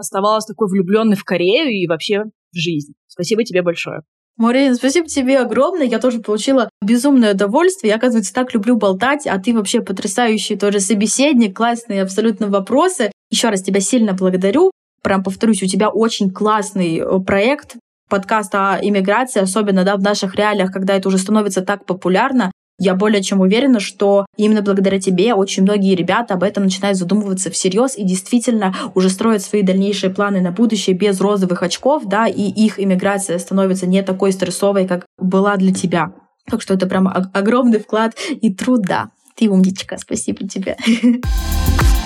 оставалась 0.02 0.46
такой 0.46 0.68
влюбленной 0.70 1.16
в 1.16 1.24
Корею 1.24 1.72
и 1.72 1.88
вообще 1.88 2.24
в 2.52 2.58
жизнь. 2.58 2.94
Спасибо 3.08 3.44
тебе 3.44 3.62
большое. 3.62 4.02
Марина, 4.38 4.76
спасибо 4.76 5.08
тебе 5.08 5.40
огромное. 5.40 5.86
Я 5.86 6.00
тоже 6.00 6.20
получила 6.20 6.70
безумное 6.82 7.34
удовольствие. 7.34 7.90
Я, 7.90 7.98
оказывается, 7.98 8.34
так 8.34 8.54
люблю 8.54 8.76
болтать, 8.76 9.28
а 9.28 9.38
ты 9.40 9.54
вообще 9.54 9.82
потрясающий 9.82 10.56
тоже 10.56 10.80
собеседник, 10.80 11.56
классные 11.56 12.02
абсолютно 12.02 12.48
вопросы. 12.48 13.12
Еще 13.30 13.50
раз 13.50 13.62
тебя 13.62 13.80
сильно 13.80 14.14
благодарю. 14.14 14.72
Прям 15.04 15.24
повторюсь, 15.24 15.64
у 15.64 15.68
тебя 15.68 15.90
очень 15.90 16.32
классный 16.32 16.98
э, 17.00 17.20
проект, 17.20 17.76
подкаст 18.10 18.54
о 18.56 18.80
иммиграции, 18.82 19.42
особенно 19.42 19.84
да, 19.84 19.96
в 19.96 20.02
наших 20.02 20.36
реалиях, 20.36 20.72
когда 20.72 20.96
это 20.96 21.08
уже 21.08 21.18
становится 21.18 21.62
так 21.62 21.86
популярно. 21.86 22.52
Я 22.80 22.96
более 22.96 23.22
чем 23.22 23.42
уверена, 23.42 23.80
что 23.80 24.26
именно 24.38 24.62
благодаря 24.62 25.00
тебе 25.00 25.34
очень 25.34 25.64
многие 25.64 25.96
ребята 25.96 26.34
об 26.34 26.44
этом 26.44 26.64
начинают 26.64 26.98
задумываться 26.98 27.52
всерьез 27.52 27.98
и 27.98 28.04
действительно 28.04 28.74
уже 28.96 29.10
строят 29.10 29.44
свои 29.44 29.62
дальнейшие 29.62 30.10
планы 30.10 30.42
на 30.42 30.52
будущее 30.52 30.96
без 30.96 31.22
розовых 31.22 31.62
очков, 31.62 32.04
да, 32.06 32.28
и 32.28 32.42
их 32.42 32.80
иммиграция 32.80 33.38
становится 33.38 33.86
не 33.86 34.02
такой 34.02 34.32
стрессовой, 34.32 34.88
как 34.88 35.06
была 35.20 35.58
для 35.58 35.74
тебя. 35.74 36.14
Так 36.50 36.62
что 36.62 36.74
это 36.74 36.88
прям 36.88 37.08
огромный 37.08 37.80
вклад 37.80 38.16
и 38.30 38.54
труд, 38.54 38.82
да. 38.82 39.12
Ты 39.36 39.50
умничка, 39.50 39.98
спасибо 39.98 40.48
тебе. 40.48 40.76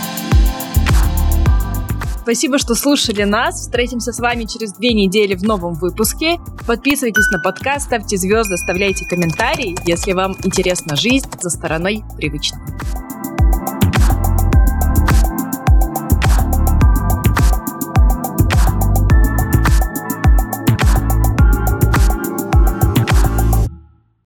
Спасибо, 2.26 2.57
что 2.57 2.73
слушали 2.73 3.21
нас. 3.21 3.61
Встретимся 3.61 4.11
с 4.11 4.19
вами 4.19 4.45
через 4.45 4.73
две 4.73 4.93
недели 4.93 5.36
в 5.36 5.43
новом 5.43 5.76
выпуске. 5.76 6.39
Подписывайтесь 6.65 7.30
на 7.30 7.38
подкаст, 7.38 7.86
ставьте 7.86 8.17
звезды, 8.17 8.55
оставляйте 8.55 9.05
комментарии, 9.05 9.76
если 9.86 10.13
вам 10.13 10.36
интересна 10.43 10.95
жизнь 10.95 11.30
за 11.39 11.51
стороной 11.51 12.03
привычного. 12.17 12.65